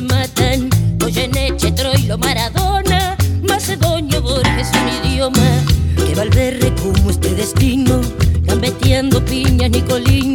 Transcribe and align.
Matan. 0.00 0.70
Goyeneche, 0.98 1.72
Troilo, 1.72 2.16
Maradona, 2.18 3.16
Macedonio, 3.42 4.22
Borges, 4.22 4.70
un 4.80 4.88
idioma 5.08 5.48
que 5.96 6.14
Valverde 6.14 6.72
como 6.82 7.10
este 7.10 7.34
destino, 7.34 8.00
gambeteando 8.42 9.24
piña, 9.24 9.68
Nicolino, 9.68 10.29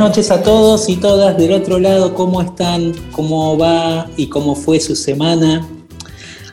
noches 0.00 0.30
a 0.30 0.42
todos 0.42 0.88
y 0.88 0.96
todas 0.96 1.36
del 1.36 1.52
otro 1.52 1.78
lado, 1.78 2.14
¿cómo 2.14 2.40
están? 2.40 2.94
¿Cómo 3.12 3.58
va 3.58 4.08
y 4.16 4.28
cómo 4.28 4.54
fue 4.54 4.80
su 4.80 4.96
semana? 4.96 5.68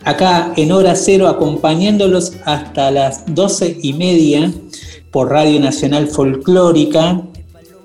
Acá 0.04 0.52
en 0.58 0.74
hora 0.74 0.98
cero 0.98 1.30
acompañándolos 1.30 2.34
hasta 2.44 2.92
las 2.92 3.24
doce 3.34 3.78
y 3.82 3.94
media 3.94 4.52
por 5.12 5.30
Radio 5.30 5.62
Nacional 5.62 6.10
Folclórica. 6.10 7.22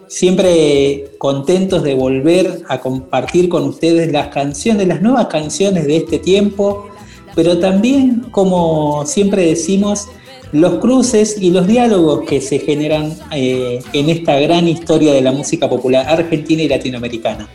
Siempre 0.08 1.12
contentos 1.18 1.84
de 1.84 1.94
volver 1.94 2.64
a 2.68 2.80
compartir 2.80 3.48
con 3.48 3.62
ustedes 3.62 4.10
las 4.10 4.28
canciones, 4.28 4.88
las 4.88 5.00
nuevas 5.00 5.28
canciones 5.28 5.86
de 5.86 5.98
este 5.98 6.18
tiempo, 6.18 6.88
pero 7.36 7.60
también, 7.60 8.26
como 8.32 9.06
siempre 9.06 9.46
decimos, 9.46 10.08
los 10.52 10.74
cruces 10.80 11.36
y 11.40 11.50
los 11.50 11.66
diálogos 11.66 12.24
que 12.28 12.40
se 12.40 12.58
generan 12.58 13.16
eh, 13.32 13.82
en 13.94 14.10
esta 14.10 14.38
gran 14.38 14.68
historia 14.68 15.12
de 15.14 15.22
la 15.22 15.32
música 15.32 15.68
popular 15.68 16.06
argentina 16.08 16.62
y 16.62 16.68
latinoamericana. 16.68 17.48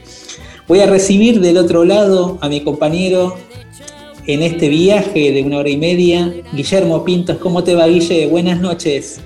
Voy 0.67 0.80
a 0.80 0.88
recibir 0.88 1.40
del 1.40 1.58
otro 1.58 1.86
lado 1.86 2.38
a 2.42 2.50
mi 2.50 2.62
compañero 2.62 3.38
en 4.25 4.44
este 4.44 4.68
viaje 4.68 5.31
de 5.31 5.44
una 5.44 5.59
hora 5.59 5.70
y 5.70 5.78
media, 5.78 6.34
Guillermo 6.52 7.06
Pintos. 7.06 7.38
¿Cómo 7.38 7.64
te 7.64 7.75
va, 7.75 7.88
Guille? 7.88 8.28
Buenas 8.28 8.59
noches. 8.59 9.22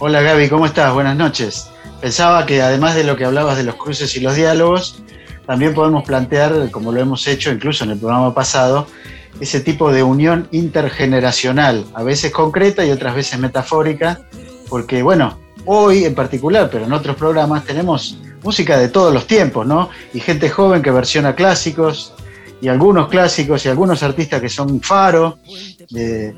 Hola 0.00 0.22
Gaby, 0.22 0.48
¿cómo 0.48 0.66
estás? 0.66 0.92
Buenas 0.94 1.16
noches. 1.16 1.68
Pensaba 2.00 2.46
que 2.46 2.62
además 2.62 2.94
de 2.94 3.04
lo 3.04 3.16
que 3.16 3.24
hablabas 3.24 3.58
de 3.58 3.64
los 3.64 3.74
cruces 3.74 4.16
y 4.16 4.20
los 4.20 4.34
diálogos, 4.34 5.02
también 5.46 5.74
podemos 5.74 6.04
plantear, 6.04 6.70
como 6.70 6.92
lo 6.92 7.00
hemos 7.00 7.26
hecho 7.26 7.52
incluso 7.52 7.84
en 7.84 7.90
el 7.90 7.98
programa 7.98 8.34
pasado, 8.34 8.86
ese 9.40 9.60
tipo 9.60 9.92
de 9.92 10.02
unión 10.02 10.48
intergeneracional, 10.50 11.84
a 11.94 12.02
veces 12.02 12.32
concreta 12.32 12.84
y 12.84 12.90
otras 12.90 13.14
veces 13.14 13.38
metafórica, 13.38 14.20
porque 14.68 15.02
bueno, 15.02 15.38
hoy 15.64 16.04
en 16.04 16.14
particular, 16.14 16.68
pero 16.70 16.84
en 16.84 16.92
otros 16.92 17.16
programas 17.16 17.64
tenemos 17.64 18.18
música 18.42 18.78
de 18.78 18.88
todos 18.88 19.12
los 19.12 19.26
tiempos, 19.26 19.66
¿no? 19.66 19.90
Y 20.12 20.20
gente 20.20 20.48
joven 20.48 20.82
que 20.82 20.90
versiona 20.90 21.34
clásicos, 21.34 22.14
y 22.60 22.68
algunos 22.68 23.08
clásicos 23.08 23.64
y 23.64 23.68
algunos 23.68 24.02
artistas 24.02 24.40
que 24.40 24.48
son 24.48 24.80
faro. 24.80 25.38
eh, 25.94 26.34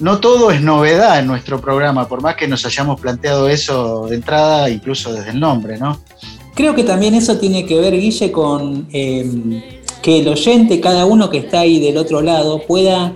no 0.00 0.18
todo 0.18 0.50
es 0.50 0.60
novedad 0.60 1.20
en 1.20 1.26
nuestro 1.28 1.60
programa, 1.60 2.08
por 2.08 2.22
más 2.22 2.34
que 2.34 2.48
nos 2.48 2.66
hayamos 2.66 3.00
planteado 3.00 3.48
eso 3.48 4.06
de 4.08 4.16
entrada, 4.16 4.68
incluso 4.68 5.12
desde 5.12 5.30
el 5.30 5.38
nombre, 5.38 5.78
¿no? 5.78 6.00
Creo 6.54 6.74
que 6.74 6.82
también 6.82 7.14
eso 7.14 7.38
tiene 7.38 7.64
que 7.64 7.80
ver, 7.80 7.94
Guille, 7.94 8.32
con 8.32 8.88
eh, 8.92 9.81
que 10.02 10.18
el 10.18 10.28
oyente, 10.28 10.80
cada 10.80 11.06
uno 11.06 11.30
que 11.30 11.38
está 11.38 11.60
ahí 11.60 11.80
del 11.80 11.96
otro 11.96 12.20
lado, 12.20 12.60
pueda 12.66 13.14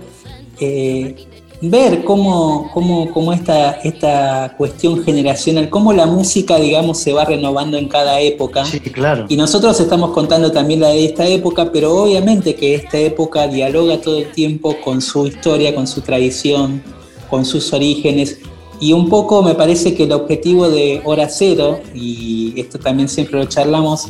eh, 0.59 1.27
ver 1.61 2.03
cómo, 2.03 2.69
cómo, 2.73 3.11
cómo 3.11 3.33
esta, 3.33 3.71
esta 3.71 4.53
cuestión 4.57 5.03
generacional, 5.03 5.69
cómo 5.69 5.91
la 5.91 6.05
música, 6.05 6.57
digamos, 6.57 6.99
se 6.99 7.13
va 7.13 7.25
renovando 7.25 7.77
en 7.77 7.87
cada 7.87 8.19
época. 8.21 8.65
Sí, 8.65 8.79
claro. 8.79 9.25
Y 9.27 9.37
nosotros 9.37 9.79
estamos 9.79 10.11
contando 10.11 10.51
también 10.51 10.79
la 10.79 10.89
de 10.89 11.05
esta 11.05 11.27
época, 11.27 11.71
pero 11.71 11.95
obviamente 11.95 12.55
que 12.55 12.75
esta 12.75 12.97
época 12.99 13.47
dialoga 13.47 13.99
todo 13.99 14.19
el 14.19 14.31
tiempo 14.31 14.77
con 14.83 15.01
su 15.01 15.27
historia, 15.27 15.73
con 15.73 15.87
su 15.87 16.01
tradición, 16.01 16.83
con 17.29 17.43
sus 17.43 17.73
orígenes. 17.73 18.39
Y 18.79 18.93
un 18.93 19.09
poco 19.09 19.41
me 19.41 19.55
parece 19.55 19.95
que 19.95 20.03
el 20.03 20.11
objetivo 20.11 20.69
de 20.69 21.01
Hora 21.03 21.27
Cero, 21.29 21.79
y 21.95 22.53
esto 22.55 22.77
también 22.77 23.09
siempre 23.09 23.39
lo 23.39 23.45
charlamos, 23.45 24.09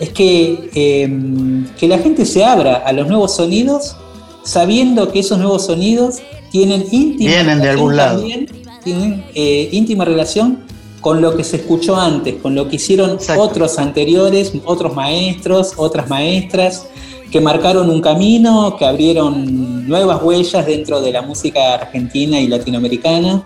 es 0.00 0.10
que, 0.10 0.70
eh, 0.74 1.64
que 1.78 1.88
la 1.88 1.98
gente 1.98 2.24
se 2.24 2.44
abra 2.44 2.76
a 2.76 2.92
los 2.92 3.08
nuevos 3.08 3.34
sonidos, 3.34 3.96
sabiendo 4.44 5.10
que 5.10 5.20
esos 5.20 5.38
nuevos 5.38 5.66
sonidos 5.66 6.18
tienen 6.50 6.86
íntima 6.90 7.30
Vienen 7.30 7.60
de 7.60 7.68
algún 7.70 7.96
lado. 7.96 8.18
también, 8.18 8.46
tienen 8.82 9.24
eh, 9.34 9.68
íntima 9.72 10.04
relación 10.04 10.60
con 11.00 11.20
lo 11.20 11.36
que 11.36 11.44
se 11.44 11.56
escuchó 11.56 11.96
antes, 11.96 12.36
con 12.36 12.54
lo 12.54 12.68
que 12.68 12.76
hicieron 12.76 13.12
Exacto. 13.12 13.42
otros 13.42 13.78
anteriores, 13.78 14.52
otros 14.64 14.94
maestros, 14.94 15.72
otras 15.76 16.08
maestras, 16.08 16.86
que 17.30 17.40
marcaron 17.40 17.90
un 17.90 18.00
camino, 18.00 18.76
que 18.76 18.84
abrieron 18.84 19.86
nuevas 19.86 20.22
huellas 20.22 20.66
dentro 20.66 21.00
de 21.00 21.12
la 21.12 21.22
música 21.22 21.74
argentina 21.74 22.40
y 22.40 22.48
latinoamericana. 22.48 23.44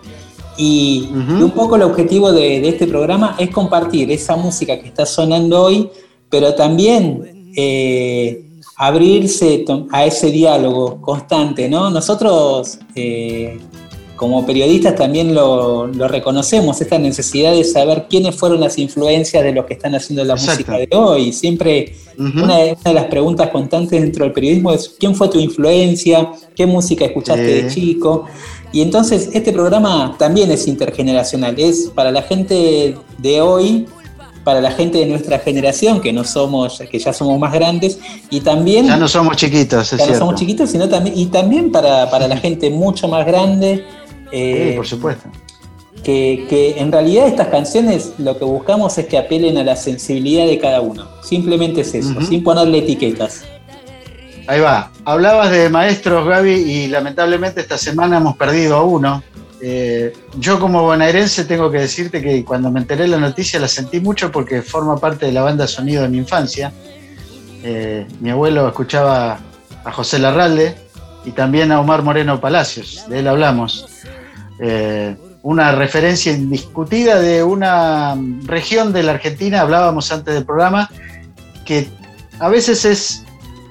Y, 0.57 1.09
un 1.13 1.51
poco 1.51 1.77
el 1.77 1.83
objetivo 1.83 2.31
de, 2.31 2.61
de 2.61 2.69
este 2.69 2.87
programa 2.87 3.37
es 3.39 3.51
compartir 3.51 4.11
esa 4.11 4.37
música 4.37 4.79
que 4.79 4.89
está 4.89 5.07
sonando 5.07 5.63
hoy, 5.63 5.91
pero 6.33 6.55
también 6.55 7.53
eh, 7.55 8.47
abrirse 8.79 9.67
a 9.91 10.07
ese 10.07 10.31
diálogo 10.31 10.99
constante, 11.03 11.69
¿no? 11.69 11.91
Nosotros, 11.91 12.79
eh, 12.95 13.59
como 14.17 14.47
periodistas, 14.47 14.95
también 14.95 15.35
lo, 15.35 15.89
lo 15.89 16.09
reconocemos, 16.09 16.81
esta 16.81 16.99
necesidad 16.99 17.53
de 17.53 17.65
saber 17.65 18.07
quiénes 18.09 18.35
fueron 18.35 18.61
las 18.61 18.79
influencias 18.79 19.45
de 19.45 19.53
los 19.53 19.67
que 19.67 19.75
están 19.75 19.95
haciendo 19.95 20.25
la 20.25 20.33
Exacto. 20.33 20.73
música 20.73 20.79
de 20.79 20.89
hoy. 20.97 21.33
Siempre 21.35 21.97
una, 22.17 22.57
de, 22.57 22.73
una 22.81 22.83
de 22.83 22.95
las 22.95 23.07
preguntas 23.07 23.51
constantes 23.51 24.01
dentro 24.01 24.25
del 24.25 24.33
periodismo 24.33 24.73
es 24.73 24.89
quién 24.99 25.15
fue 25.15 25.29
tu 25.29 25.39
influencia, 25.39 26.33
qué 26.57 26.65
música 26.65 27.05
escuchaste 27.05 27.43
de 27.43 27.69
chico. 27.69 28.25
Y 28.73 28.81
entonces 28.81 29.29
este 29.35 29.53
programa 29.53 30.17
también 30.19 30.51
es 30.51 30.67
intergeneracional, 30.67 31.55
es 31.59 31.93
para 31.95 32.11
la 32.11 32.23
gente 32.23 32.95
de 33.19 33.41
hoy, 33.43 33.87
para 34.45 34.61
la 34.61 34.71
gente 34.73 34.99
de 34.99 35.07
nuestra 35.07 35.39
generación, 35.39 36.01
que 36.01 36.13
no 36.13 36.25
somos, 36.25 36.83
que 36.91 36.99
ya 36.99 37.13
somos 37.13 37.39
más 37.39 37.53
grandes, 37.53 37.99
y 38.31 38.41
también 38.41 38.87
Ya 38.87 38.97
no 38.97 39.09
somos 39.09 39.37
chiquitos, 39.37 39.93
es 39.93 39.99
ya 40.01 40.07
no 40.07 40.15
somos 40.19 40.35
chiquitos, 40.37 40.71
sino 40.71 40.89
también, 40.89 41.17
y 41.19 41.27
también 41.27 41.71
para, 41.71 42.11
para 42.11 42.27
la 42.29 42.37
gente 42.37 42.71
mucho 42.71 43.09
más 43.09 43.25
grande. 43.27 43.85
eh, 44.33 44.69
Sí, 44.71 44.77
por 44.77 44.87
supuesto. 44.87 45.29
que, 46.03 46.47
que 46.49 46.81
en 46.81 46.91
realidad 46.91 47.29
estas 47.29 47.49
canciones 47.49 48.13
lo 48.19 48.37
que 48.39 48.45
buscamos 48.45 48.97
es 48.99 49.07
que 49.07 49.17
apelen 49.19 49.57
a 49.59 49.63
la 49.65 49.77
sensibilidad 49.77 50.47
de 50.47 50.59
cada 50.59 50.81
uno. 50.81 51.07
Simplemente 51.23 51.83
es 51.83 51.95
eso, 51.95 52.11
Ujú. 52.11 52.23
sin 52.23 52.43
ponerle 52.43 52.79
etiquetas. 52.79 53.45
Ahí 54.49 54.59
va. 54.61 54.91
Hablabas 55.05 55.53
de 55.53 55.69
maestros, 55.69 56.27
Gaby, 56.27 56.51
y 56.53 56.87
lamentablemente 56.89 57.61
esta 57.61 57.79
semana 57.79 58.17
hemos 58.17 58.37
perdido 58.37 58.77
a 58.77 58.83
uno. 58.83 59.23
Eh, 59.65 60.13
yo 60.41 60.59
como 60.59 60.83
bonaerense 60.83 61.45
tengo 61.45 61.71
que 61.71 61.79
decirte 61.79 62.21
que 62.21 62.45
cuando 62.45 62.69
me 62.73 62.81
enteré 62.81 63.03
de 63.03 63.11
la 63.11 63.19
noticia 63.19 63.61
la 63.61 63.69
sentí 63.69 64.01
mucho 64.01 64.33
porque 64.33 64.61
forma 64.61 64.97
parte 64.97 65.27
de 65.27 65.31
la 65.31 65.43
banda 65.43 65.69
sonido 65.69 66.03
de 66.03 66.09
mi 66.09 66.19
infancia. 66.19 66.73
Eh, 67.63 68.05
mi 68.19 68.31
abuelo 68.31 68.67
escuchaba 68.67 69.39
a 69.85 69.93
José 69.93 70.19
Larralde 70.19 70.75
y 71.25 71.31
también 71.31 71.71
a 71.71 71.79
Omar 71.79 72.03
Moreno 72.03 72.41
Palacios, 72.41 73.05
de 73.09 73.21
él 73.21 73.29
hablamos. 73.29 73.87
Eh, 74.59 75.15
una 75.43 75.71
referencia 75.71 76.33
indiscutida 76.33 77.21
de 77.21 77.45
una 77.45 78.17
región 78.45 78.93
de 78.93 79.05
la 79.05 79.13
Argentina, 79.13 79.61
hablábamos 79.61 80.11
antes 80.11 80.35
del 80.35 80.45
programa, 80.45 80.91
que 81.65 81.87
a 82.41 82.49
veces 82.49 82.85
es, 82.85 83.25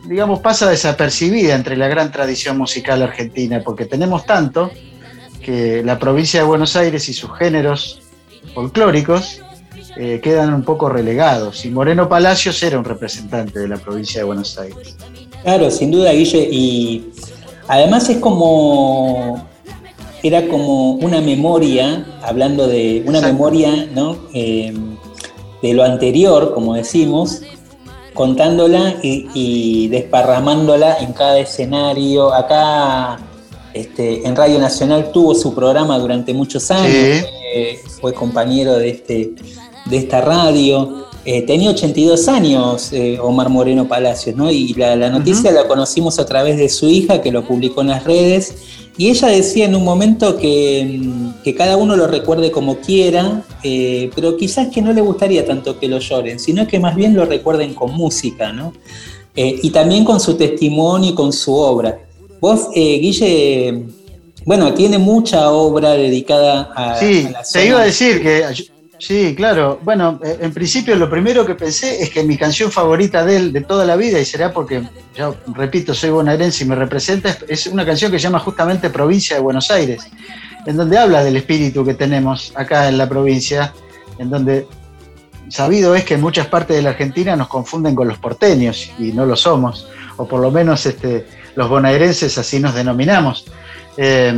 digamos, 0.08 0.40
pasa 0.40 0.70
desapercibida 0.70 1.54
entre 1.54 1.76
la 1.76 1.90
gran 1.90 2.14
tradición 2.14 2.58
musical 2.58 3.02
argentina, 3.02 3.62
porque 3.62 3.86
tenemos 3.86 4.26
tanto 4.26 4.72
que 5.42 5.84
la 5.84 6.00
provincia 6.00 6.42
de 6.42 6.46
Buenos 6.46 6.76
Aires 6.76 7.10
y 7.10 7.14
sus 7.14 7.32
géneros 7.38 8.02
folclóricos 8.54 9.42
eh, 9.98 10.20
quedan 10.24 10.54
un 10.54 10.64
poco 10.64 10.90
relegados. 10.90 11.66
Y 11.66 11.70
Moreno 11.70 12.08
Palacios 12.08 12.62
era 12.64 12.78
un 12.80 12.86
representante 12.86 13.60
de 13.60 13.68
la 13.68 13.78
provincia 13.78 14.22
de 14.22 14.24
Buenos 14.26 14.58
Aires. 14.58 14.96
Claro, 15.44 15.70
sin 15.70 15.92
duda, 15.92 16.12
Guille. 16.12 16.48
Y 16.52 17.10
además 17.68 18.10
es 18.10 18.18
como. 18.18 19.50
Era 20.24 20.48
como 20.48 20.94
una 20.94 21.20
memoria, 21.20 22.06
hablando 22.22 22.68
de 22.68 23.02
una 23.08 23.18
Exacto. 23.18 23.34
memoria, 23.34 23.88
¿no? 23.96 24.18
Eh, 24.36 24.72
de 25.64 25.74
lo 25.74 25.84
anterior, 25.84 26.54
como 26.54 26.76
decimos, 26.76 27.42
contándola 28.14 28.98
y, 29.02 29.28
y 29.34 29.88
desparramándola 29.88 30.98
en 31.00 31.14
cada 31.14 31.40
escenario. 31.40 32.32
Acá 32.36 33.18
este, 33.74 34.26
en 34.28 34.36
Radio 34.36 34.60
Nacional 34.60 35.12
tuvo 35.12 35.34
su 35.36 35.54
programa 35.54 35.98
durante 36.00 36.34
muchos 36.34 36.70
años, 36.72 36.92
Sí. 36.92 37.26
eh, 37.56 37.80
fue 38.00 38.14
compañero 38.14 38.78
de, 38.78 38.90
este, 38.90 39.32
de 39.86 39.98
esta 39.98 40.22
radio. 40.22 41.06
Eh, 41.24 41.44
tenía 41.44 41.70
82 41.70 42.28
años 42.28 42.92
eh, 42.94 43.20
Omar 43.22 43.50
Moreno 43.50 43.88
Palacios, 43.88 44.36
¿no? 44.36 44.50
Y 44.52 44.74
la, 44.74 44.96
la 44.96 45.10
noticia 45.10 45.52
la 45.52 45.68
conocimos 45.68 46.18
a 46.18 46.26
través 46.26 46.58
de 46.58 46.68
su 46.70 46.90
hija, 46.90 47.22
que 47.22 47.32
lo 47.32 47.44
publicó 47.46 47.82
en 47.82 47.90
las 47.90 48.04
redes. 48.06 48.56
Y 48.98 49.10
ella 49.10 49.28
decía 49.28 49.66
en 49.66 49.76
un 49.76 49.84
momento 49.86 50.38
que, 50.38 50.98
mm, 51.00 51.44
que 51.44 51.54
cada 51.56 51.78
uno 51.78 51.96
lo 51.96 52.08
recuerde 52.08 52.52
como 52.52 52.78
quiera, 52.78 53.44
eh, 53.64 54.10
pero 54.16 54.36
quizás 54.36 54.70
que 54.70 54.82
no 54.82 54.94
le 54.94 55.02
gustaría 55.02 55.46
tanto 55.46 55.80
que 55.80 55.88
lo 55.88 56.00
lloren, 56.00 56.40
sino 56.40 56.68
que 56.68 56.80
más 56.80 56.96
bien 56.96 57.16
lo 57.16 57.26
recuerden 57.26 57.74
con 57.76 57.94
música, 57.94 58.52
¿no? 58.52 58.74
Y 59.34 59.70
también 59.70 60.04
con 60.04 60.20
su 60.20 60.36
testimonio 60.36 61.12
y 61.12 61.14
con 61.14 61.32
su 61.32 61.56
obra. 61.56 61.98
Vos, 62.42 62.68
eh, 62.76 62.98
Guille, 63.00 63.84
bueno, 64.46 64.74
tiene 64.74 64.98
mucha 64.98 65.50
obra 65.52 65.92
dedicada 65.92 66.72
a, 66.76 66.96
Sí, 67.00 67.26
a 67.30 67.32
la 67.32 67.44
te 67.44 67.66
iba 67.68 67.82
a 67.82 67.86
decir 67.86 68.22
que. 68.22 68.44
Sí, 68.98 69.34
claro. 69.36 69.80
Bueno, 69.84 70.20
eh, 70.24 70.38
en 70.42 70.54
principio 70.54 70.96
lo 70.96 71.10
primero 71.10 71.44
que 71.46 71.56
pensé 71.56 72.04
es 72.04 72.12
que 72.12 72.24
mi 72.24 72.38
canción 72.38 72.72
favorita 72.72 73.26
de 73.26 73.36
él 73.36 73.54
de 73.54 73.62
toda 73.62 73.84
la 73.86 73.96
vida, 73.96 74.20
y 74.20 74.26
será 74.26 74.54
porque, 74.54 74.84
yo 75.16 75.36
repito, 75.56 75.94
soy 75.96 76.12
bonaerense 76.12 76.64
y 76.64 76.68
me 76.68 76.76
representa, 76.76 77.30
es- 77.30 77.44
es 77.48 77.68
una 77.68 77.84
canción 77.84 78.12
que 78.12 78.20
se 78.20 78.24
llama 78.24 78.38
justamente 78.40 78.92
Provincia 78.92 79.36
de 79.38 79.42
Buenos 79.42 79.72
Aires, 79.72 80.04
en 80.68 80.78
donde 80.78 81.00
habla 81.00 81.24
del 81.24 81.36
espíritu 81.36 81.84
que 81.84 81.96
tenemos 81.96 82.54
acá 82.56 82.90
en 82.90 82.98
la 83.00 83.10
provincia, 83.10 83.74
en 84.20 84.30
donde 84.30 84.68
sabido 85.50 85.96
es 85.96 86.04
que 86.06 86.14
en 86.14 86.22
muchas 86.22 86.46
partes 86.46 86.76
de 86.78 86.84
la 86.84 86.92
Argentina 86.92 87.36
nos 87.36 87.48
confunden 87.48 87.96
con 87.96 88.08
los 88.08 88.20
porteños 88.20 88.92
y 89.00 89.14
no 89.14 89.26
lo 89.26 89.36
somos, 89.36 89.88
o 90.18 90.28
por 90.28 90.40
lo 90.42 90.52
menos 90.52 90.86
este, 90.86 91.26
los 91.56 91.70
bonaerenses 91.70 92.38
así 92.38 92.60
nos 92.60 92.74
denominamos. 92.76 93.46
Eh, 93.98 94.34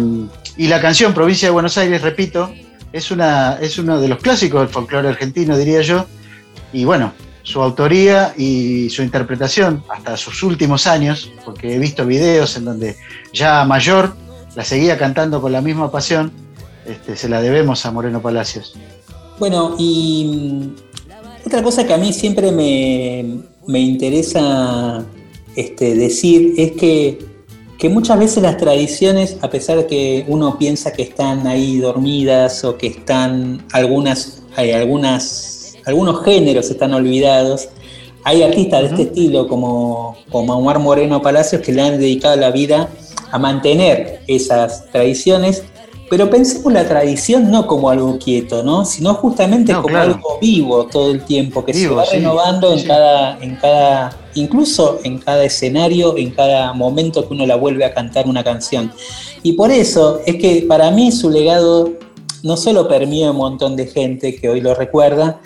y 0.57 0.67
la 0.67 0.81
canción 0.81 1.13
Provincia 1.13 1.47
de 1.47 1.51
Buenos 1.51 1.77
Aires, 1.77 2.01
repito, 2.01 2.53
es, 2.91 3.11
una, 3.11 3.57
es 3.59 3.77
uno 3.77 3.99
de 3.99 4.07
los 4.07 4.19
clásicos 4.19 4.61
del 4.61 4.69
folclore 4.69 5.09
argentino, 5.09 5.57
diría 5.57 5.81
yo, 5.81 6.05
y 6.71 6.85
bueno, 6.85 7.13
su 7.43 7.61
autoría 7.61 8.33
y 8.37 8.89
su 8.89 9.01
interpretación 9.01 9.83
hasta 9.89 10.15
sus 10.15 10.43
últimos 10.43 10.87
años, 10.87 11.31
porque 11.43 11.75
he 11.75 11.79
visto 11.79 12.05
videos 12.05 12.55
en 12.55 12.65
donde 12.65 12.95
ya 13.33 13.65
mayor 13.65 14.15
la 14.55 14.63
seguía 14.63 14.97
cantando 14.97 15.41
con 15.41 15.51
la 15.51 15.61
misma 15.61 15.91
pasión, 15.91 16.31
este, 16.85 17.15
se 17.15 17.29
la 17.29 17.41
debemos 17.41 17.85
a 17.85 17.91
Moreno 17.91 18.21
Palacios. 18.21 18.75
Bueno, 19.39 19.75
y 19.77 20.65
mm, 20.65 21.47
otra 21.47 21.63
cosa 21.63 21.85
que 21.85 21.93
a 21.93 21.97
mí 21.97 22.13
siempre 22.13 22.51
me, 22.51 23.39
me 23.67 23.79
interesa 23.79 25.03
este, 25.55 25.95
decir 25.95 26.53
es 26.57 26.71
que, 26.73 27.19
que 27.77 27.89
muchas 27.89 28.19
veces 28.19 28.43
las 28.43 28.57
tradiciones, 28.57 29.37
a 29.41 29.49
pesar 29.49 29.77
de 29.77 29.87
que 29.87 30.25
uno 30.27 30.57
piensa 30.57 30.93
que 30.93 31.03
están 31.03 31.45
ahí 31.47 31.77
dormidas 31.77 32.63
o 32.63 32.77
que 32.77 32.87
están 32.87 33.63
algunas, 33.71 34.43
hay 34.55 34.71
algunas, 34.71 35.75
algunos 35.85 36.23
géneros 36.23 36.69
están 36.69 36.93
olvidados, 36.93 37.69
hay 38.23 38.41
artistas 38.41 38.81
de 38.81 38.87
este 38.87 39.01
estilo 39.03 39.47
como, 39.47 40.17
como 40.31 40.55
Omar 40.55 40.79
Moreno 40.79 41.21
Palacios 41.21 41.61
que 41.61 41.73
le 41.73 41.81
han 41.81 41.99
dedicado 41.99 42.35
la 42.37 42.51
vida 42.51 42.89
a 43.31 43.39
mantener 43.39 44.21
esas 44.27 44.89
tradiciones, 44.91 45.63
pero 46.09 46.29
pensemos 46.29 46.71
la 46.71 46.87
tradición 46.87 47.49
no 47.49 47.65
como 47.65 47.89
algo 47.89 48.17
quieto, 48.19 48.63
¿no? 48.63 48.85
sino 48.85 49.13
justamente 49.15 49.71
No, 49.71 49.81
como 49.81 49.93
claro. 49.93 50.13
algo 50.13 50.37
vivo 50.41 50.85
todo 50.85 51.11
el 51.11 51.23
tiempo, 51.23 51.63
que 51.65 51.73
se 51.73 51.87
va 51.87 52.05
sí, 52.05 52.17
renovando 52.17 52.73
en 52.73 52.83
cada, 52.83 53.37
en 53.41 53.55
cada, 53.55 54.15
incluso 54.35 54.99
en 55.03 55.19
cada 55.19 55.43
escenario, 55.43 56.17
en 56.17 56.31
cada 56.31 56.73
momento 56.73 57.27
que 57.27 57.33
uno 57.33 57.45
la 57.45 57.55
vuelve 57.55 57.85
a 57.85 57.93
cantar 57.93 58.27
una 58.27 58.43
canción. 58.43 58.91
Y 59.41 59.53
por 59.53 59.71
eso 59.71 60.19
es 60.25 60.35
que 60.35 60.65
para 60.67 60.91
mí 60.91 61.11
su 61.11 61.29
legado 61.29 61.91
no 62.43 62.57
solo 62.57 62.87
permeó 62.87 63.29
a 63.29 63.31
un 63.31 63.37
montón 63.37 63.75
de 63.75 63.87
gente 63.87 64.35
que 64.35 64.49
hoy 64.49 64.61
lo 64.61 64.75
recuerda, 64.75 65.39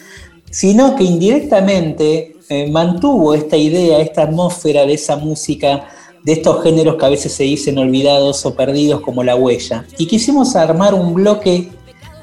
sino 0.49 0.95
que 0.95 1.03
indirectamente 1.03 2.35
eh, 2.49 2.69
mantuvo 2.71 3.33
esta 3.33 3.57
idea, 3.57 3.99
esta 3.99 4.23
atmósfera 4.23 4.85
de 4.85 4.93
esa 4.93 5.17
música, 5.17 5.87
de 6.23 6.33
estos 6.33 6.61
géneros 6.63 6.95
que 6.97 7.05
a 7.05 7.09
veces 7.09 7.31
se 7.33 7.43
dicen 7.43 7.77
olvidados 7.77 8.45
o 8.45 8.53
perdidos 8.55 9.01
como 9.01 9.23
la 9.23 9.35
huella. 9.35 9.85
Y 9.97 10.07
quisimos 10.07 10.55
armar 10.55 10.93
un 10.93 11.13
bloque 11.13 11.69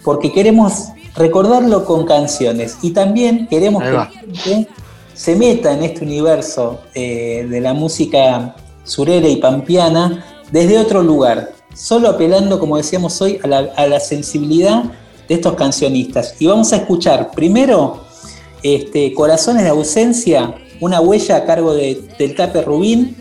porque 0.05 0.31
queremos 0.33 0.89
recordarlo 1.17 1.85
con 1.85 2.05
canciones 2.05 2.77
y 2.83 2.91
también 2.91 3.47
queremos 3.49 3.83
que 3.83 3.91
la 3.91 4.07
gente 4.07 4.69
se 5.15 5.37
meta 5.37 5.73
en 5.73 5.85
este 5.85 6.05
universo 6.05 6.81
eh, 6.95 7.47
de 7.49 7.61
la 7.61 7.73
música 7.73 8.57
surera 8.83 9.29
y 9.29 9.37
pampeana 9.37 10.25
desde 10.51 10.79
otro 10.79 11.03
lugar, 11.03 11.53
solo 11.75 12.09
apelando, 12.09 12.59
como 12.59 12.77
decíamos 12.77 13.21
hoy, 13.23 13.39
a 13.43 13.47
la, 13.47 13.59
a 13.77 13.87
la 13.87 14.01
sensibilidad 14.01 14.85
de 15.29 15.35
estos 15.37 15.55
cancionistas. 15.55 16.35
Y 16.41 16.47
vamos 16.47 16.73
a 16.73 16.77
escuchar 16.77 17.31
primero 17.31 18.01
este, 18.63 19.15
Corazones 19.15 19.63
de 19.63 19.71
Ausencia, 19.71 20.55
una 20.81 21.01
huella 21.01 21.37
a 21.37 21.45
cargo 21.45 21.73
de- 21.75 22.03
del 22.19 22.35
Tape 22.35 22.63
Rubín, 22.63 23.17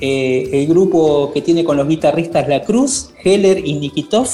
eh, 0.00 0.48
el 0.52 0.66
grupo 0.66 1.30
que 1.32 1.42
tiene 1.42 1.64
con 1.64 1.76
los 1.76 1.86
guitarristas 1.88 2.48
La 2.48 2.62
Cruz, 2.62 3.10
Heller 3.22 3.66
y 3.66 3.74
Nikitov. 3.74 4.28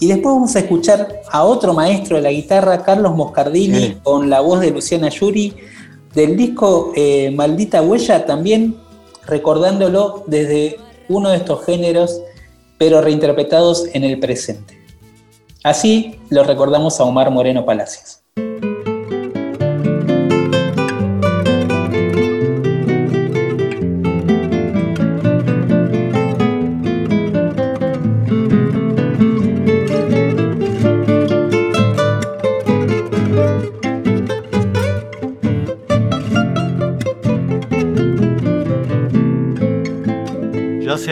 Y 0.00 0.08
después 0.08 0.34
vamos 0.34 0.56
a 0.56 0.58
escuchar 0.60 1.20
a 1.30 1.44
otro 1.44 1.72
maestro 1.72 2.16
de 2.16 2.22
la 2.22 2.32
guitarra, 2.32 2.82
Carlos 2.82 3.14
Moscardini, 3.14 3.78
Sí. 3.78 3.96
con 4.02 4.28
la 4.28 4.40
voz 4.40 4.60
de 4.60 4.70
Luciana 4.70 5.08
Yuri, 5.08 5.54
del 6.14 6.36
disco 6.36 6.92
eh, 6.96 7.30
Maldita 7.30 7.80
Huella, 7.82 8.26
también 8.26 8.76
recordándolo 9.26 10.24
desde 10.26 10.78
uno 11.08 11.30
de 11.30 11.36
estos 11.36 11.64
géneros, 11.64 12.20
pero 12.78 13.00
reinterpretados 13.00 13.86
en 13.92 14.04
el 14.04 14.18
presente. 14.18 14.78
Así 15.62 16.16
lo 16.28 16.44
recordamos 16.44 17.00
a 17.00 17.04
Omar 17.04 17.30
Moreno 17.30 17.64
Palacios. 17.64 18.23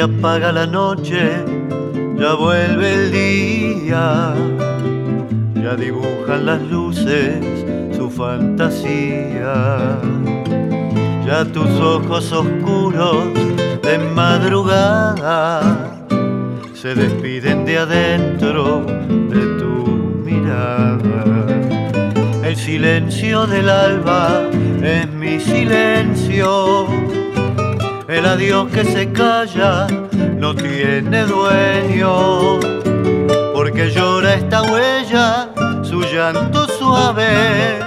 Apaga 0.03 0.51
la 0.51 0.67
noche, 0.67 1.45
ya 2.19 2.35
vuelve 2.35 2.95
el 2.95 3.13
día, 3.13 4.35
ya 5.55 5.77
dibujan 5.77 6.47
las 6.47 6.61
luces 6.63 7.39
su 7.97 8.11
fantasía. 8.11 9.99
Ya 11.25 11.45
tus 11.45 11.71
ojos 11.81 12.33
oscuros 12.33 13.33
de 13.83 13.99
madrugada 14.15 15.61
se 16.75 16.95
despiden 16.95 17.65
de 17.65 17.79
adentro 17.79 18.85
de 18.85 19.43
tu 19.61 20.21
mirada. 20.25 21.47
El 22.45 22.57
silencio 22.57 23.47
del 23.47 23.71
alba 23.71 24.43
es 24.83 25.09
mi 25.13 25.39
silencio. 25.39 27.22
El 28.09 28.27
adiós 28.27 28.69
que 28.71 28.85
se 28.85 29.13
calla 29.13 29.87
no 30.37 30.55
tiene 30.55 31.23
dueño, 31.25 32.59
porque 33.55 33.91
llora 33.91 34.35
esta 34.35 34.63
huella, 34.63 35.49
su 35.83 36.03
llanto 36.03 36.67
suave. 36.67 37.79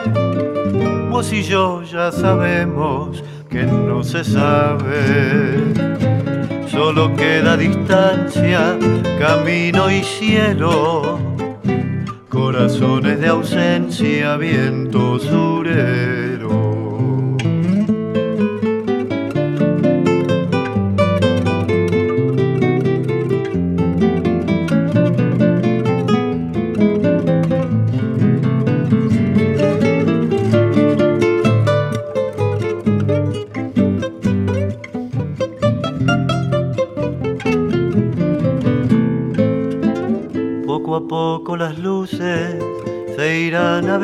Vos 1.09 1.31
y 1.33 1.43
yo 1.43 1.83
ya 1.83 2.11
sabemos 2.11 3.23
que 3.49 3.63
no 3.63 4.03
se 4.03 4.23
sabe, 4.23 5.73
solo 6.67 7.13
queda 7.15 7.57
distancia, 7.57 8.77
camino 9.19 9.91
y 9.91 10.01
cielo, 10.01 11.19
corazones 12.29 13.19
de 13.19 13.27
ausencia, 13.27 14.37
viento 14.37 15.19
surero. 15.19 16.14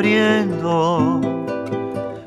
Abriendo, 0.02 1.20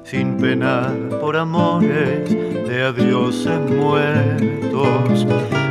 sin 0.05 0.37
penar 0.37 0.93
por 1.19 1.35
amores 1.35 2.29
de 2.29 2.83
adioses 2.83 3.59
muertos. 3.69 5.27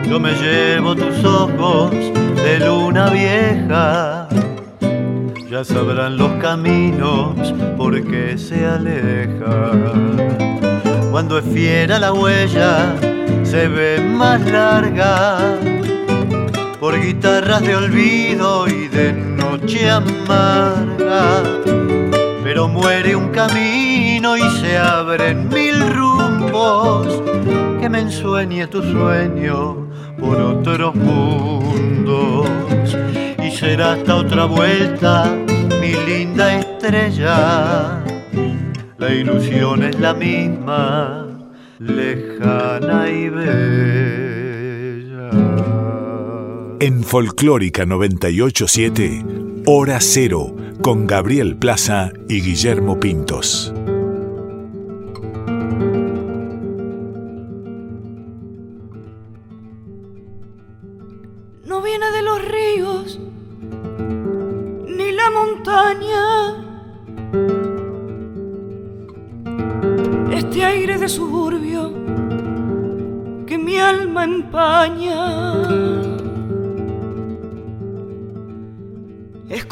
Yo 0.06 0.20
me 0.20 0.32
llevo 0.34 0.94
tus 0.94 1.24
ojos 1.24 1.92
de 1.92 2.60
luna 2.60 3.08
vieja, 3.08 4.28
ya 5.50 5.64
sabrán 5.64 6.18
los 6.18 6.30
caminos 6.42 7.54
por 7.78 7.94
qué 8.04 8.36
se 8.36 8.66
aleja. 8.66 9.70
Cuando 11.10 11.38
es 11.38 11.44
fiera 11.46 11.98
la 11.98 12.12
huella, 12.12 12.96
se 13.44 13.66
ve 13.66 13.98
más 14.00 14.42
larga 14.42 15.38
por 16.78 17.00
guitarras 17.00 17.62
de 17.62 17.76
olvido 17.76 18.68
y 18.68 18.88
de 18.88 19.14
noche 19.14 19.88
amarga. 19.88 21.42
Pero 22.54 22.68
muere 22.68 23.16
un 23.16 23.30
camino 23.30 24.36
y 24.36 24.48
se 24.60 24.78
abren 24.78 25.48
mil 25.48 25.74
rumbos 25.92 27.20
que 27.80 27.88
me 27.88 27.98
ensueñe 27.98 28.68
tu 28.68 28.80
sueño 28.80 29.88
por 30.20 30.40
otros 30.40 30.94
mundos. 30.94 32.48
Y 33.44 33.50
será 33.50 33.94
hasta 33.94 34.14
otra 34.14 34.44
vuelta, 34.44 35.36
mi 35.80 35.94
linda 36.06 36.60
estrella. 36.60 38.04
La 38.98 39.12
ilusión 39.12 39.82
es 39.82 39.98
la 39.98 40.14
misma, 40.14 41.26
lejana 41.80 43.10
y 43.10 43.30
bella. 43.30 44.64
En 46.78 47.02
Folclórica 47.02 47.84
987, 47.84 49.43
Hora 49.66 49.98
Cero, 50.00 50.54
con 50.82 51.06
Gabriel 51.06 51.56
Plaza 51.56 52.12
y 52.28 52.42
Guillermo 52.42 53.00
Pintos. 53.00 53.72
no 61.64 61.80
viene 61.80 62.10
de 62.10 62.22
los 62.22 62.44
ríos 62.44 63.18
ni 64.86 65.12
la 65.12 65.30
montaña. 65.30 66.22
Este 70.30 70.62
aire 70.62 70.98
de 70.98 71.08
suburbio 71.08 71.90
que 73.46 73.56
mi 73.56 73.78
alma 73.78 74.24
empaña. 74.24 75.43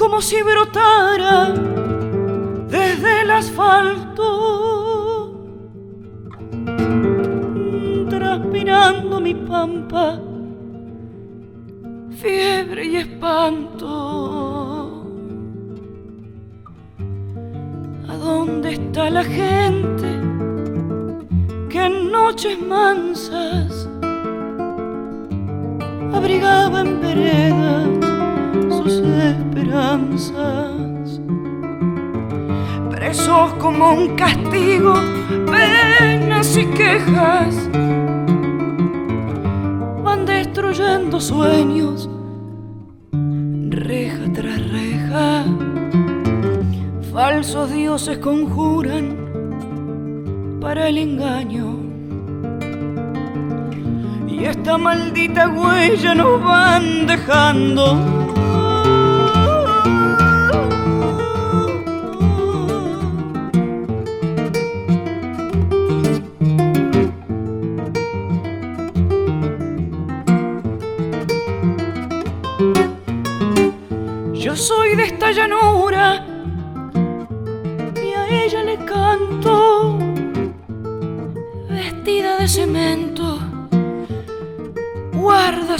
Como 0.02 0.20
si 0.20 0.42
brotara 0.42 1.54
desde 2.66 3.20
el 3.20 3.30
asfalto, 3.30 4.24
transpirando 8.10 9.20
mi 9.20 9.32
pampa 9.32 10.18
fiebre 12.20 12.84
y 12.84 12.96
espanto. 12.96 13.86
¿A 18.08 18.16
dónde 18.16 18.72
está 18.72 19.08
la 19.08 19.22
gente 19.22 20.20
que 21.70 21.78
en 21.80 22.10
noches 22.10 22.60
mansas 22.60 23.88
abrigaba 26.12 26.80
en 26.80 27.00
veredas 27.00 28.01
sus 28.70 29.02
esperanzas? 29.02 30.72
Presos 32.90 33.54
como 33.54 33.92
un 33.92 34.14
castigo, 34.16 34.94
penas 35.46 36.56
y 36.56 36.66
quejas 36.66 37.68
van 40.02 40.26
destruyendo 40.26 41.20
sueños, 41.20 42.08
reja 43.70 44.32
tras 44.32 44.70
reja. 44.70 45.44
Falsos 47.12 47.70
dioses 47.70 48.18
conjuran 48.18 49.22
para 50.60 50.88
el 50.88 50.98
engaño. 50.98 51.76
Y 54.28 54.44
esta 54.44 54.78
maldita 54.78 55.48
huella 55.48 56.14
nos 56.14 56.42
van 56.42 57.06
dejando. 57.06 58.31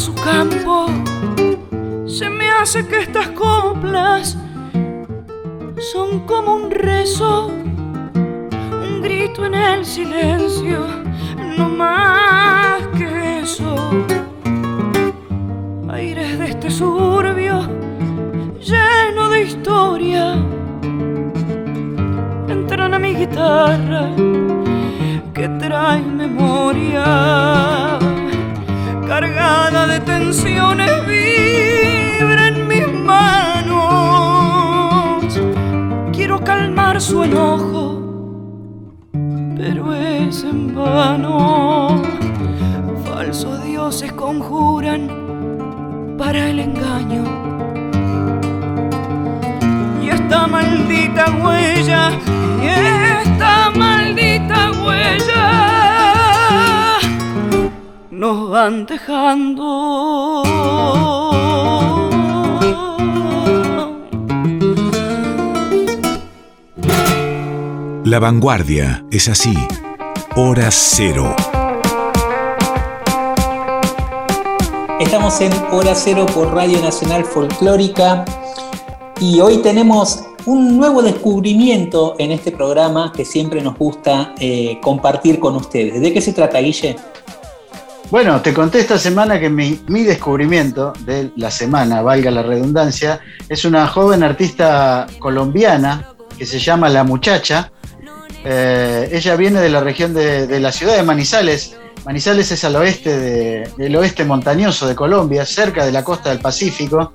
Su 0.02 0.14
campo. 0.16 0.86
Se 2.06 2.28
me 2.28 2.50
hace 2.50 2.84
que 2.88 3.02
estas 3.02 3.28
coplas 3.28 4.36
son 5.92 6.26
como 6.26 6.56
un 6.56 6.72
rezo, 6.72 7.46
un 7.46 9.00
grito 9.00 9.46
en 9.46 9.54
el 9.54 9.86
silencio, 9.86 10.80
no 11.56 11.68
más 11.68 12.84
que 12.98 13.40
eso. 13.42 13.76
Aires 15.88 16.36
de 16.36 16.46
este 16.46 16.68
suburbio 16.68 17.60
lleno 18.58 19.28
de 19.28 19.42
historia 19.42 20.34
entran 22.48 22.92
a 22.94 22.98
mi 22.98 23.14
guitarra 23.14 24.10
que 25.32 25.48
trae 25.60 26.02
memoria 26.02 27.81
cargada 29.22 29.86
de 29.86 30.00
tensiones 30.00 30.90
vibra 31.06 32.48
en 32.48 32.66
mis 32.66 32.88
manos. 32.92 33.78
Quiero 36.12 36.42
calmar 36.42 37.00
su 37.00 37.22
enojo 37.22 38.00
pero 39.56 39.94
es 39.94 40.42
en 40.42 40.74
vano. 40.74 42.02
Falsos 43.04 43.62
dioses 43.64 44.12
conjuran 44.12 45.08
para 46.18 46.48
el 46.50 46.58
engaño. 46.58 47.22
Y 50.02 50.08
esta 50.08 50.48
maldita 50.48 51.26
huella, 51.40 52.10
y 52.60 52.66
nos 58.22 58.50
van 58.50 58.86
dejando. 58.86 60.44
La 68.04 68.20
vanguardia 68.20 69.04
es 69.10 69.28
así. 69.28 69.52
Hora 70.36 70.68
Cero. 70.70 71.34
Estamos 75.00 75.40
en 75.40 75.52
Hora 75.72 75.96
Cero 75.96 76.24
por 76.32 76.54
Radio 76.54 76.80
Nacional 76.80 77.24
Folclórica 77.24 78.24
y 79.20 79.40
hoy 79.40 79.56
tenemos 79.62 80.22
un 80.46 80.76
nuevo 80.76 81.02
descubrimiento 81.02 82.14
en 82.18 82.30
este 82.30 82.52
programa 82.52 83.12
que 83.12 83.24
siempre 83.24 83.60
nos 83.62 83.76
gusta 83.76 84.32
eh, 84.38 84.78
compartir 84.80 85.40
con 85.40 85.56
ustedes. 85.56 86.00
¿De 86.00 86.12
qué 86.12 86.20
se 86.20 86.32
trata, 86.32 86.60
Guille? 86.60 86.94
Bueno, 88.12 88.42
te 88.42 88.52
conté 88.52 88.78
esta 88.80 88.98
semana 88.98 89.40
que 89.40 89.48
mi, 89.48 89.80
mi 89.88 90.02
descubrimiento 90.02 90.92
de 91.06 91.30
la 91.36 91.50
semana, 91.50 92.02
valga 92.02 92.30
la 92.30 92.42
redundancia, 92.42 93.20
es 93.48 93.64
una 93.64 93.86
joven 93.86 94.22
artista 94.22 95.06
colombiana 95.18 96.08
que 96.36 96.44
se 96.44 96.58
llama 96.58 96.90
La 96.90 97.04
Muchacha. 97.04 97.72
Eh, 98.44 99.08
ella 99.12 99.34
viene 99.36 99.62
de 99.62 99.70
la 99.70 99.80
región 99.80 100.12
de, 100.12 100.46
de 100.46 100.60
la 100.60 100.72
ciudad 100.72 100.94
de 100.94 101.02
Manizales. 101.04 101.74
Manizales 102.04 102.52
es 102.52 102.62
al 102.64 102.76
oeste 102.76 103.18
de- 103.18 103.70
del 103.78 103.96
oeste 103.96 104.26
montañoso 104.26 104.86
de 104.86 104.94
Colombia, 104.94 105.46
cerca 105.46 105.86
de 105.86 105.92
la 105.92 106.04
costa 106.04 106.28
del 106.28 106.40
Pacífico. 106.40 107.14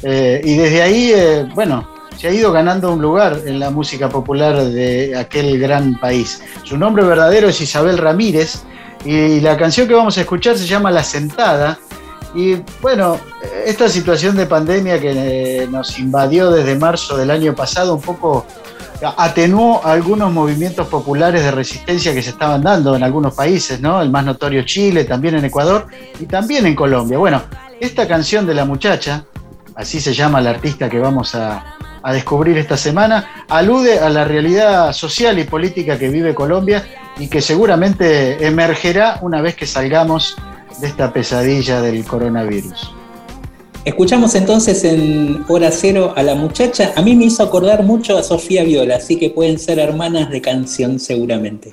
Eh, 0.00 0.40
y 0.44 0.54
desde 0.54 0.80
ahí, 0.80 1.10
eh, 1.12 1.44
bueno, 1.56 1.88
se 2.16 2.28
ha 2.28 2.32
ido 2.32 2.52
ganando 2.52 2.92
un 2.92 3.02
lugar 3.02 3.40
en 3.46 3.58
la 3.58 3.70
música 3.70 4.08
popular 4.08 4.62
de 4.62 5.16
aquel 5.18 5.58
gran 5.58 5.98
país. 5.98 6.40
Su 6.62 6.78
nombre 6.78 7.02
verdadero 7.02 7.48
es 7.48 7.60
Isabel 7.60 7.98
Ramírez 7.98 8.62
y 9.04 9.40
la 9.40 9.56
canción 9.56 9.86
que 9.86 9.94
vamos 9.94 10.16
a 10.18 10.22
escuchar 10.22 10.56
se 10.58 10.66
llama 10.66 10.90
La 10.90 11.04
Sentada 11.04 11.78
Y 12.34 12.56
bueno, 12.82 13.18
esta 13.64 13.88
situación 13.88 14.36
de 14.36 14.46
pandemia 14.46 15.00
que 15.00 15.62
eh, 15.62 15.68
nos 15.68 15.98
invadió 15.98 16.50
desde 16.50 16.76
marzo 16.76 17.16
del 17.16 17.30
año 17.30 17.54
pasado 17.54 17.94
un 17.94 18.02
poco 18.02 18.46
atenuó 19.16 19.84
algunos 19.84 20.32
movimientos 20.32 20.86
populares 20.88 21.42
de 21.42 21.50
resistencia 21.50 22.14
que 22.14 22.22
se 22.22 22.30
estaban 22.30 22.62
dando 22.62 22.96
en 22.96 23.02
algunos 23.02 23.34
países, 23.34 23.80
¿no? 23.80 24.00
El 24.00 24.10
más 24.10 24.24
notorio 24.24 24.62
Chile, 24.62 25.04
también 25.04 25.34
en 25.36 25.44
Ecuador 25.44 25.86
y 26.18 26.26
también 26.26 26.66
en 26.66 26.74
Colombia. 26.74 27.18
Bueno, 27.18 27.42
esta 27.80 28.08
canción 28.08 28.46
de 28.46 28.54
la 28.54 28.64
muchacha, 28.64 29.24
así 29.74 30.00
se 30.00 30.14
llama 30.14 30.40
la 30.40 30.50
artista 30.50 30.88
que 30.88 30.98
vamos 30.98 31.34
a, 31.34 31.76
a 32.02 32.12
descubrir 32.12 32.56
esta 32.56 32.76
semana, 32.76 33.44
alude 33.48 33.98
a 33.98 34.08
la 34.08 34.24
realidad 34.24 34.92
social 34.92 35.38
y 35.38 35.44
política 35.44 35.98
que 35.98 36.08
vive 36.08 36.34
Colombia 36.34 36.84
y 37.18 37.28
que 37.28 37.40
seguramente 37.40 38.46
emergerá 38.46 39.18
una 39.22 39.40
vez 39.40 39.56
que 39.56 39.66
salgamos 39.66 40.36
de 40.80 40.86
esta 40.86 41.12
pesadilla 41.12 41.80
del 41.80 42.04
coronavirus. 42.04 42.92
Escuchamos 43.84 44.34
entonces 44.34 44.82
en 44.82 45.44
Hora 45.46 45.70
Cero 45.70 46.12
a 46.16 46.22
la 46.22 46.34
muchacha. 46.34 46.92
A 46.96 47.02
mí 47.02 47.14
me 47.14 47.26
hizo 47.26 47.42
acordar 47.42 47.84
mucho 47.84 48.18
a 48.18 48.22
Sofía 48.22 48.64
Viola, 48.64 48.96
así 48.96 49.16
que 49.16 49.30
pueden 49.30 49.60
ser 49.60 49.78
hermanas 49.78 50.28
de 50.28 50.40
canción 50.40 50.98
seguramente. 50.98 51.72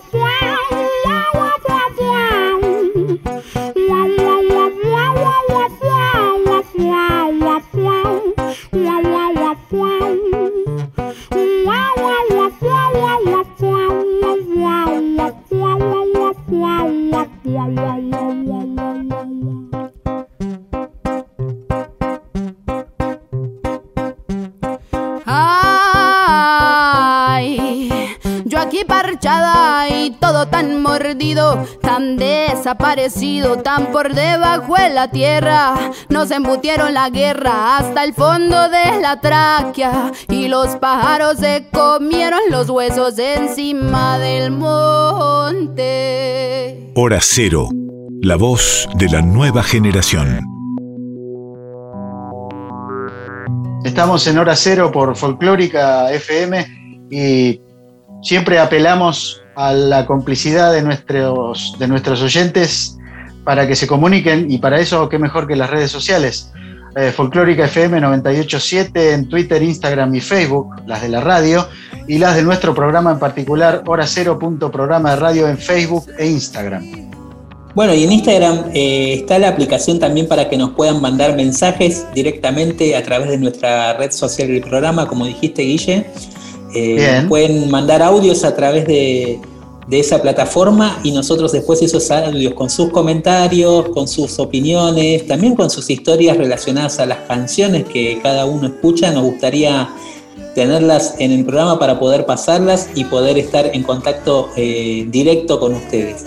desaparecido, 32.61 33.57
tan 33.57 33.91
por 33.91 34.13
debajo 34.13 34.75
de 34.75 34.91
la 34.91 35.09
tierra. 35.09 35.73
Nos 36.09 36.29
embutieron 36.29 36.93
la 36.93 37.09
guerra 37.09 37.77
hasta 37.77 38.03
el 38.03 38.13
fondo 38.13 38.69
de 38.69 39.01
la 39.01 39.19
tráquea 39.19 40.11
y 40.29 40.47
los 40.47 40.75
pájaros 40.75 41.37
se 41.39 41.69
comieron 41.71 42.39
los 42.51 42.69
huesos 42.69 43.17
encima 43.17 44.19
del 44.19 44.51
monte. 44.51 45.81
Hora 46.93 47.17
Cero, 47.19 47.69
la 48.21 48.35
voz 48.35 48.87
de 48.95 49.09
la 49.09 49.23
nueva 49.23 49.63
generación. 49.63 50.41
Estamos 53.83 54.27
en 54.27 54.37
Hora 54.37 54.55
Cero 54.55 54.91
por 54.91 55.15
Folclórica 55.15 56.11
FM 56.11 57.07
y 57.09 57.59
siempre 58.21 58.59
apelamos 58.59 59.40
a 59.61 59.73
la 59.73 60.05
complicidad 60.05 60.73
de 60.73 60.81
nuestros, 60.81 61.75
de 61.77 61.87
nuestros 61.87 62.21
oyentes 62.21 62.97
para 63.43 63.67
que 63.67 63.75
se 63.75 63.85
comuniquen 63.85 64.49
y 64.49 64.57
para 64.57 64.79
eso 64.79 65.07
qué 65.07 65.19
mejor 65.19 65.47
que 65.47 65.55
las 65.55 65.69
redes 65.69 65.91
sociales. 65.91 66.51
Eh, 66.95 67.11
Folclórica 67.11 67.65
FM 67.65 68.01
987 68.01 69.13
en 69.13 69.29
Twitter, 69.29 69.61
Instagram 69.61 70.13
y 70.15 70.19
Facebook, 70.19 70.67
las 70.87 71.01
de 71.01 71.09
la 71.09 71.21
radio, 71.21 71.67
y 72.07 72.17
las 72.17 72.35
de 72.35 72.43
nuestro 72.43 72.73
programa 72.73 73.11
en 73.11 73.19
particular, 73.19 73.83
Hora 73.85 74.05
Cero 74.07 74.37
punto 74.37 74.71
programa 74.71 75.11
de 75.11 75.15
radio 75.17 75.47
en 75.47 75.57
Facebook 75.57 76.05
e 76.17 76.27
Instagram. 76.27 76.83
Bueno, 77.73 77.93
y 77.93 78.03
en 78.03 78.11
Instagram 78.11 78.71
eh, 78.73 79.13
está 79.13 79.39
la 79.39 79.47
aplicación 79.47 79.99
también 79.99 80.27
para 80.27 80.49
que 80.49 80.57
nos 80.57 80.71
puedan 80.71 81.01
mandar 81.01 81.37
mensajes 81.37 82.05
directamente 82.13 82.97
a 82.97 83.03
través 83.03 83.29
de 83.29 83.37
nuestra 83.37 83.93
red 83.93 84.11
social 84.11 84.49
del 84.49 84.61
programa, 84.61 85.07
como 85.07 85.25
dijiste, 85.25 85.61
Guille. 85.61 86.07
Eh, 86.75 86.95
Bien. 86.95 87.29
pueden 87.29 87.69
mandar 87.69 88.01
audios 88.01 88.43
a 88.43 88.55
través 88.55 88.85
de, 88.87 89.39
de 89.91 89.99
esa 89.99 90.21
plataforma 90.21 91.01
y 91.03 91.11
nosotros 91.11 91.51
después 91.51 91.81
esos 91.81 92.09
audios 92.11 92.53
con 92.53 92.69
sus 92.69 92.91
comentarios, 92.91 93.89
con 93.89 94.07
sus 94.07 94.39
opiniones, 94.39 95.27
también 95.27 95.53
con 95.53 95.69
sus 95.69 95.89
historias 95.89 96.37
relacionadas 96.37 96.97
a 97.01 97.05
las 97.05 97.17
canciones 97.27 97.83
que 97.83 98.17
cada 98.23 98.45
uno 98.45 98.67
escucha, 98.67 99.11
nos 99.11 99.23
gustaría 99.23 99.89
tenerlas 100.55 101.15
en 101.19 101.33
el 101.33 101.43
programa 101.43 101.77
para 101.77 101.99
poder 101.99 102.25
pasarlas 102.25 102.89
y 102.95 103.03
poder 103.03 103.37
estar 103.37 103.69
en 103.73 103.83
contacto 103.83 104.49
eh, 104.55 105.05
directo 105.09 105.59
con 105.59 105.73
ustedes. 105.73 106.25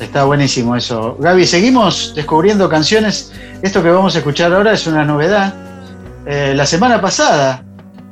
Está 0.00 0.24
buenísimo 0.24 0.74
eso. 0.74 1.16
Gaby, 1.20 1.46
seguimos 1.46 2.14
descubriendo 2.16 2.68
canciones. 2.68 3.32
Esto 3.62 3.80
que 3.80 3.90
vamos 3.90 4.16
a 4.16 4.18
escuchar 4.18 4.52
ahora 4.52 4.72
es 4.72 4.88
una 4.88 5.04
novedad. 5.04 5.54
Eh, 6.26 6.52
la 6.56 6.66
semana 6.66 7.00
pasada 7.00 7.64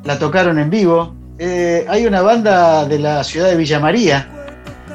la 0.05 0.17
tocaron 0.17 0.61
en 0.61 0.71
vivo. 0.71 1.18
Eh, 1.41 1.87
hay 1.89 2.05
una 2.05 2.21
banda 2.21 2.85
de 2.85 2.99
la 2.99 3.23
ciudad 3.23 3.49
de 3.49 3.57
Villa 3.57 3.79
María, 3.79 4.29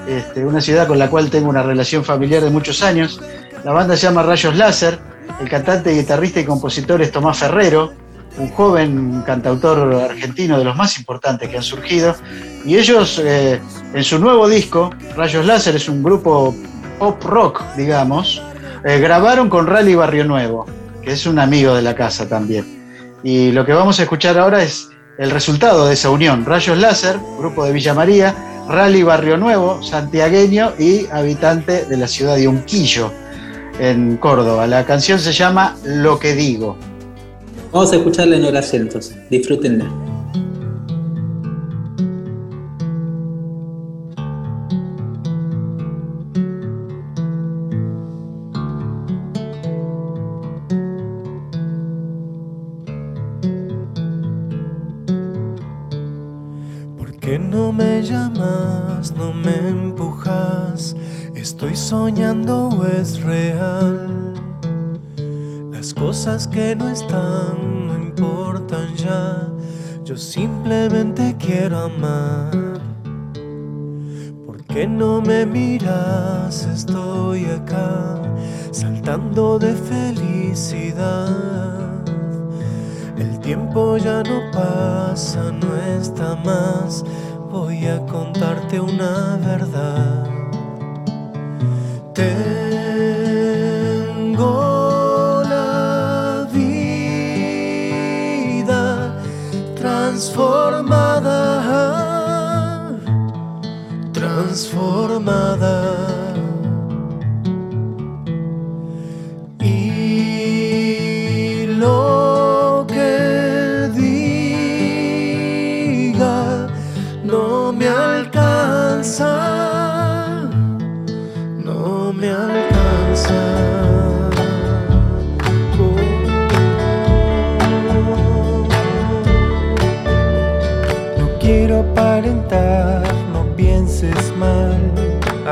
este, 0.07 0.45
una 0.45 0.59
ciudad 0.59 0.87
con 0.87 0.99
la 0.99 1.09
cual 1.09 1.29
tengo 1.29 1.49
una 1.49 1.63
relación 1.63 2.03
familiar 2.03 2.43
de 2.43 2.49
muchos 2.49 2.83
años. 2.83 3.21
La 3.63 3.71
banda 3.71 3.95
se 3.95 4.07
llama 4.07 4.23
Rayos 4.23 4.57
Láser. 4.57 4.99
El 5.39 5.49
cantante, 5.49 5.93
guitarrista 5.93 6.41
y 6.41 6.43
compositor 6.43 7.01
es 7.01 7.11
Tomás 7.11 7.37
Ferrero, 7.37 7.93
un 8.37 8.49
joven 8.49 9.23
cantautor 9.25 9.93
argentino 9.95 10.59
de 10.59 10.65
los 10.65 10.75
más 10.75 10.97
importantes 10.99 11.47
que 11.47 11.55
han 11.55 11.63
surgido. 11.63 12.13
Y 12.65 12.77
ellos, 12.77 13.21
eh, 13.23 13.61
en 13.93 14.03
su 14.03 14.19
nuevo 14.19 14.49
disco, 14.49 14.91
Rayos 15.15 15.45
Láser 15.45 15.77
es 15.77 15.87
un 15.87 16.03
grupo 16.03 16.53
pop 16.99 17.23
rock, 17.23 17.63
digamos, 17.77 18.41
eh, 18.83 18.99
grabaron 18.99 19.49
con 19.49 19.65
Rally 19.65 19.95
Barrio 19.95 20.25
Nuevo, 20.25 20.65
que 21.01 21.13
es 21.13 21.25
un 21.25 21.39
amigo 21.39 21.73
de 21.73 21.83
la 21.83 21.95
casa 21.95 22.27
también. 22.27 22.83
Y 23.23 23.53
lo 23.53 23.65
que 23.65 23.71
vamos 23.71 23.97
a 24.01 24.03
escuchar 24.03 24.37
ahora 24.37 24.61
es 24.61 24.89
el 25.17 25.31
resultado 25.31 25.85
de 25.85 25.93
esa 25.93 26.09
unión. 26.09 26.45
Rayos 26.45 26.77
Láser, 26.77 27.17
grupo 27.37 27.65
de 27.65 27.73
Villa 27.73 27.93
María, 27.93 28.35
Rally 28.67 29.03
Barrio 29.03 29.37
Nuevo, 29.37 29.81
santiagueño 29.83 30.73
y 30.79 31.07
habitante 31.11 31.85
de 31.85 31.97
la 31.97 32.07
ciudad 32.07 32.35
de 32.35 32.47
Unquillo, 32.47 33.11
en 33.79 34.17
Córdoba. 34.17 34.67
La 34.67 34.85
canción 34.85 35.19
se 35.19 35.33
llama 35.33 35.75
Lo 35.85 36.19
que 36.19 36.33
digo. 36.33 36.77
Vamos 37.71 37.91
a 37.91 37.97
escucharla 37.97 38.37
en 38.37 38.45
hora 38.45 38.61
entonces. 38.71 39.17
Disfrútenla. 39.29 40.12
Es 63.03 63.21
real? 63.21 64.33
Las 65.71 65.93
cosas 65.93 66.47
que 66.47 66.73
no 66.73 66.87
están 66.87 67.87
no 67.87 67.95
importan 67.95 68.95
ya. 68.95 69.49
Yo 70.05 70.15
simplemente 70.15 71.35
quiero 71.37 71.79
amar. 71.79 72.51
¿Por 74.45 74.63
qué 74.63 74.87
no 74.87 75.21
me 75.21 75.45
miras? 75.45 76.65
Estoy 76.65 77.43
acá, 77.45 78.21
saltando 78.71 79.59
de 79.59 79.73
felicidad. 79.73 81.27
El 83.17 83.37
tiempo 83.41 83.97
ya 83.97 84.23
no 84.23 84.49
pasa, 84.53 85.51
no 85.51 85.75
está 85.99 86.37
más. 86.45 87.03
Voy 87.51 87.85
a 87.85 87.99
contarte 88.05 88.79
una 88.79 89.37
verdad. 89.45 90.29
Tengo 92.13 92.62
transformada, 100.33 101.61
transformada. 104.11 106.12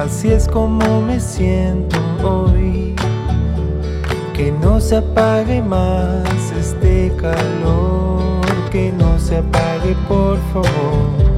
Así 0.01 0.29
es 0.29 0.47
como 0.47 1.01
me 1.01 1.19
siento 1.19 1.97
hoy. 2.23 2.95
Que 4.33 4.51
no 4.51 4.79
se 4.79 4.97
apague 4.97 5.61
más 5.61 6.51
este 6.59 7.11
calor, 7.17 8.41
que 8.71 8.91
no 8.91 9.19
se 9.19 9.37
apague 9.37 9.95
por 10.07 10.37
favor. 10.51 11.30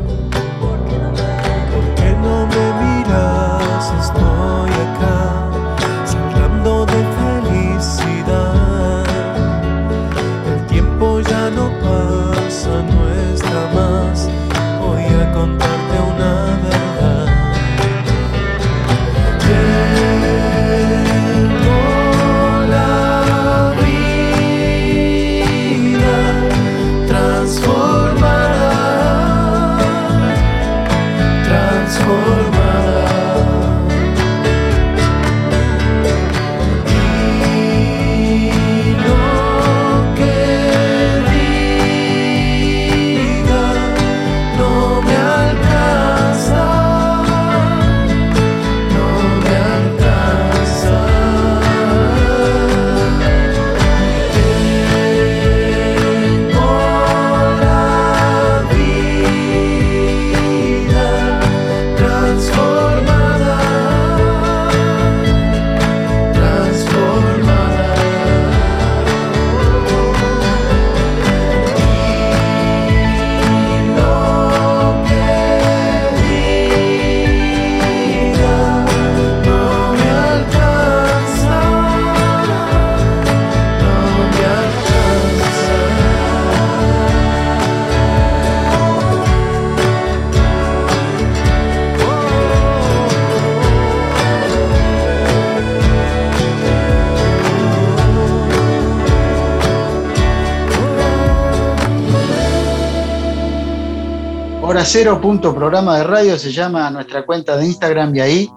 Cero 104.94 105.20
punto 105.20 105.56
programa 105.56 105.98
de 105.98 106.04
radio 106.04 106.38
se 106.38 106.52
llama 106.52 106.88
nuestra 106.92 107.26
cuenta 107.26 107.58
de 107.58 107.66
Instagram 107.66 108.16
y 108.16 108.20
ahí 108.20 108.50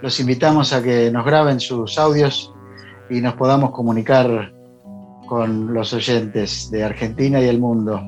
los 0.00 0.18
invitamos 0.20 0.72
a 0.72 0.82
que 0.82 1.10
nos 1.10 1.22
graben 1.22 1.60
sus 1.60 1.98
audios 1.98 2.50
y 3.10 3.20
nos 3.20 3.34
podamos 3.34 3.72
comunicar 3.72 4.54
con 5.28 5.74
los 5.74 5.92
oyentes 5.92 6.70
de 6.70 6.82
Argentina 6.82 7.42
y 7.42 7.44
el 7.46 7.60
mundo. 7.60 8.00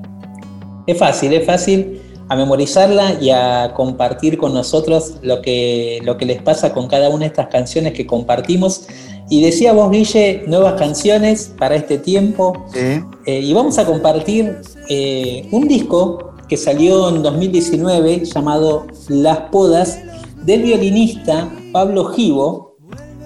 Es 0.86 0.98
fácil, 0.98 1.34
es 1.34 1.44
fácil 1.44 2.00
a 2.30 2.36
memorizarla 2.36 3.20
y 3.20 3.28
a 3.28 3.74
compartir 3.76 4.38
con 4.38 4.54
nosotros 4.54 5.18
lo 5.20 5.42
que, 5.42 6.00
lo 6.04 6.16
que 6.16 6.24
les 6.24 6.40
pasa 6.40 6.72
con 6.72 6.88
cada 6.88 7.10
una 7.10 7.18
de 7.18 7.26
estas 7.26 7.48
canciones 7.48 7.92
que 7.92 8.06
compartimos. 8.06 8.86
Y 9.28 9.42
decía 9.42 9.74
vos, 9.74 9.90
Guille, 9.90 10.44
nuevas 10.46 10.80
canciones 10.80 11.52
para 11.58 11.74
este 11.74 11.98
tiempo. 11.98 12.64
Sí. 12.72 13.02
Eh, 13.26 13.40
y 13.40 13.52
vamos 13.52 13.76
a 13.76 13.84
compartir 13.84 14.62
eh, 14.88 15.46
un 15.50 15.68
disco 15.68 16.33
que 16.54 16.58
salió 16.58 17.08
en 17.08 17.20
2019 17.24 18.26
llamado 18.26 18.86
Las 19.08 19.38
Podas 19.50 19.98
del 20.44 20.62
violinista 20.62 21.50
Pablo 21.72 22.04
Givo. 22.12 22.76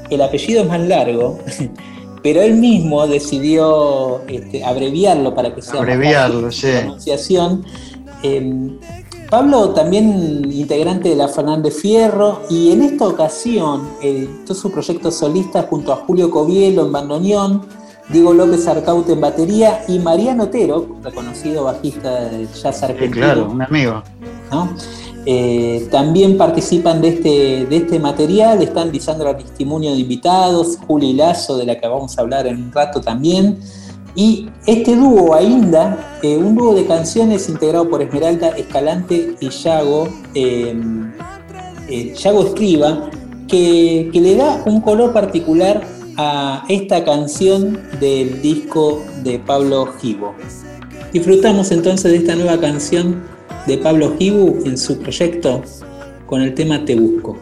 El 0.08 0.22
apellido 0.22 0.62
es 0.62 0.66
más 0.66 0.80
largo, 0.80 1.38
pero 2.22 2.40
él 2.40 2.54
mismo 2.54 3.06
decidió 3.06 4.22
este, 4.28 4.64
abreviarlo 4.64 5.34
para 5.34 5.54
que 5.54 5.60
sea 5.60 5.74
más 5.74 5.82
Abreviarlo, 5.82 6.46
fácil 6.46 6.60
sí. 6.70 6.72
la 6.72 6.80
pronunciación. 6.80 7.66
Eh, 8.22 8.78
Pablo 9.28 9.74
también 9.74 10.50
integrante 10.50 11.10
de 11.10 11.16
la 11.16 11.28
Fernández 11.28 11.74
Fierro 11.74 12.40
y 12.48 12.72
en 12.72 12.80
esta 12.80 13.08
ocasión 13.08 13.90
eh, 14.02 14.26
todo 14.46 14.54
su 14.54 14.70
proyecto 14.70 15.10
solista 15.10 15.64
junto 15.64 15.92
a 15.92 15.96
Julio 15.96 16.30
Covielo 16.30 16.86
en 16.86 16.92
bandoneón, 16.92 17.66
Diego 18.10 18.32
López 18.32 18.66
Arcaute 18.66 19.12
en 19.12 19.20
batería 19.20 19.82
y 19.86 19.98
Mariano 19.98 20.44
Otero, 20.44 20.96
reconocido 21.02 21.64
bajista 21.64 22.28
del 22.30 22.48
jazz 22.52 22.78
Sí, 22.78 22.84
argentino. 22.86 23.12
claro, 23.26 23.50
un 23.50 23.62
amigo. 23.62 24.02
¿no? 24.50 24.74
Eh, 25.26 25.86
también 25.90 26.38
participan 26.38 27.02
de 27.02 27.08
este, 27.08 27.66
de 27.66 27.76
este 27.76 27.98
material, 27.98 28.62
están 28.62 28.90
Lisandro 28.90 29.28
Aristimunio 29.28 29.92
de 29.92 29.98
invitados, 29.98 30.78
Juli 30.86 31.12
Lazo, 31.12 31.58
de 31.58 31.66
la 31.66 31.78
que 31.78 31.86
vamos 31.86 32.16
a 32.16 32.22
hablar 32.22 32.46
en 32.46 32.56
un 32.62 32.72
rato 32.72 33.00
también. 33.02 33.58
Y 34.14 34.48
este 34.66 34.96
dúo, 34.96 35.34
Ainda, 35.34 36.18
eh, 36.22 36.36
un 36.38 36.54
dúo 36.56 36.74
de 36.74 36.86
canciones 36.86 37.48
integrado 37.48 37.88
por 37.90 38.00
Esmeralda 38.00 38.48
Escalante 38.56 39.36
y 39.38 39.50
Yago, 39.50 40.08
eh, 40.34 40.74
eh, 41.88 42.14
Yago 42.14 42.46
Escriba, 42.46 43.10
que, 43.46 44.08
que 44.12 44.20
le 44.20 44.34
da 44.36 44.62
un 44.66 44.80
color 44.80 45.12
particular 45.12 45.86
a 46.18 46.64
esta 46.68 47.04
canción 47.04 47.80
del 48.00 48.42
disco 48.42 49.04
de 49.22 49.38
Pablo 49.38 49.86
Gibo. 50.00 50.34
Disfrutamos 51.12 51.70
entonces 51.70 52.10
de 52.10 52.18
esta 52.18 52.34
nueva 52.34 52.60
canción 52.60 53.22
de 53.68 53.78
Pablo 53.78 54.16
Gibu 54.18 54.58
en 54.66 54.76
su 54.76 54.98
proyecto 54.98 55.62
con 56.26 56.42
el 56.42 56.54
tema 56.54 56.84
Te 56.84 56.96
Busco. 56.96 57.38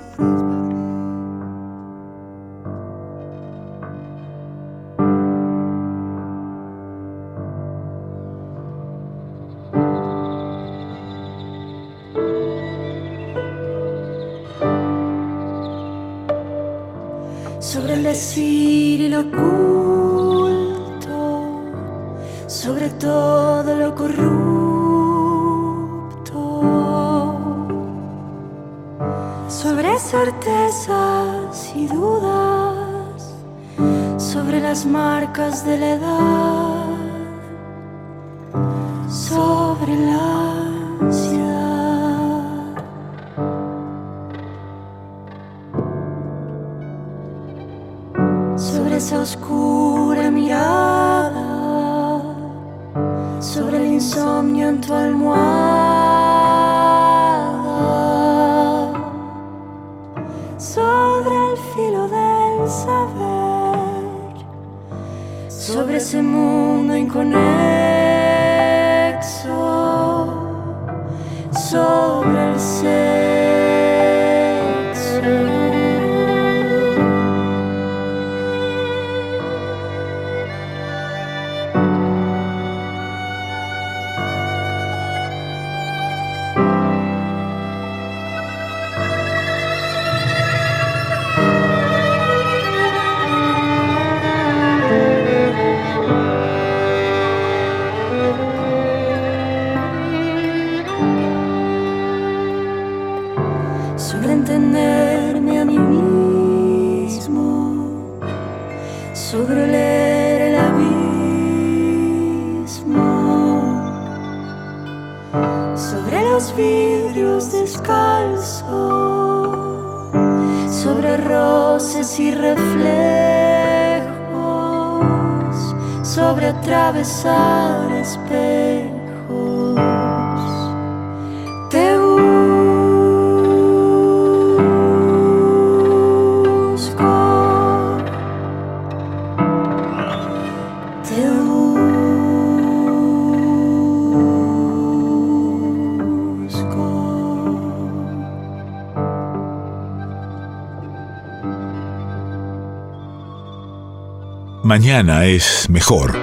Mañana 154.67 155.27
es 155.27 155.71
mejor. 155.71 156.17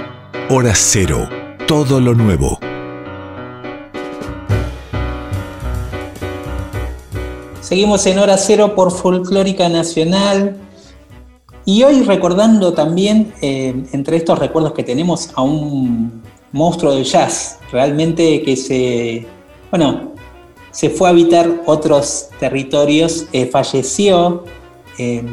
Hora 0.49 0.73
cero. 0.75 1.29
Todo 1.65 2.01
lo 2.01 2.13
nuevo. 2.13 2.59
Seguimos 7.61 8.05
en 8.05 8.19
hora 8.19 8.35
cero 8.35 8.75
por 8.75 8.91
Folclórica 8.91 9.69
Nacional. 9.69 10.57
Y 11.63 11.83
hoy 11.83 12.01
recordando 12.01 12.73
también, 12.73 13.33
eh, 13.41 13.81
entre 13.93 14.17
estos 14.17 14.37
recuerdos 14.39 14.73
que 14.73 14.83
tenemos, 14.83 15.29
a 15.35 15.41
un 15.41 16.21
monstruo 16.51 16.95
del 16.95 17.05
jazz, 17.05 17.59
realmente 17.71 18.41
que 18.41 18.57
se, 18.57 19.25
bueno, 19.71 20.11
se 20.71 20.89
fue 20.89 21.07
a 21.07 21.11
habitar 21.11 21.49
otros 21.65 22.27
territorios, 22.41 23.25
eh, 23.31 23.45
falleció, 23.45 24.43
eh, 24.99 25.23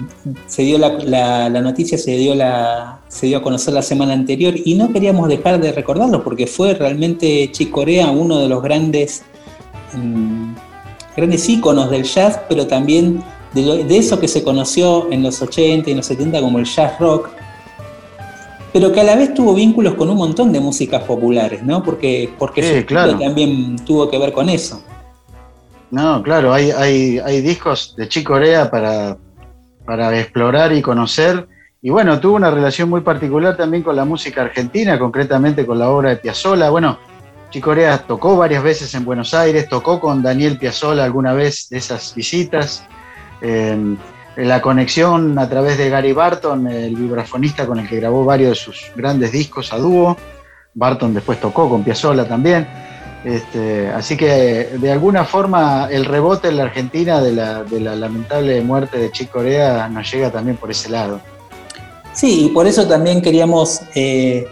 se 0.46 0.62
dio 0.62 0.79
la, 0.79 0.90
la- 1.05 1.49
la 1.51 1.61
noticia, 1.61 1.99
se 1.99 2.12
dio, 2.16 2.35
la, 2.35 3.01
se 3.09 3.27
dio 3.27 3.38
a 3.38 3.42
conocer 3.42 3.75
la 3.75 3.83
semana 3.83 4.12
anterior 4.14 4.55
y 4.64 4.75
no 4.75 4.92
queríamos 4.92 5.29
dejar 5.29 5.61
de 5.61 5.73
recordarlo 5.73 6.23
porque 6.25 6.46
fue 6.46 6.75
realmente 6.75 7.51
Chick 7.53 7.70
Corea 7.70 8.11
uno 8.11 8.38
de 8.38 8.49
los 8.49 8.62
grandes 8.62 9.23
mm, 9.94 10.53
grandes 11.16 11.49
íconos 11.49 11.90
del 11.90 12.05
jazz, 12.05 12.40
pero 12.49 12.66
también 12.66 13.23
de, 13.53 13.62
lo- 13.62 13.77
de 13.77 13.96
eso 13.99 14.18
que 14.18 14.29
se 14.29 14.42
conoció 14.42 15.11
en 15.12 15.23
los 15.23 15.42
80 15.42 15.88
y 15.88 15.92
en 15.92 15.96
los 15.99 16.07
70 16.07 16.40
como 16.40 16.59
el 16.59 16.64
jazz 16.64 16.99
rock, 16.99 17.29
pero 18.73 18.92
que 18.92 19.01
a 19.01 19.05
la 19.05 19.16
vez 19.16 19.35
tuvo 19.35 19.53
vínculos 19.55 19.94
con 19.94 20.09
un 20.09 20.16
montón 20.16 20.53
de 20.53 20.61
músicas 20.61 21.03
populares, 21.03 21.62
¿no? 21.64 21.83
Porque, 21.83 22.33
porque 22.38 22.62
Sí, 22.62 22.68
su 22.68 22.75
estilo 22.77 23.01
claro. 23.03 23.18
también 23.18 23.77
tuvo 23.85 24.09
que 24.09 24.16
ver 24.16 24.33
con 24.33 24.49
eso. 24.49 24.81
No, 25.90 26.23
claro, 26.23 26.53
hay, 26.55 26.70
hay, 26.70 27.18
hay 27.18 27.40
discos 27.40 27.94
de 27.96 28.09
Chick 28.09 28.25
Corea 28.29 28.70
para, 28.70 29.16
para 29.90 30.16
explorar 30.16 30.72
y 30.72 30.83
conocer. 30.83 31.48
Y 31.83 31.90
bueno, 31.90 32.20
tuvo 32.20 32.37
una 32.37 32.48
relación 32.48 32.88
muy 32.88 33.00
particular 33.00 33.57
también 33.57 33.83
con 33.83 33.96
la 33.96 34.05
música 34.05 34.42
argentina, 34.42 34.96
concretamente 35.00 35.66
con 35.66 35.81
la 35.81 35.88
obra 35.90 36.11
de 36.11 36.16
Piazzolla. 36.18 36.70
Bueno, 36.70 36.96
Chick 37.50 37.64
Corea 37.64 37.98
tocó 37.98 38.37
varias 38.37 38.62
veces 38.62 38.94
en 38.94 39.05
Buenos 39.05 39.35
Aires, 39.35 39.68
tocó 39.68 39.98
con 39.98 40.22
Daniel 40.22 40.59
Piazzolla 40.59 41.03
alguna 41.03 41.33
vez 41.33 41.68
de 41.70 41.79
esas 41.79 42.14
visitas. 42.14 42.85
Eh, 43.42 43.96
la 44.37 44.62
conexión 44.62 45.37
a 45.37 45.48
través 45.48 45.76
de 45.76 45.90
Gary 45.90 46.12
Barton, 46.12 46.68
el 46.68 46.94
vibrafonista 46.94 47.66
con 47.66 47.81
el 47.81 47.88
que 47.88 47.96
grabó 47.96 48.24
varios 48.24 48.50
de 48.50 48.55
sus 48.55 48.92
grandes 48.94 49.33
discos 49.33 49.72
a 49.72 49.79
dúo. 49.79 50.16
Barton 50.72 51.12
después 51.14 51.40
tocó 51.40 51.68
con 51.68 51.83
Piazzolla 51.83 52.29
también. 52.29 52.68
Este, 53.24 53.88
así 53.88 54.16
que 54.16 54.70
de 54.78 54.90
alguna 54.92 55.24
forma 55.26 55.88
el 55.90 56.06
rebote 56.06 56.48
en 56.48 56.56
la 56.56 56.62
Argentina 56.64 57.20
de 57.20 57.33
la, 57.33 57.64
de 57.64 57.78
la 57.80 57.94
lamentable 57.94 58.61
muerte 58.62 58.98
de 58.98 59.11
Chick 59.12 59.30
Corea 59.30 59.88
nos 59.88 60.11
llega 60.11 60.30
también 60.30 60.56
por 60.56 60.70
ese 60.70 60.88
lado. 60.88 61.20
Sí, 62.14 62.46
y 62.46 62.48
por 62.48 62.66
eso 62.66 62.88
también 62.88 63.20
queríamos, 63.20 63.83
eh, 63.94 64.46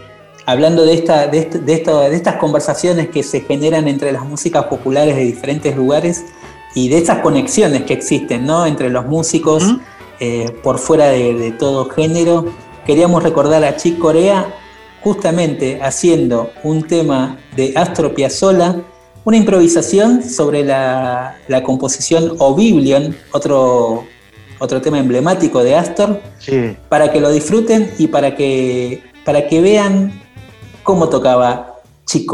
hablando 0.45 0.85
de, 0.85 0.93
esta, 0.93 1.27
de, 1.27 1.39
este- 1.39 1.59
de 1.59 1.73
esto- 1.73 1.99
de 2.01 2.15
estas 2.15 2.35
conversaciones 2.35 3.09
que 3.09 3.23
se 3.23 3.41
generan 3.41 3.87
entre 3.87 4.11
las 4.11 4.23
músicas 4.23 4.65
populares 4.65 5.15
de 5.15 5.23
diferentes 5.23 5.75
lugares 5.75 6.25
y 6.75 6.89
de 6.89 6.99
estas 6.99 7.19
conexiones 7.19 7.83
que 7.83 7.93
existen 7.93 8.45
¿no? 8.45 8.65
entre 8.67 8.89
los 8.91 9.05
músicos 9.07 9.63
¿Mm? 9.63 9.79
eh, 10.19 10.55
por 10.61 10.77
fuera 10.77 11.07
de, 11.07 11.33
de 11.33 11.51
todo 11.51 11.89
género, 11.89 12.45
queríamos 12.85 13.23
recordar 13.23 13.63
a 13.63 13.75
Chick 13.75 13.97
Corea 13.97 14.45
justamente 15.03 15.79
haciendo 15.81 16.51
un 16.63 16.83
tema 16.83 17.37
de 17.55 17.73
Astro 17.75 18.13
Piazzolla, 18.13 18.75
una 19.25 19.37
improvisación 19.37 20.23
sobre 20.23 20.63
la, 20.63 21.37
la 21.47 21.63
composición 21.63 22.35
Oblivion, 22.39 23.15
otro, 23.31 24.05
otro 24.59 24.81
tema 24.81 24.99
emblemático 24.99 25.63
de 25.63 25.75
Astor, 25.75 26.21
Sí, 26.39 26.75
para 26.87 27.11
que 27.11 27.19
lo 27.19 27.31
disfruten 27.31 27.91
y 27.97 28.07
para 28.07 28.35
que, 28.35 29.03
para 29.25 29.47
que 29.47 29.61
vean 29.61 30.21
cómo 30.83 31.09
tocaba 31.09 31.75
Chick 32.05 32.25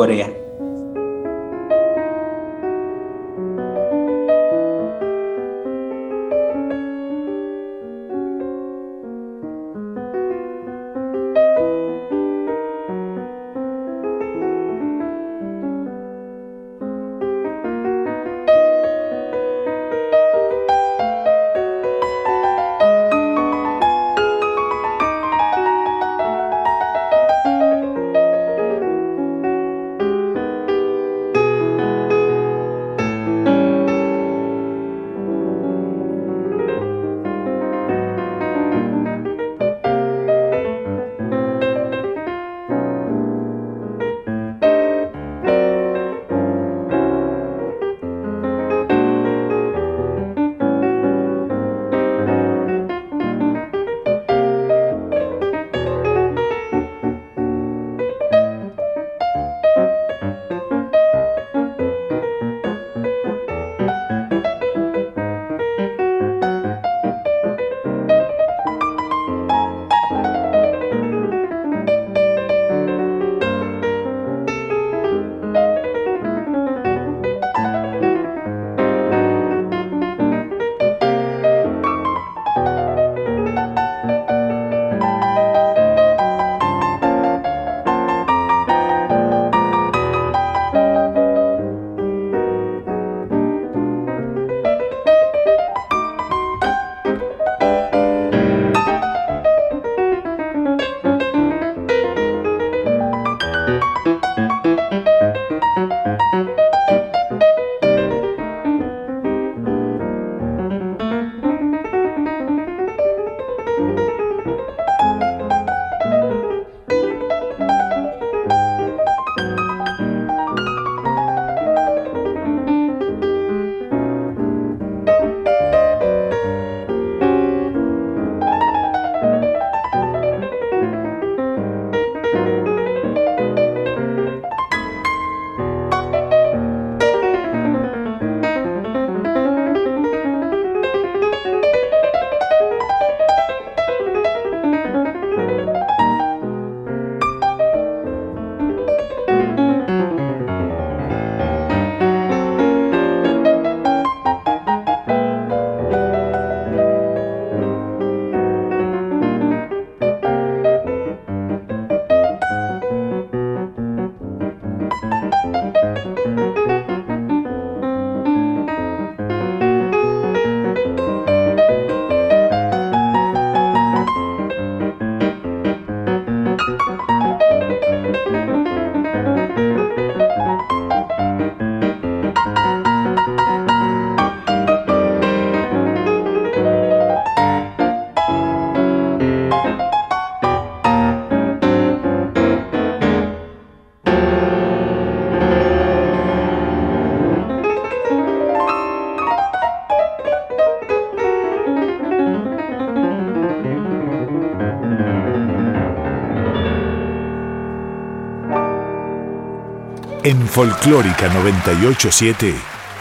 Folclórica 210.56 211.28
987, 211.34 212.56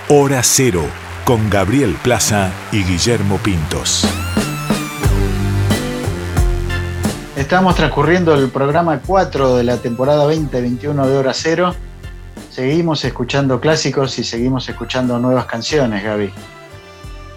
Hora 0.08 0.42
Cero, 0.42 0.82
con 1.24 1.48
Gabriel 1.48 1.94
Plaza 2.02 2.50
y 2.72 2.82
Guillermo 2.82 3.38
Pintos. 3.38 4.04
Estamos 7.36 7.76
transcurriendo 7.76 8.34
el 8.34 8.48
programa 8.48 9.00
4 9.06 9.54
de 9.54 9.62
la 9.62 9.76
temporada 9.76 10.24
2021 10.24 11.06
de 11.06 11.16
Hora 11.16 11.32
Cero. 11.32 11.76
Seguimos 12.50 13.04
escuchando 13.04 13.60
clásicos 13.60 14.18
y 14.18 14.24
seguimos 14.24 14.68
escuchando 14.68 15.16
nuevas 15.20 15.46
canciones, 15.46 16.02
Gaby. 16.02 16.32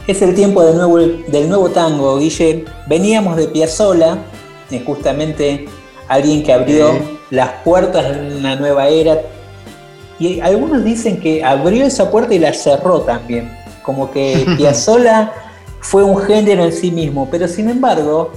Es 0.07 0.19
el 0.23 0.33
tiempo 0.33 0.63
del 0.63 0.77
nuevo, 0.77 0.97
del 0.97 1.47
nuevo 1.47 1.69
tango, 1.69 2.17
Guille. 2.17 2.65
Veníamos 2.87 3.37
de 3.37 3.49
Piazzola, 3.49 4.17
justamente 4.83 5.69
alguien 6.07 6.41
que 6.41 6.53
abrió 6.53 6.93
Sí. 6.93 7.19
las 7.29 7.49
puertas 7.63 8.15
de 8.15 8.35
una 8.35 8.55
nueva 8.55 8.87
era. 8.87 9.15
Y 10.19 10.39
algunos 10.39 10.83
dicen 10.83 11.19
que 11.19 11.43
abrió 11.43 11.85
esa 11.85 12.09
puerta 12.09 12.33
y 12.33 12.39
la 12.39 12.53
cerró 12.53 13.01
también. 13.01 13.51
Como 13.83 14.11
que 14.11 14.45
Piazzola 14.57 15.33
fue 15.79 16.03
un 16.03 16.17
género 16.17 16.65
en 16.65 16.73
sí 16.73 16.91
mismo. 16.91 17.27
Pero 17.29 17.47
sin 17.47 17.69
embargo, 17.69 18.31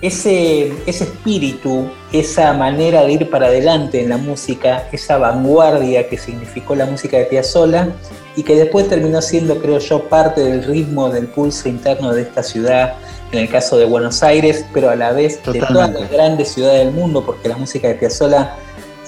ese, 0.00 0.72
ese 0.86 1.04
espíritu, 1.04 1.88
esa 2.12 2.52
manera 2.52 3.04
de 3.04 3.12
ir 3.12 3.30
para 3.30 3.46
adelante 3.46 4.00
en 4.00 4.08
la 4.08 4.16
música, 4.16 4.88
esa 4.92 5.18
vanguardia 5.18 6.08
que 6.08 6.16
significó 6.16 6.74
la 6.74 6.86
música 6.86 7.18
de 7.18 7.24
Piazzolla 7.24 7.88
y 8.36 8.44
que 8.44 8.54
después 8.54 8.88
terminó 8.88 9.20
siendo, 9.20 9.58
creo 9.58 9.78
yo, 9.80 10.08
parte 10.08 10.40
del 10.40 10.62
ritmo, 10.62 11.10
del 11.10 11.26
pulso 11.26 11.68
interno 11.68 12.12
de 12.12 12.22
esta 12.22 12.44
ciudad, 12.44 12.94
en 13.32 13.40
el 13.40 13.48
caso 13.48 13.76
de 13.76 13.84
Buenos 13.84 14.22
Aires, 14.22 14.64
pero 14.72 14.90
a 14.90 14.94
la 14.94 15.10
vez 15.10 15.36
de 15.38 15.42
todas 15.42 15.68
Totalmente. 15.68 16.00
las 16.02 16.10
grandes 16.10 16.48
ciudades 16.52 16.84
del 16.84 16.94
mundo, 16.94 17.24
porque 17.26 17.48
la 17.48 17.56
música 17.56 17.88
de 17.88 17.94
Piazzolla 17.96 18.54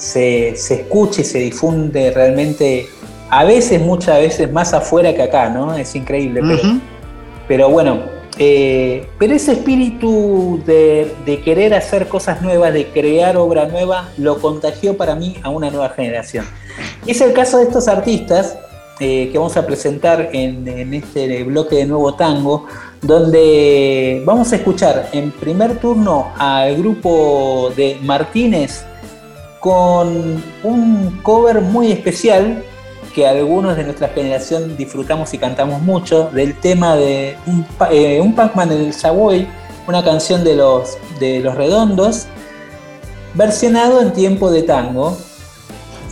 se, 0.01 0.57
se 0.57 0.75
escucha 0.75 1.21
y 1.21 1.25
se 1.25 1.39
difunde 1.39 2.11
realmente, 2.11 2.89
a 3.29 3.45
veces, 3.45 3.81
muchas 3.81 4.19
veces, 4.19 4.51
más 4.51 4.73
afuera 4.73 5.15
que 5.15 5.23
acá, 5.23 5.51
¿no? 5.51 5.75
Es 5.75 5.95
increíble, 5.95 6.41
pero 7.47 7.69
bueno, 7.69 8.01
eh, 8.39 9.07
pero 9.19 9.35
ese 9.35 9.53
espíritu 9.53 10.63
de, 10.65 11.15
de 11.27 11.41
querer 11.43 11.75
hacer 11.75 12.09
cosas 12.09 12.41
nuevas, 12.41 12.73
de 12.73 12.87
crear 12.87 13.37
obra 13.37 13.67
nueva, 13.67 14.09
lo 14.17 14.41
contagió 14.41 14.97
para 14.97 15.15
mí 15.15 15.37
a 15.43 15.51
una 15.51 15.71
nueva 15.71 15.91
generación. 15.91 16.47
Y 17.05 17.11
es 17.11 17.21
el 17.21 17.35
caso 17.35 17.59
de 17.59 17.65
estos 17.65 17.87
artistas 17.87 18.57
eh, 19.01 19.29
que 19.31 19.39
vamos 19.39 19.57
a 19.59 19.67
presentar 19.67 20.31
en, 20.33 20.67
en 20.67 20.95
este 20.95 21.45
bloque 21.45 21.77
de 21.77 21.87
Nuevo 21.87 22.15
Tango, 22.15 22.67
donde 23.03 24.23
vamos 24.25 24.51
a 24.53 24.57
escuchar 24.57 25.11
en 25.13 25.31
primer 25.31 25.77
turno 25.77 26.33
al 26.39 26.77
grupo 26.77 27.71
de 27.77 27.99
Martínez 28.03 28.85
con 29.61 30.43
un 30.65 31.21
cover 31.23 31.61
muy 31.61 31.93
especial 31.93 32.65
que 33.15 33.27
algunos 33.27 33.77
de 33.77 33.85
nuestra 33.85 34.09
generación 34.09 34.77
disfrutamos 34.77 35.33
y 35.35 35.39
cantamos 35.39 35.83
mucho, 35.83 36.31
del 36.33 36.59
tema 36.59 36.97
de 36.97 37.37
un, 37.47 37.67
eh, 37.91 38.33
Pac-Man 38.35 38.73
en 38.73 38.81
el 38.87 38.95
Savoy, 38.95 39.47
una 39.87 40.03
canción 40.05 40.45
de 40.45 40.57
los, 40.57 40.97
de 41.19 41.41
los 41.41 41.55
Redondos, 41.57 42.27
versionado 43.35 44.01
en 44.01 44.13
tiempo 44.13 44.51
de 44.51 44.63
tango. 44.63 45.17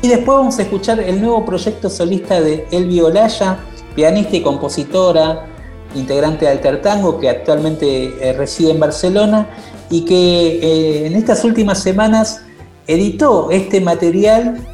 Y 0.03 0.09
después 0.09 0.39
vamos 0.39 0.59
a 0.59 0.63
escuchar 0.63 1.01
el 1.01 1.21
nuevo 1.21 1.45
proyecto 1.45 1.89
solista 1.89 2.41
de 2.41 2.67
Elvi 2.71 3.01
Olaya, 3.01 3.59
pianista 3.95 4.37
y 4.37 4.43
compositora, 4.43 5.47
integrante 5.95 6.45
de 6.45 6.53
Alter 6.53 6.83
Tango, 6.83 7.19
que 7.19 7.29
actualmente 7.29 8.15
eh, 8.21 8.33
reside 8.33 8.73
en 8.73 8.81
Barcelona 8.81 9.49
y 9.91 10.05
que 10.05 10.59
eh, 10.63 11.07
en 11.07 11.15
estas 11.15 11.45
últimas 11.45 11.83
semanas 11.83 12.43
editó 12.89 13.51
este 13.53 13.81
material 13.81 14.67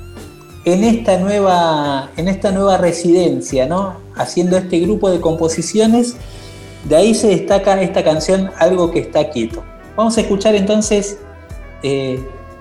en 0.65 0.85
esta 0.85 1.19
nueva, 1.19 2.11
en 2.17 2.29
esta 2.29 2.51
nueva 2.53 2.79
residencia, 2.79 3.67
¿no? 3.67 3.97
Haciendo 4.17 4.57
este 4.57 4.81
grupo 4.81 5.11
de 5.11 5.21
composiciones. 5.21 6.17
De 6.89 6.97
ahí 6.97 7.15
se 7.15 7.29
destaca 7.29 7.81
esta 7.81 8.05
canción 8.05 8.51
Algo 8.59 8.91
que 8.91 9.01
está 9.01 9.31
quieto. 9.31 9.63
Vamos 9.97 10.17
a 10.17 10.23
escuchar 10.23 10.55
entonces 10.55 11.19
eh, 11.83 12.19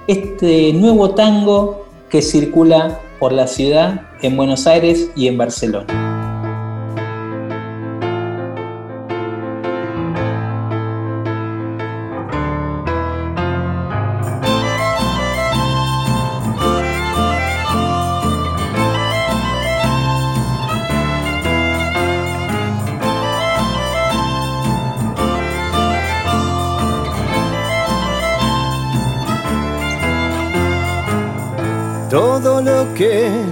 este 0.08 0.74
nuevo 0.74 1.12
tango 1.12 1.86
que 2.10 2.22
circula 2.22 3.00
por 3.20 3.32
la 3.32 3.48
ciudad 3.48 4.02
en 4.22 4.36
Buenos 4.36 4.68
Aires 4.68 5.10
y 5.16 5.28
en 5.28 5.38
Barcelona. 5.38 6.03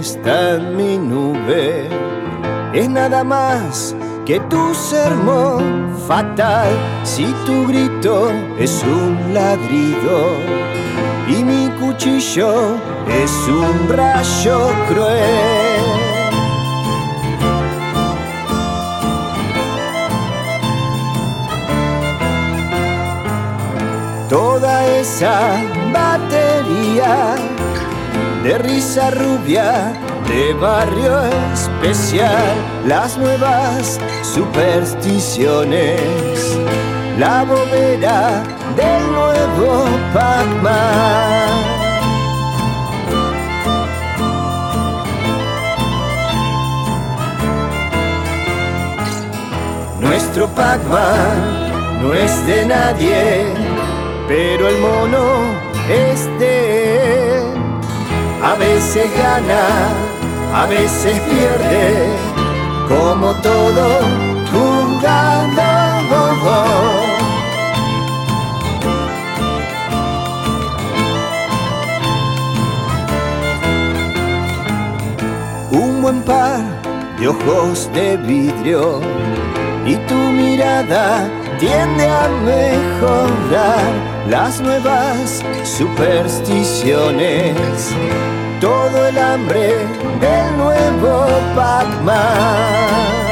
Está 0.02 0.58
mi 0.58 0.98
nube 0.98 1.88
es 2.74 2.88
nada 2.90 3.22
más 3.22 3.94
que 4.26 4.40
tu 4.40 4.74
sermón 4.74 5.96
fatal. 6.08 6.70
Si 7.04 7.26
tu 7.46 7.66
grito 7.68 8.32
es 8.58 8.82
un 8.82 9.32
ladrido 9.32 10.16
y 11.28 11.44
mi 11.44 11.68
cuchillo 11.78 12.76
es 13.22 13.32
un 13.46 13.88
rayo 13.88 14.58
cruel. 14.88 15.92
Toda 24.28 24.84
esa 24.98 25.62
batería 25.92 27.36
de 28.42 28.58
risa 28.58 29.10
rubia, 29.10 29.92
de 30.28 30.52
barrio 30.54 31.22
especial, 31.52 32.54
las 32.86 33.16
nuevas 33.16 34.00
supersticiones, 34.22 36.00
la 37.18 37.44
bobera 37.44 38.42
del 38.74 39.12
nuevo 39.12 39.84
Pac-Man. 40.12 41.32
Nuestro 50.00 50.48
Pac-Man 50.48 52.02
no 52.02 52.12
es 52.12 52.46
de 52.46 52.66
nadie, 52.66 53.44
pero 54.26 54.68
el 54.68 54.78
mono 54.78 55.44
es 55.88 56.26
de. 56.40 56.81
A 58.42 58.54
veces 58.56 59.10
gana, 59.16 59.68
a 60.54 60.66
veces 60.66 61.20
pierde, 61.20 62.06
como 62.88 63.32
todo 63.36 64.00
jugando. 64.52 65.62
Un 75.70 76.02
buen 76.02 76.22
par 76.22 76.60
de 77.18 77.28
ojos 77.28 77.88
de 77.94 78.16
vidrio 78.16 79.00
y 79.86 79.94
tu 80.08 80.14
mirada 80.14 81.28
tiende 81.58 82.08
a 82.08 82.28
mejorar 82.44 84.11
las 84.28 84.60
nuevas 84.60 85.42
supersticiones. 85.64 87.54
todo 88.60 89.06
el 89.08 89.18
hambre 89.18 89.74
del 90.20 90.56
nuevo 90.56 91.26
Pac-Man. 91.56 93.31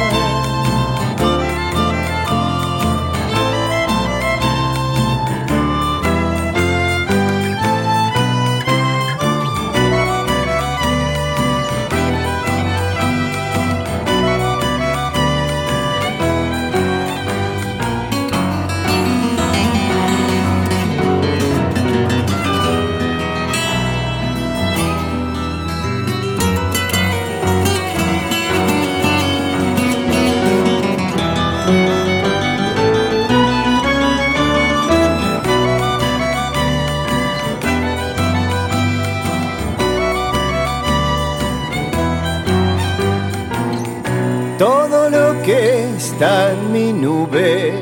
Está 46.21 46.53
mi 46.71 46.93
nube 46.93 47.73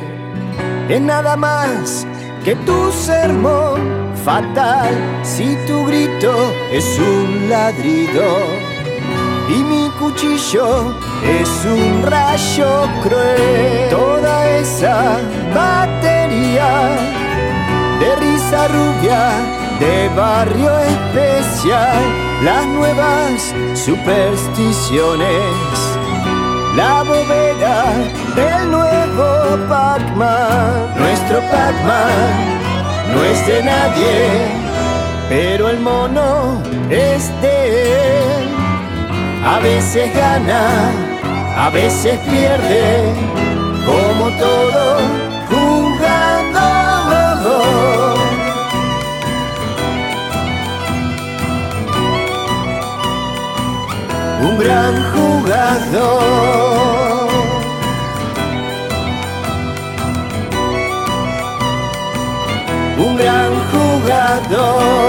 es 0.89 1.01
nada 1.01 1.37
más 1.37 2.07
que 2.45 2.55
tu 2.55 2.93
sermón 2.93 4.13
fatal. 4.25 4.95
Si 5.25 5.57
tu 5.67 5.85
grito 5.87 6.33
es 6.71 6.87
un 7.01 7.51
ladrido 7.51 8.23
y 9.49 9.65
mi 9.65 9.91
cuchillo 9.99 10.95
es 11.41 11.51
un 11.65 12.05
rayo 12.05 12.87
cruel, 13.03 13.89
toda 13.91 14.49
esa 14.51 15.19
batería 15.53 16.97
de 17.99 18.15
risa 18.23 18.69
rubia, 18.69 19.33
de 19.81 20.09
barrio 20.15 20.79
especial, 20.79 21.99
las 22.45 22.65
nuevas 22.69 23.53
supersticiones 23.75 25.88
la 26.79 27.03
bóveda 27.03 27.77
del 28.39 28.71
nuevo 28.71 29.27
Pac-Man. 29.69 30.95
Nuestro 30.97 31.39
Pac-Man 31.53 32.29
no 33.13 33.19
es 33.25 33.47
de 33.49 33.59
nadie, 33.65 34.17
pero 35.29 35.71
el 35.71 35.81
mono 35.81 36.63
es 36.89 37.23
de 37.43 37.57
él. 38.37 38.45
A 39.55 39.59
veces 39.59 40.07
gana, 40.15 40.63
a 41.65 41.71
veces 41.71 42.17
pierde, 42.31 42.85
como 43.89 44.25
todo 44.45 44.85
jugando. 45.51 46.88
Un 54.41 54.57
gran 54.57 54.95
jugador. 55.13 56.29
Un 62.99 63.17
gran 63.17 63.53
jugador. 63.73 65.09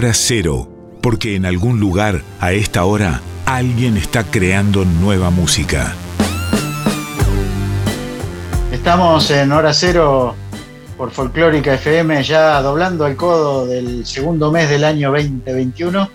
Hora 0.00 0.14
cero. 0.14 0.66
Porque 1.02 1.36
en 1.36 1.44
algún 1.44 1.78
lugar, 1.78 2.22
a 2.40 2.52
esta 2.52 2.86
hora, 2.86 3.20
alguien 3.44 3.98
está 3.98 4.24
creando 4.24 4.86
nueva 4.86 5.28
música. 5.28 5.94
Estamos 8.72 9.30
en 9.30 9.52
hora 9.52 9.74
cero 9.74 10.34
por 10.96 11.10
Folclórica 11.10 11.74
FM, 11.74 12.22
ya 12.22 12.62
doblando 12.62 13.06
el 13.06 13.14
codo 13.14 13.66
del 13.66 14.06
segundo 14.06 14.50
mes 14.50 14.70
del 14.70 14.84
año 14.84 15.10
2021. 15.12 16.08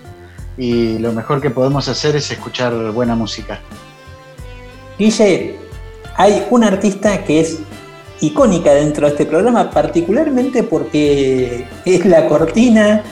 y 0.57 0.97
lo 0.97 1.13
mejor 1.13 1.39
que 1.39 1.51
podemos 1.51 1.87
hacer 1.87 2.15
es 2.15 2.31
escuchar 2.31 2.73
buena 2.91 3.13
música. 3.13 3.59
Guille, 4.97 5.59
hay 6.15 6.47
una 6.49 6.69
artista 6.69 7.23
que 7.23 7.41
es 7.41 7.59
icónica 8.19 8.73
dentro 8.73 9.05
de 9.05 9.11
este 9.11 9.27
programa, 9.27 9.69
particularmente 9.69 10.63
porque 10.63 11.67
es 11.85 12.03
la 12.03 12.27
cortina 12.27 13.03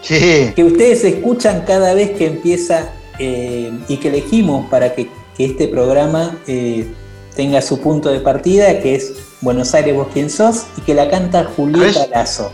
Sí, 0.00 0.52
que 0.54 0.64
ustedes 0.64 1.04
escuchan 1.04 1.64
cada 1.66 1.94
vez 1.94 2.12
que 2.12 2.26
empieza 2.26 2.90
eh, 3.18 3.72
y 3.88 3.96
que 3.96 4.08
elegimos 4.08 4.68
para 4.68 4.94
que, 4.94 5.08
que 5.36 5.44
este 5.44 5.68
programa 5.68 6.38
eh, 6.46 6.86
tenga 7.34 7.60
su 7.62 7.80
punto 7.80 8.10
de 8.10 8.20
partida, 8.20 8.80
que 8.80 8.94
es 8.94 9.14
Buenos 9.40 9.74
Aires, 9.74 9.94
vos 9.94 10.08
quién 10.12 10.30
sos, 10.30 10.66
y 10.76 10.80
que 10.82 10.94
la 10.94 11.08
canta 11.08 11.44
Julieta 11.44 11.92
¿Sabés? 11.92 12.10
Lazo. 12.10 12.52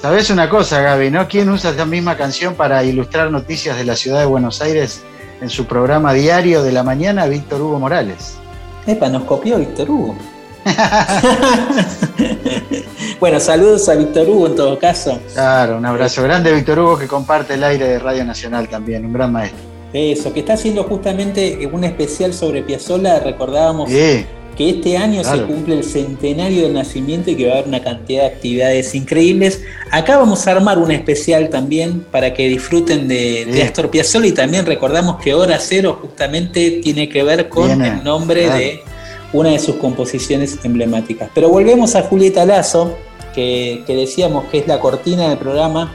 ¿sabes 0.00 0.30
una 0.30 0.48
cosa, 0.48 0.80
Gaby? 0.80 1.10
¿No? 1.10 1.28
¿Quién 1.28 1.48
usa 1.48 1.70
esta 1.70 1.84
misma 1.84 2.16
canción 2.16 2.54
para 2.54 2.82
ilustrar 2.84 3.30
noticias 3.30 3.76
de 3.76 3.84
la 3.84 3.96
ciudad 3.96 4.20
de 4.20 4.26
Buenos 4.26 4.62
Aires 4.62 5.02
en 5.40 5.50
su 5.50 5.66
programa 5.66 6.12
diario 6.12 6.62
de 6.62 6.72
la 6.72 6.82
mañana? 6.82 7.26
Víctor 7.26 7.60
Hugo 7.60 7.78
Morales. 7.78 8.36
Epa, 8.86 9.08
nos 9.08 9.24
copió 9.24 9.58
Víctor 9.58 9.90
Hugo. 9.90 10.16
bueno, 13.20 13.38
saludos 13.38 13.88
a 13.88 13.94
Víctor 13.94 14.28
Hugo 14.28 14.46
en 14.46 14.56
todo 14.56 14.78
caso. 14.78 15.20
Claro, 15.34 15.76
un 15.76 15.86
abrazo 15.86 16.22
grande, 16.22 16.52
Víctor 16.52 16.78
Hugo, 16.78 16.98
que 16.98 17.06
comparte 17.06 17.54
el 17.54 17.62
aire 17.64 17.86
de 17.86 17.98
Radio 17.98 18.24
Nacional 18.24 18.68
también, 18.68 19.04
un 19.04 19.12
gran 19.12 19.30
maestro. 19.32 19.60
Eso, 19.92 20.32
que 20.32 20.40
está 20.40 20.54
haciendo 20.54 20.84
justamente 20.84 21.68
un 21.70 21.84
especial 21.84 22.32
sobre 22.32 22.62
Piazzolla. 22.62 23.20
Recordábamos 23.20 23.90
Sí, 23.90 24.24
que 24.56 24.70
este 24.70 24.96
año 24.96 25.22
Claro. 25.22 25.38
se 25.38 25.52
cumple 25.52 25.78
el 25.78 25.84
centenario 25.84 26.62
del 26.62 26.74
nacimiento 26.74 27.30
y 27.30 27.34
que 27.36 27.46
va 27.46 27.52
a 27.52 27.54
haber 27.56 27.68
una 27.68 27.82
cantidad 27.82 28.22
de 28.22 28.28
actividades 28.28 28.94
increíbles. 28.94 29.62
Acá 29.90 30.16
vamos 30.16 30.46
a 30.46 30.52
armar 30.52 30.78
un 30.78 30.90
especial 30.90 31.48
también 31.48 32.00
para 32.10 32.32
que 32.34 32.48
disfruten 32.48 33.08
de. 33.08 33.62
Astor 33.66 33.90
Piazzolla 33.90 34.26
y 34.28 34.32
también 34.32 34.64
recordamos 34.64 35.20
que 35.22 35.34
Hora 35.34 35.58
Cero 35.58 35.98
justamente 36.00 36.80
tiene 36.82 37.08
que 37.08 37.22
ver 37.22 37.48
con 37.48 37.82
el 37.82 38.04
nombre 38.04 38.44
claro. 38.44 38.58
de 38.58 38.80
una 39.32 39.50
de 39.50 39.58
sus 39.58 39.76
composiciones 39.76 40.58
emblemáticas. 40.64 41.30
Pero 41.34 41.48
volvemos 41.48 41.94
a 41.96 42.02
Julieta 42.02 42.44
Lazo, 42.44 42.96
que, 43.34 43.82
que 43.86 43.96
decíamos 43.96 44.44
que 44.50 44.58
es 44.58 44.66
la 44.66 44.80
cortina 44.80 45.28
del 45.28 45.38
programa 45.38 45.92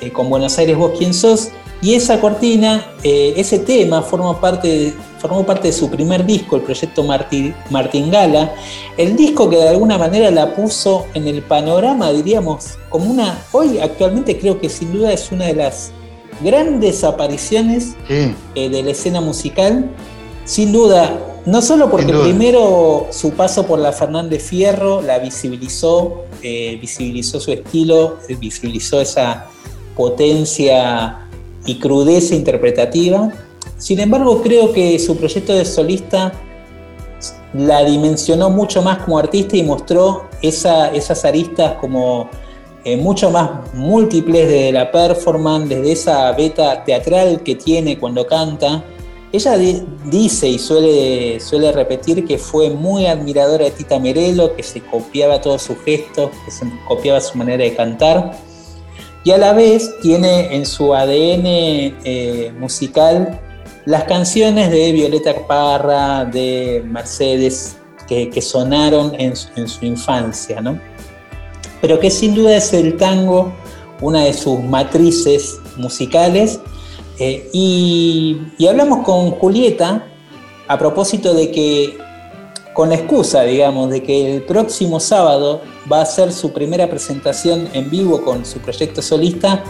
eh, 0.00 0.10
con 0.12 0.28
Buenos 0.30 0.56
Aires 0.58 0.76
Vos 0.76 0.92
Quién 0.98 1.14
Sos. 1.14 1.48
Y 1.82 1.94
esa 1.94 2.20
cortina, 2.20 2.86
eh, 3.02 3.34
ese 3.36 3.58
tema 3.58 4.00
forma 4.02 4.40
parte 4.40 4.66
de- 4.68 4.94
formó 5.18 5.44
parte 5.44 5.68
de 5.68 5.72
su 5.72 5.90
primer 5.90 6.24
disco, 6.24 6.56
el 6.56 6.62
proyecto 6.62 7.02
Marti- 7.04 7.54
Martingala. 7.70 8.54
El 8.96 9.16
disco 9.16 9.48
que 9.50 9.56
de 9.56 9.68
alguna 9.68 9.98
manera 9.98 10.30
la 10.30 10.54
puso 10.54 11.06
en 11.14 11.26
el 11.26 11.42
panorama, 11.42 12.12
diríamos, 12.12 12.78
como 12.90 13.10
una. 13.10 13.38
Hoy, 13.52 13.78
actualmente, 13.78 14.38
creo 14.38 14.58
que 14.60 14.68
sin 14.70 14.92
duda 14.92 15.12
es 15.12 15.30
una 15.32 15.46
de 15.46 15.54
las 15.54 15.90
grandes 16.42 17.02
apariciones 17.04 17.94
sí, 18.08 18.34
eh, 18.54 18.68
de 18.68 18.82
la 18.82 18.90
escena 18.90 19.20
musical. 19.20 19.90
Sin 20.44 20.72
duda, 20.72 21.18
no 21.44 21.60
solo 21.62 21.90
porque 21.90 22.12
primero 22.22 23.06
su 23.10 23.30
paso 23.32 23.66
por 23.66 23.78
la 23.80 23.92
Fernández 23.92 24.42
Fierro 24.44 25.00
la 25.02 25.18
visibilizó, 25.18 26.24
visibilizó 26.80 27.40
su 27.40 27.52
estilo, 27.52 28.18
eh, 28.28 28.34
visibilizó 28.36 29.00
esa 29.00 29.46
potencia 29.96 31.26
y 31.64 31.78
crudeza 31.78 32.34
interpretativa. 32.34 33.32
Sin 33.78 34.00
embargo, 34.00 34.42
creo 34.42 34.72
que 34.72 34.98
su 34.98 35.16
proyecto 35.16 35.52
de 35.52 35.64
solista 35.64 36.32
la 37.54 37.84
dimensionó 37.84 38.50
mucho 38.50 38.82
más 38.82 38.98
como 38.98 39.18
artista 39.18 39.56
y 39.56 39.62
mostró 39.62 40.24
esa- 40.42 40.88
esas 40.92 41.24
aristas 41.24 41.74
como 41.80 42.28
eh, 42.84 42.96
mucho 42.96 43.30
más 43.32 43.50
múltiples 43.74 44.48
de 44.48 44.70
la 44.70 44.92
performance, 44.92 45.68
desde 45.68 45.90
esa 45.90 46.30
beta 46.32 46.84
teatral 46.84 47.42
que 47.42 47.56
tiene 47.56 47.98
cuando 47.98 48.24
canta. 48.24 48.84
Ella 49.32 49.56
di- 49.58 49.82
dice 50.04 50.48
y 50.48 50.58
suele, 50.58 51.40
suele 51.40 51.72
repetir 51.72 52.24
que 52.24 52.38
fue 52.38 52.70
muy 52.70 53.06
admiradora 53.06 53.64
de 53.64 53.70
Tita 53.72 53.98
Merelo, 53.98 54.54
que 54.54 54.62
se 54.62 54.80
copiaba 54.80 55.40
todos 55.40 55.62
sus 55.62 55.76
gestos, 55.84 56.30
que 56.44 56.50
se 56.50 56.66
copiaba 56.86 57.20
su 57.20 57.36
manera 57.36 57.64
de 57.64 57.74
cantar. 57.74 58.32
Y 59.24 59.32
a 59.32 59.38
la 59.38 59.52
vez 59.52 59.90
tiene 60.00 60.54
en 60.54 60.64
su 60.64 60.94
ADN 60.94 61.42
eh, 61.46 62.52
musical 62.58 63.40
las 63.84 64.04
canciones 64.04 64.70
de 64.70 64.92
Violeta 64.92 65.34
Parra, 65.46 66.24
de 66.24 66.82
Mercedes, 66.86 67.76
que, 68.08 68.40
sonaron 68.40 69.14
en 69.18 69.34
en 69.56 69.68
su 69.68 69.84
infancia, 69.84 70.60
¿no? 70.60 70.78
Pero 71.80 71.98
que 71.98 72.10
sin 72.10 72.34
duda 72.36 72.56
es 72.56 72.72
el 72.72 72.96
tango 72.96 73.52
una 74.00 74.24
de 74.24 74.32
sus 74.32 74.60
matrices 74.62 75.58
musicales. 75.76 76.60
Eh, 77.18 77.48
y, 77.52 78.66
hablamos 78.68 79.04
con 79.04 79.30
Julieta 79.32 80.06
a 80.68 80.78
propósito 80.78 81.32
de 81.32 81.50
que, 81.50 81.96
con 82.74 82.90
la 82.90 82.96
excusa, 82.96 83.42
digamos, 83.42 83.90
de 83.90 84.02
que 84.02 84.36
el 84.36 84.42
próximo 84.42 85.00
sábado 85.00 85.62
va 85.90 86.02
a 86.02 86.06
ser 86.06 86.32
su 86.32 86.52
primera 86.52 86.88
presentación 86.88 87.68
en 87.72 87.88
vivo 87.90 88.22
con 88.22 88.44
su 88.44 88.58
proyecto 88.58 89.00
solista 89.00 89.64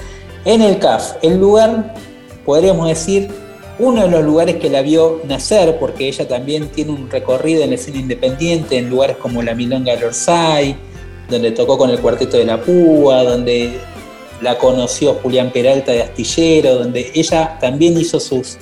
en 0.45 0.63
el 0.63 0.79
CAF, 0.79 1.15
el 1.23 1.39
lugar, 1.39 1.95
podríamos 2.45 2.89
decir, 2.89 3.29
uno 3.79 4.03
de 4.03 4.09
los 4.09 4.25
lugares 4.25 4.57
que 4.57 4.71
la 4.71 4.81
vio 4.81 5.21
nacer, 5.29 5.79
porque 5.79 6.09
ella 6.09 6.27
también 6.27 6.69
tiene 6.69 6.93
un 6.93 7.11
recorrido 7.11 7.63
en 7.63 7.71
la 7.71 7.77
escena 7.77 7.99
independiente, 7.99 8.79
en 8.79 8.89
lugares 8.89 9.19
como 9.19 9.43
la 9.43 9.55
Milonga 9.55 9.95
del 9.95 10.05
Orsay, 10.05 10.77
donde 11.29 11.51
tocó 11.51 11.77
con 11.77 11.91
el 11.91 12.01
Cuarteto 12.01 12.39
de 12.39 12.47
la 12.47 12.61
Púa, 12.61 13.23
donde 13.23 13.79
la 14.41 14.59
conoció 14.59 15.15
Julián 15.15 15.51
Peralta 15.51 15.93
de 15.93 16.03
Astillero, 16.03 16.77
donde 16.77 17.11
ella 17.15 17.59
también 17.61 17.99
hizo 17.99 18.21
sus 18.21 18.59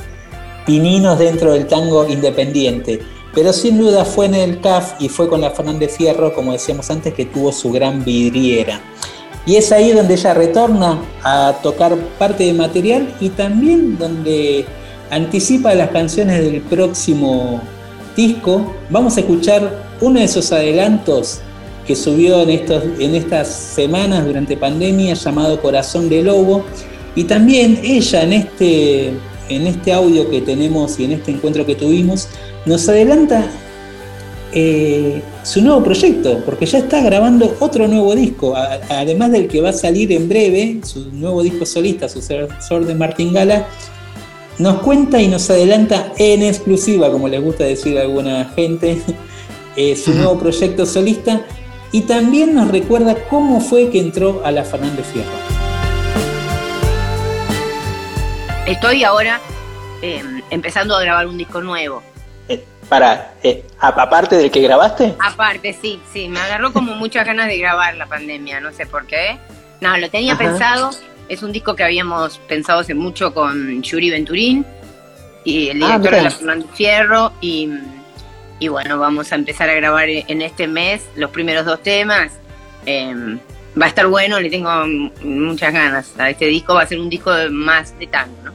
pininos 0.66 1.18
dentro 1.18 1.52
del 1.52 1.66
tango 1.66 2.06
independiente. 2.08 3.00
Pero 3.34 3.52
sin 3.52 3.78
duda 3.78 4.04
fue 4.04 4.26
en 4.26 4.34
el 4.34 4.60
CAF 4.60 4.94
y 5.00 5.08
fue 5.08 5.28
con 5.28 5.40
la 5.40 5.50
Fernández 5.50 5.96
Fierro, 5.96 6.32
como 6.34 6.52
decíamos 6.52 6.88
antes, 6.90 7.12
que 7.14 7.24
tuvo 7.26 7.50
su 7.52 7.72
gran 7.72 8.04
vidriera. 8.04 8.80
Y 9.46 9.56
es 9.56 9.72
ahí 9.72 9.92
donde 9.92 10.14
ella 10.14 10.32
retorna 10.32 11.02
a 11.22 11.58
tocar 11.62 11.96
parte 12.18 12.44
de 12.44 12.54
material 12.54 13.12
y 13.20 13.28
también 13.30 13.98
donde 13.98 14.64
anticipa 15.10 15.74
las 15.74 15.90
canciones 15.90 16.40
del 16.40 16.62
próximo 16.62 17.60
disco. 18.16 18.74
Vamos 18.88 19.16
a 19.16 19.20
escuchar 19.20 19.84
uno 20.00 20.18
de 20.18 20.24
esos 20.24 20.50
adelantos 20.52 21.40
que 21.86 21.94
subió 21.96 22.42
en, 22.42 22.50
estos, 22.50 22.82
en 22.98 23.14
estas 23.14 23.48
semanas 23.48 24.24
durante 24.24 24.56
pandemia 24.56 25.14
llamado 25.14 25.60
Corazón 25.60 26.08
de 26.08 26.22
Lobo. 26.22 26.64
Y 27.14 27.24
también 27.24 27.78
ella 27.82 28.22
en 28.22 28.32
este, 28.32 29.08
en 29.48 29.66
este 29.66 29.92
audio 29.92 30.28
que 30.30 30.40
tenemos 30.40 30.98
y 30.98 31.04
en 31.04 31.12
este 31.12 31.30
encuentro 31.30 31.64
que 31.66 31.74
tuvimos 31.74 32.28
nos 32.66 32.88
adelanta 32.88 33.46
eh, 34.52 35.20
su 35.42 35.60
nuevo 35.62 35.82
proyecto, 35.82 36.40
porque 36.44 36.64
ya 36.66 36.78
está 36.78 37.00
grabando 37.02 37.56
otro 37.60 37.88
nuevo 37.88 38.14
disco, 38.14 38.54
a- 38.56 38.78
además 38.88 39.32
del 39.32 39.48
que 39.48 39.60
va 39.60 39.70
a 39.70 39.72
salir 39.72 40.12
en 40.12 40.28
breve, 40.28 40.80
su 40.84 41.10
nuevo 41.12 41.42
disco 41.42 41.66
solista, 41.66 42.08
sucesor 42.08 42.86
de 42.86 42.94
Martín 42.94 43.32
Gala, 43.32 43.66
nos 44.58 44.80
cuenta 44.82 45.20
y 45.20 45.26
nos 45.26 45.50
adelanta 45.50 46.12
en 46.18 46.42
exclusiva, 46.44 47.10
como 47.10 47.28
les 47.28 47.42
gusta 47.42 47.64
decir 47.64 47.98
a 47.98 48.02
alguna 48.02 48.52
gente, 48.54 48.98
eh, 49.76 49.96
su 49.96 50.14
nuevo 50.14 50.38
proyecto 50.38 50.86
solista 50.86 51.44
y 51.94 52.00
también 52.00 52.56
nos 52.56 52.72
recuerda 52.72 53.14
cómo 53.30 53.60
fue 53.60 53.88
que 53.88 54.00
entró 54.00 54.42
a 54.44 54.50
la 54.50 54.64
Fernández 54.64 55.06
Fierro. 55.12 55.30
Estoy 58.66 59.04
ahora 59.04 59.38
eh, 60.02 60.20
empezando 60.50 60.96
a 60.96 61.00
grabar 61.02 61.28
un 61.28 61.38
disco 61.38 61.60
nuevo. 61.60 62.02
Para, 62.88 63.34
eh, 63.44 63.64
aparte 63.78 64.36
del 64.36 64.50
que 64.50 64.60
grabaste, 64.60 65.14
Aparte, 65.20 65.72
sí, 65.80 66.00
sí, 66.12 66.28
me 66.28 66.40
agarró 66.40 66.72
como 66.72 66.94
muchas 66.96 67.24
ganas 67.24 67.46
de 67.46 67.58
grabar 67.58 67.94
la 67.94 68.06
pandemia, 68.06 68.58
no 68.58 68.72
sé 68.72 68.86
por 68.86 69.06
qué. 69.06 69.38
No, 69.80 69.96
lo 69.96 70.10
tenía 70.10 70.32
Ajá. 70.32 70.42
pensado. 70.42 70.90
Es 71.28 71.44
un 71.44 71.52
disco 71.52 71.76
que 71.76 71.84
habíamos 71.84 72.38
pensado 72.38 72.80
hace 72.80 72.94
mucho 72.94 73.32
con 73.32 73.84
Yuri 73.84 74.10
Venturín 74.10 74.66
y 75.44 75.68
el 75.68 75.80
Ah, 75.80 75.96
director 75.98 76.10
de 76.16 76.22
la 76.22 76.30
Fernández 76.32 76.70
Fierro. 76.74 77.32
Y, 77.40 77.70
y 78.58 78.68
bueno, 78.68 78.98
vamos 78.98 79.32
a 79.32 79.34
empezar 79.34 79.68
a 79.68 79.74
grabar 79.74 80.08
en 80.08 80.42
este 80.42 80.66
mes 80.66 81.02
los 81.16 81.30
primeros 81.30 81.64
dos 81.66 81.82
temas. 81.82 82.32
Eh, 82.86 83.12
va 83.80 83.86
a 83.86 83.88
estar 83.88 84.06
bueno, 84.06 84.38
le 84.40 84.50
tengo 84.50 84.70
muchas 85.22 85.72
ganas 85.72 86.12
a 86.18 86.30
este 86.30 86.46
disco. 86.46 86.74
Va 86.74 86.82
a 86.82 86.86
ser 86.86 87.00
un 87.00 87.10
disco 87.10 87.32
de- 87.32 87.50
más 87.50 87.98
de 87.98 88.06
tango, 88.06 88.34
¿no? 88.44 88.52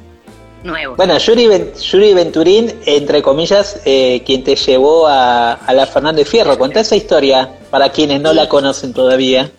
Nuevo. 0.64 0.96
Bueno, 0.98 1.18
Yuri, 1.18 1.48
Ven- 1.48 1.74
Yuri 1.74 2.14
Venturín, 2.14 2.74
entre 2.86 3.22
comillas, 3.22 3.82
eh, 3.86 4.22
quien 4.26 4.44
te 4.44 4.56
llevó 4.56 5.08
a, 5.08 5.54
a 5.54 5.74
la 5.74 5.86
Fernández 5.88 6.28
Fierro. 6.28 6.58
Contá 6.58 6.82
esa 6.82 6.96
historia 6.98 7.50
para 7.70 7.90
quienes 7.90 8.20
no 8.22 8.34
la 8.34 8.50
conocen 8.50 8.94
todavía. 8.94 9.50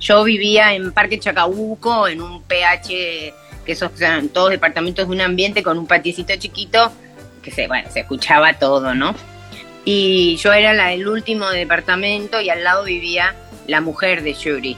Yo 0.00 0.24
vivía 0.24 0.74
en 0.74 0.92
Parque 0.92 1.20
Chacabuco, 1.20 2.08
en 2.08 2.20
un 2.22 2.42
PH, 2.42 2.88
que 3.64 3.72
esos 3.72 3.90
eran 4.00 4.28
todos 4.30 4.50
departamentos 4.50 5.06
de 5.06 5.12
un 5.14 5.20
ambiente 5.20 5.62
con 5.62 5.78
un 5.78 5.86
patiecito 5.86 6.34
chiquito, 6.36 6.90
que 7.42 7.50
se, 7.52 7.68
bueno, 7.68 7.88
se 7.92 8.00
escuchaba 8.00 8.52
todo, 8.54 8.92
¿no? 8.94 9.14
Y 9.92 10.36
yo 10.36 10.52
era 10.52 10.72
la 10.72 10.92
último 11.10 11.50
departamento 11.50 12.40
y 12.40 12.48
al 12.48 12.62
lado 12.62 12.84
vivía 12.84 13.34
la 13.66 13.80
mujer 13.80 14.22
de 14.22 14.34
Yuri, 14.34 14.76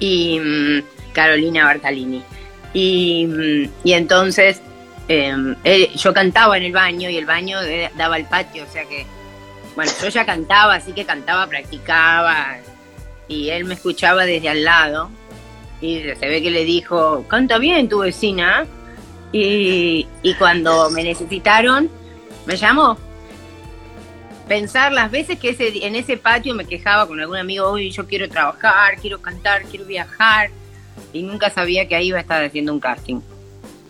y 0.00 0.40
mm, 0.40 0.82
Carolina 1.12 1.66
Bartalini. 1.66 2.20
Y, 2.74 3.26
mm, 3.26 3.70
y 3.84 3.92
entonces 3.92 4.60
eh, 5.08 5.32
él- 5.62 5.88
yo 5.94 6.12
cantaba 6.12 6.56
en 6.56 6.64
el 6.64 6.72
baño 6.72 7.10
y 7.10 7.16
el 7.16 7.26
baño 7.26 7.58
daba 7.96 8.16
al 8.16 8.28
patio, 8.28 8.64
o 8.68 8.72
sea 8.72 8.84
que, 8.86 9.06
bueno, 9.76 9.92
yo 10.02 10.08
ya 10.08 10.26
cantaba, 10.26 10.74
así 10.74 10.92
que 10.92 11.04
cantaba, 11.04 11.46
practicaba 11.46 12.56
y 13.28 13.50
él 13.50 13.64
me 13.66 13.74
escuchaba 13.74 14.26
desde 14.26 14.48
al 14.48 14.64
lado 14.64 15.10
y 15.80 16.00
se 16.18 16.26
ve 16.28 16.42
que 16.42 16.50
le 16.50 16.64
dijo, 16.64 17.24
canta 17.28 17.58
bien 17.58 17.88
tu 17.88 18.00
vecina. 18.00 18.66
Y, 19.30 20.08
y 20.22 20.34
cuando 20.34 20.90
me 20.90 21.04
necesitaron, 21.04 21.88
me 22.46 22.56
llamó. 22.56 22.98
Pensar 24.52 24.92
las 24.92 25.10
veces 25.10 25.38
que 25.38 25.48
ese, 25.48 25.86
en 25.86 25.96
ese 25.96 26.18
patio 26.18 26.54
me 26.54 26.66
quejaba 26.66 27.06
con 27.06 27.18
algún 27.18 27.38
amigo, 27.38 27.68
hoy 27.68 27.90
yo 27.90 28.06
quiero 28.06 28.28
trabajar, 28.28 28.96
quiero 29.00 29.18
cantar, 29.22 29.62
quiero 29.62 29.86
viajar. 29.86 30.50
Y 31.10 31.22
nunca 31.22 31.48
sabía 31.48 31.88
que 31.88 31.94
ahí 31.96 32.08
iba 32.08 32.18
a 32.18 32.20
estar 32.20 32.44
haciendo 32.44 32.70
un 32.74 32.78
casting. 32.78 33.22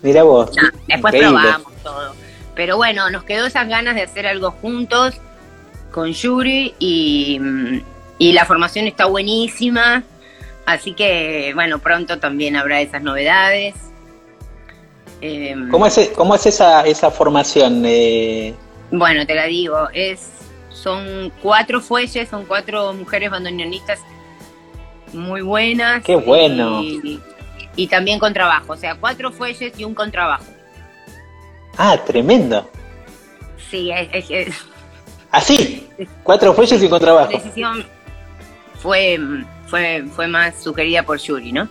Mira 0.03 0.23
vos. 0.23 0.53
Después 0.87 1.15
increíble. 1.15 1.41
probamos 1.41 1.73
todo. 1.83 2.15
Pero 2.55 2.77
bueno, 2.77 3.11
nos 3.11 3.25
quedó 3.25 3.47
esas 3.47 3.67
ganas 3.67 3.97
de 3.97 4.03
hacer 4.03 4.25
algo 4.25 4.53
juntos 4.53 5.17
con 5.91 6.13
Yuri 6.13 6.77
y, 6.79 7.41
y 8.19 8.33
la 8.33 8.45
formación 8.45 8.87
está 8.87 9.07
buenísima. 9.07 10.05
Así 10.65 10.93
que, 10.93 11.51
bueno, 11.57 11.81
pronto 11.81 12.21
también 12.21 12.55
habrá 12.55 12.81
esas 12.81 13.03
novedades. 13.03 13.75
Em, 15.21 15.69
¿Cómo 15.71 15.87
es, 15.87 16.13
cómo 16.15 16.37
es 16.37 16.47
esa, 16.47 16.83
esa 16.83 17.11
formación? 17.11 17.83
Eh, 17.85 18.55
Bueno, 18.93 19.27
te 19.27 19.35
la 19.35 19.47
digo, 19.47 19.89
es 19.93 20.29
son 20.83 21.33
cuatro 21.43 21.81
fuelles, 21.81 22.29
son 22.29 22.45
cuatro 22.45 22.93
mujeres 22.93 23.31
bandoneonistas 23.31 24.01
muy 25.13 25.43
buenas. 25.43 26.03
Qué 26.03 26.17
bueno. 26.17 26.83
Y, 26.83 27.21
y 27.77 27.87
también 27.87 28.19
contrabajo, 28.19 28.73
o 28.73 28.77
sea, 28.77 28.95
cuatro 28.97 29.31
fuelles 29.31 29.73
y 29.79 29.85
un 29.85 29.95
contrabajo. 29.95 30.45
ah, 31.79 31.97
tremendo. 32.07 32.69
Sí, 33.71 33.91
es, 33.91 34.09
es- 34.13 34.31
es- 34.49 34.57
Así, 35.31 35.89
cuatro 36.23 36.53
fuelles 36.53 36.79
y 36.81 36.85
la 36.85 36.91
contrabajo. 36.91 37.31
decisión 37.33 37.87
fue, 38.83 39.19
fue, 39.67 40.05
fue 40.15 40.27
más 40.27 40.63
sugerida 40.63 41.03
por 41.05 41.19
Yuri, 41.19 41.53
¿no? 41.53 41.69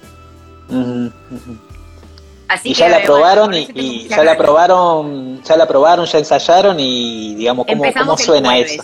Así 2.47 2.70
Y 2.70 2.74
que, 2.74 2.80
ya 2.80 2.89
la 2.89 3.03
probaron 3.03 3.53
y, 3.53 4.07
ya 4.07 4.24
la 4.24 4.36
probaron, 4.38 5.41
ya 5.43 5.55
la 5.57 5.68
probaron, 5.68 6.05
ya 6.05 6.18
ensayaron 6.20 6.80
y 6.80 7.36
digamos 7.36 7.66
cómo, 7.68 7.84
cómo 7.93 8.18
suena 8.18 8.57
eso. 8.57 8.84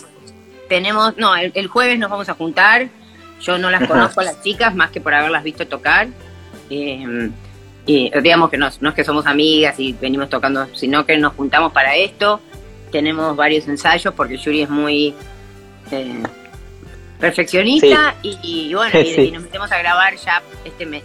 Tenemos, 0.68 1.16
no, 1.16 1.34
el, 1.36 1.52
el 1.54 1.66
jueves 1.68 1.98
nos 1.98 2.10
vamos 2.10 2.28
a 2.28 2.34
juntar. 2.34 2.88
Yo 3.40 3.56
no 3.58 3.70
las 3.70 3.86
conozco 3.86 4.20
a 4.20 4.24
las 4.24 4.42
chicas 4.42 4.74
más 4.74 4.90
que 4.90 5.00
por 5.00 5.14
haberlas 5.14 5.44
visto 5.44 5.66
tocar. 5.66 6.08
Eh, 6.70 7.30
y 7.86 8.10
digamos 8.20 8.50
que 8.50 8.58
no, 8.58 8.68
no 8.80 8.88
es 8.90 8.94
que 8.94 9.04
somos 9.04 9.26
amigas 9.26 9.78
y 9.80 9.94
venimos 9.94 10.28
tocando, 10.28 10.66
sino 10.74 11.06
que 11.06 11.16
nos 11.16 11.34
juntamos 11.34 11.72
para 11.72 11.96
esto. 11.96 12.40
Tenemos 12.92 13.34
varios 13.36 13.66
ensayos 13.68 14.12
porque 14.14 14.36
Yuri 14.36 14.62
es 14.62 14.70
muy 14.70 15.14
eh, 15.90 16.22
perfeccionista 17.18 18.14
y, 18.22 18.38
y 18.42 18.74
bueno, 18.74 18.98
y, 19.00 19.04
Sí. 19.14 19.20
y 19.22 19.30
nos 19.30 19.42
metemos 19.44 19.70
a 19.72 19.78
grabar 19.78 20.16
ya 20.16 20.42
este 20.64 20.84
mes. 20.84 21.04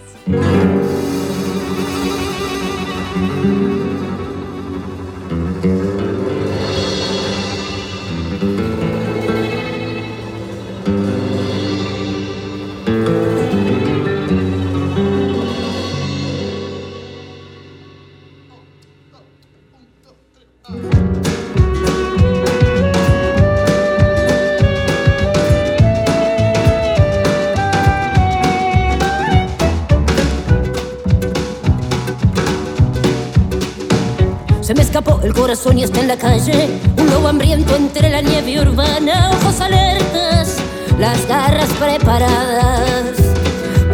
Y 35.53 35.83
está 35.83 35.99
en 35.99 36.07
la 36.07 36.17
calle. 36.17 36.67
Un 36.97 37.11
lobo 37.11 37.27
hambriento 37.27 37.75
entre 37.75 38.09
la 38.09 38.21
nieve 38.21 38.59
urbana. 38.59 39.29
Ojos 39.33 39.61
alertas, 39.61 40.57
las 40.97 41.27
garras 41.27 41.69
preparadas 41.79 43.17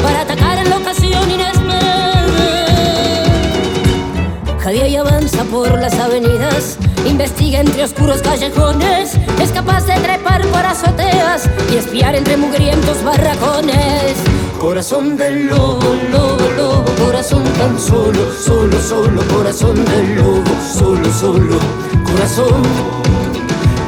para 0.01 0.21
atacar 0.21 0.57
en 0.59 0.69
la 0.69 0.77
ocasión 0.77 1.29
inesperada. 1.29 2.29
Javier 4.63 4.87
y 4.87 4.95
avanza 4.95 5.43
por 5.43 5.77
las 5.77 5.99
avenidas, 5.99 6.77
investiga 7.05 7.59
entre 7.59 7.83
oscuros 7.83 8.21
callejones, 8.21 9.15
es 9.41 9.51
capaz 9.51 9.85
de 9.85 9.95
trepar 9.95 10.41
por 10.47 10.65
azoteas 10.65 11.49
y 11.73 11.75
espiar 11.75 12.15
entre 12.15 12.37
mugrientos 12.37 13.03
barracones. 13.03 14.15
Corazón 14.61 15.17
del 15.17 15.47
lobo, 15.47 15.93
lobo, 16.09 16.37
lobo, 16.55 16.58
corazón 16.99 17.43
tan 17.57 17.79
solo, 17.79 18.31
solo, 18.33 18.81
solo, 18.81 19.21
corazón 19.33 19.75
del 19.85 20.15
lobo, 20.15 20.51
solo, 20.77 21.13
solo, 21.13 21.57
corazón. 22.03 22.61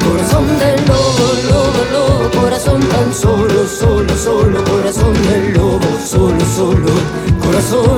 Corazón 0.08 0.46
del 0.58 0.80
lobo, 0.86 1.24
lobo, 1.48 1.82
lobo, 1.92 2.40
corazón 2.40 2.80
tan 2.80 3.14
solo, 3.14 3.66
solo, 3.66 4.16
solo, 4.16 4.64
corazón 4.64 5.14
del 5.28 5.52
lobo, 5.54 5.80
solo, 6.04 6.44
solo, 6.56 6.92
corazón. 7.40 7.96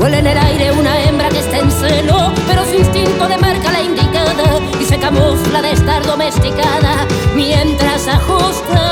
Huele 0.00 0.18
en 0.18 0.26
el 0.26 0.38
aire 0.38 0.72
una 0.72 1.02
hembra 1.02 1.28
que 1.28 1.40
está 1.40 1.58
en 1.58 1.70
celo, 1.70 2.32
pero 2.46 2.64
su 2.64 2.74
instinto 2.76 3.28
de 3.28 3.36
marca 3.38 3.72
la 3.72 3.82
indicada 3.82 4.60
y 4.80 4.84
se 4.84 4.98
camufla 4.98 5.62
de 5.62 5.72
estar 5.72 6.04
domesticada 6.06 7.06
mientras 7.34 8.08
ajusta 8.08 8.89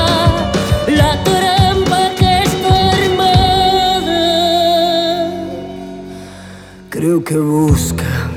Que 7.25 7.37
busca 7.37 8.29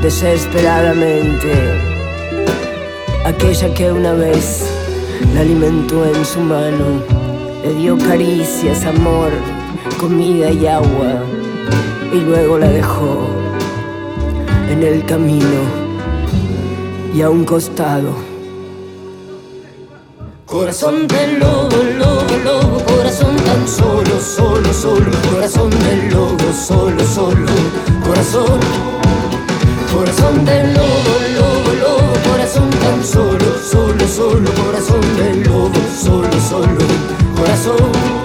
desesperadamente 0.00 1.50
aquella 3.24 3.74
que 3.74 3.90
una 3.90 4.12
vez 4.12 4.64
la 5.34 5.40
alimentó 5.40 6.04
en 6.04 6.24
su 6.24 6.40
mano, 6.40 7.02
le 7.64 7.74
dio 7.74 7.98
caricias, 7.98 8.84
amor, 8.84 9.30
comida 9.98 10.50
y 10.50 10.66
agua, 10.66 11.24
y 12.12 12.20
luego 12.20 12.58
la 12.58 12.68
dejó 12.68 13.26
en 14.70 14.82
el 14.82 15.04
camino 15.06 15.62
y 17.14 17.22
a 17.22 17.30
un 17.30 17.44
costado. 17.44 18.14
Corazón 20.46 21.08
lobo, 21.40 21.61
tan 23.52 23.68
solo, 23.68 24.20
solo, 24.20 24.72
solo, 24.72 25.10
corazón 25.30 25.70
del 25.70 26.10
lobo, 26.10 26.52
solo, 26.52 27.04
solo, 27.04 27.46
corazón. 28.02 28.60
Corazón 29.92 30.44
del 30.44 30.72
lobo, 30.72 31.12
lobo, 31.36 31.72
lobo, 31.82 32.12
corazón 32.30 32.70
tan 32.70 33.04
solo, 33.04 33.58
solo, 33.62 34.08
solo, 34.08 34.50
corazón 34.64 35.02
del 35.16 35.42
lobo, 35.42 35.80
solo, 35.94 36.40
solo, 36.48 36.80
corazón. 37.36 38.21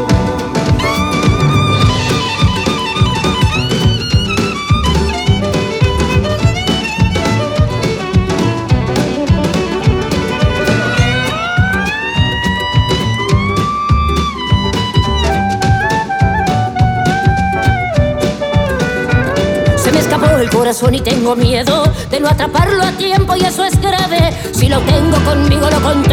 Corazón 20.79 21.03
tengo 21.03 21.35
miedo 21.35 21.83
de 22.11 22.19
no 22.19 22.27
atraparlo 22.27 22.83
a 22.83 22.91
tiempo 22.91 23.35
y 23.35 23.41
eso 23.41 23.63
es 23.63 23.79
grave. 23.81 24.31
Si 24.51 24.69
lo 24.69 24.79
tengo 24.81 25.17
conmigo 25.25 25.67
lo 25.69 25.81
controlo, 25.81 26.06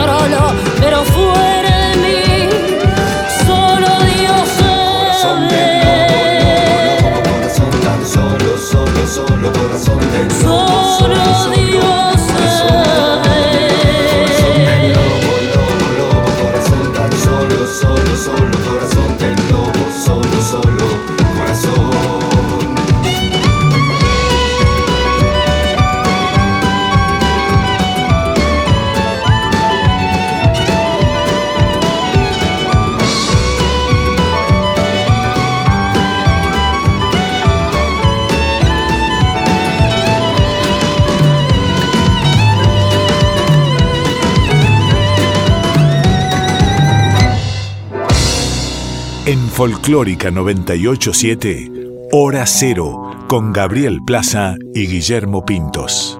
Folclórica 49.64 50.30
987, 50.30 51.72
Hora 52.12 52.44
Cero, 52.44 53.10
con 53.26 53.50
Gabriel 53.50 54.00
Plaza 54.06 54.56
y 54.74 54.86
Guillermo 54.86 55.42
Pintos. 55.42 56.18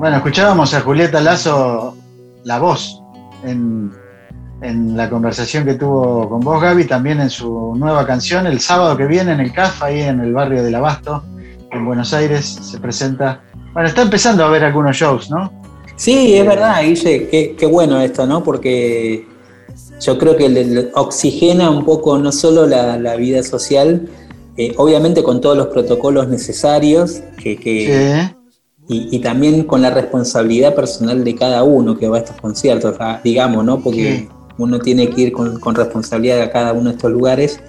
Bueno, 0.00 0.16
escuchábamos 0.16 0.74
a 0.74 0.80
Julieta 0.80 1.20
Lazo 1.20 1.96
la 2.42 2.58
voz 2.58 3.00
en, 3.44 3.92
en 4.60 4.96
la 4.96 5.08
conversación 5.08 5.64
que 5.64 5.74
tuvo 5.74 6.28
con 6.28 6.40
vos, 6.40 6.60
Gaby, 6.60 6.86
también 6.86 7.20
en 7.20 7.30
su 7.30 7.76
nueva 7.76 8.04
canción. 8.04 8.48
El 8.48 8.58
sábado 8.58 8.96
que 8.96 9.06
viene 9.06 9.30
en 9.34 9.38
el 9.38 9.52
CAF, 9.52 9.84
ahí 9.84 10.00
en 10.00 10.18
el 10.18 10.32
barrio 10.32 10.64
del 10.64 10.74
Abasto, 10.74 11.22
en 11.70 11.86
Buenos 11.86 12.12
Aires, 12.12 12.44
se 12.44 12.80
presenta. 12.80 13.40
Bueno, 13.72 13.88
está 13.88 14.02
empezando 14.02 14.42
a 14.42 14.48
haber 14.48 14.64
algunos 14.64 14.96
shows, 14.96 15.30
¿no? 15.30 15.52
Sí, 15.94 16.34
es 16.34 16.44
verdad, 16.44 16.82
Guille, 16.82 17.28
qué, 17.28 17.54
qué 17.56 17.66
bueno 17.66 18.00
esto, 18.00 18.26
¿no? 18.26 18.42
Porque 18.42 19.30
yo 20.04 20.18
creo 20.18 20.36
que 20.36 20.48
le- 20.48 20.64
le 20.64 20.90
oxigena 20.94 21.70
un 21.70 21.84
poco 21.84 22.18
no 22.18 22.32
solo 22.32 22.66
la, 22.66 22.98
la 22.98 23.16
vida 23.16 23.42
social, 23.42 24.08
eh, 24.56 24.72
obviamente 24.76 25.22
con 25.22 25.40
todos 25.40 25.56
los 25.56 25.68
protocolos 25.68 26.28
necesarios, 26.28 27.20
que, 27.42 27.56
que- 27.56 28.30
y, 28.88 29.08
y 29.16 29.20
también 29.20 29.62
con 29.64 29.80
la 29.80 29.90
responsabilidad 29.90 30.74
personal 30.74 31.22
de 31.24 31.34
cada 31.34 31.62
uno 31.62 31.96
que 31.96 32.08
va 32.08 32.16
a 32.16 32.20
estos 32.20 32.36
conciertos, 32.40 32.96
digamos, 33.22 33.64
¿no? 33.64 33.80
Porque 33.80 34.18
Sí. 34.18 34.28
uno 34.58 34.80
tiene 34.80 35.08
que 35.08 35.20
ir 35.22 35.32
con, 35.32 35.58
con 35.60 35.74
responsabilidad 35.74 36.40
a 36.42 36.50
cada 36.50 36.72
uno 36.72 36.90
de 36.90 36.96
estos 36.96 37.10
lugares. 37.12 37.60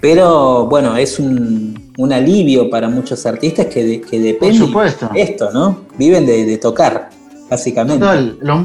Pero 0.00 0.66
bueno, 0.66 0.96
es 0.96 1.18
un, 1.18 1.92
un 1.98 2.12
alivio 2.12 2.70
para 2.70 2.88
muchos 2.88 3.26
artistas 3.26 3.66
que, 3.66 3.84
de- 3.84 4.00
que 4.00 4.18
dependen 4.18 4.72
de 5.12 5.22
esto, 5.22 5.50
¿no? 5.52 5.80
Viven 5.98 6.26
de, 6.26 6.44
de 6.46 6.56
tocar, 6.58 7.10
básicamente. 7.50 8.04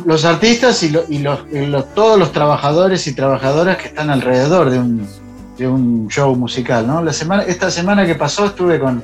Los 0.05 0.25
artistas 0.25 0.81
y, 0.83 0.95
y 1.09 1.19
los- 1.19 1.93
todos 1.93 2.17
los 2.19 2.31
trabajadores 2.31 3.07
y 3.07 3.13
trabajadoras 3.15 3.77
que 3.77 3.87
están 3.87 4.09
alrededor 4.09 4.69
de 4.69 4.79
un, 4.79 5.07
de 5.57 5.67
un 5.67 6.07
show 6.09 6.35
musical, 6.35 6.85
¿no? 6.87 7.01
La 7.03 7.11
semana, 7.13 7.43
esta 7.43 7.71
semana 7.71 8.05
que 8.05 8.15
pasó 8.15 8.45
estuve 8.45 8.79
con 8.79 9.03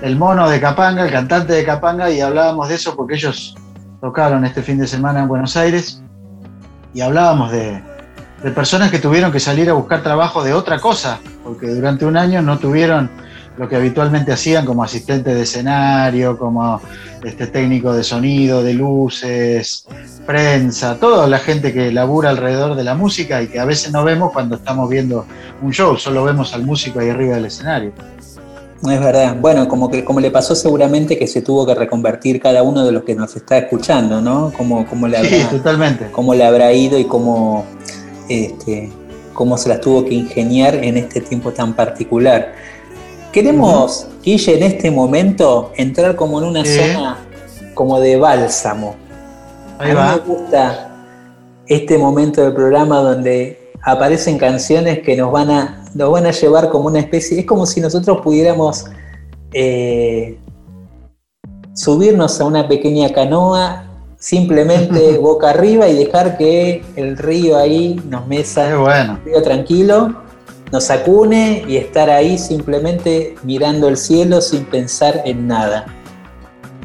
el 0.00 0.16
mono 0.16 0.48
de 0.48 0.60
Capanga, 0.60 1.04
el 1.04 1.12
cantante 1.12 1.52
de 1.52 1.64
Capanga, 1.64 2.10
y 2.10 2.20
hablábamos 2.20 2.68
de 2.68 2.74
eso 2.76 2.96
porque 2.96 3.14
ellos 3.14 3.54
tocaron 4.00 4.44
este 4.44 4.62
fin 4.62 4.78
de 4.78 4.86
semana 4.88 5.20
en 5.20 5.28
Buenos 5.28 5.56
Aires 5.56 6.02
y 6.92 7.00
hablábamos 7.02 7.52
de, 7.52 7.80
de 8.42 8.50
personas 8.50 8.90
que 8.90 8.98
tuvieron 8.98 9.30
que 9.30 9.38
salir 9.38 9.70
a 9.70 9.74
buscar 9.74 10.02
trabajo 10.02 10.42
de 10.42 10.52
otra 10.54 10.80
cosa, 10.80 11.20
porque 11.44 11.68
durante 11.68 12.04
un 12.04 12.16
año 12.16 12.42
no 12.42 12.58
tuvieron 12.58 13.10
lo 13.58 13.68
que 13.68 13.76
habitualmente 13.76 14.32
hacían 14.32 14.64
como 14.64 14.82
asistente 14.82 15.34
de 15.34 15.42
escenario, 15.42 16.38
como 16.38 16.80
este 17.22 17.46
técnico 17.46 17.92
de 17.92 18.02
sonido, 18.02 18.62
de 18.62 18.74
luces, 18.74 19.86
prensa, 20.26 20.96
toda 20.98 21.26
la 21.26 21.38
gente 21.38 21.72
que 21.72 21.92
labura 21.92 22.30
alrededor 22.30 22.74
de 22.74 22.84
la 22.84 22.94
música 22.94 23.42
y 23.42 23.48
que 23.48 23.60
a 23.60 23.64
veces 23.64 23.92
no 23.92 24.04
vemos 24.04 24.32
cuando 24.32 24.56
estamos 24.56 24.88
viendo 24.88 25.26
un 25.60 25.72
show, 25.72 25.96
solo 25.96 26.24
vemos 26.24 26.54
al 26.54 26.64
músico 26.64 26.98
ahí 27.00 27.10
arriba 27.10 27.34
del 27.36 27.46
escenario. 27.46 27.92
Es 28.82 29.00
verdad. 29.00 29.36
Bueno, 29.40 29.68
como 29.68 29.88
que 29.88 30.04
como 30.04 30.18
le 30.18 30.32
pasó 30.32 30.56
seguramente 30.56 31.16
que 31.16 31.28
se 31.28 31.40
tuvo 31.42 31.64
que 31.64 31.72
reconvertir 31.74 32.40
cada 32.40 32.64
uno 32.64 32.84
de 32.84 32.90
los 32.90 33.04
que 33.04 33.14
nos 33.14 33.36
está 33.36 33.58
escuchando, 33.58 34.20
¿no? 34.20 34.52
Como, 34.56 34.84
como 34.86 35.06
le 35.06 35.24
Sí, 35.24 35.36
habrá, 35.36 35.50
totalmente. 35.50 36.06
cómo 36.10 36.34
le 36.34 36.44
habrá 36.44 36.72
ido 36.72 36.98
y 36.98 37.04
cómo, 37.04 37.64
este, 38.28 38.90
cómo 39.34 39.56
se 39.56 39.68
las 39.68 39.80
tuvo 39.80 40.04
que 40.04 40.14
ingeniar 40.14 40.74
en 40.74 40.96
este 40.96 41.20
tiempo 41.20 41.52
tan 41.52 41.74
particular. 41.74 42.54
Queremos, 43.32 44.06
Guille, 44.22 44.56
en 44.58 44.62
este 44.62 44.90
momento 44.90 45.72
entrar 45.76 46.16
como 46.16 46.38
en 46.40 46.48
una 46.48 46.64
zona 46.66 47.16
como 47.74 47.98
de 47.98 48.16
bálsamo. 48.18 48.94
Ahí 49.78 49.90
a 49.90 49.94
mí 49.94 50.00
me 50.00 50.34
gusta 50.34 50.90
este 51.66 51.96
momento 51.96 52.42
del 52.42 52.52
programa 52.52 52.98
donde 52.98 53.72
aparecen 53.82 54.38
canciones 54.38 55.00
que 55.00 55.16
nos 55.16 55.32
van 55.32 55.50
a, 55.50 55.84
nos 55.94 56.12
van 56.12 56.26
a 56.26 56.30
llevar 56.30 56.68
como 56.68 56.88
una 56.88 57.00
especie, 57.00 57.40
es 57.40 57.46
como 57.46 57.64
si 57.64 57.80
nosotros 57.80 58.20
pudiéramos 58.22 58.84
eh, 59.52 60.38
subirnos 61.74 62.38
a 62.38 62.44
una 62.44 62.68
pequeña 62.68 63.12
canoa 63.14 63.84
simplemente 64.18 65.18
boca 65.22 65.50
arriba 65.50 65.88
y 65.88 65.96
dejar 65.96 66.36
que 66.36 66.82
el 66.96 67.16
río 67.16 67.56
ahí 67.56 68.00
nos 68.08 68.26
mesa, 68.26 68.76
bueno. 68.76 69.18
río 69.24 69.42
tranquilo, 69.42 70.21
nos 70.72 70.90
acune 70.90 71.64
y 71.68 71.76
estar 71.76 72.08
ahí 72.10 72.38
simplemente 72.38 73.34
mirando 73.44 73.88
el 73.88 73.96
cielo 73.98 74.40
sin 74.40 74.64
pensar 74.64 75.22
en 75.26 75.46
nada. 75.46 75.86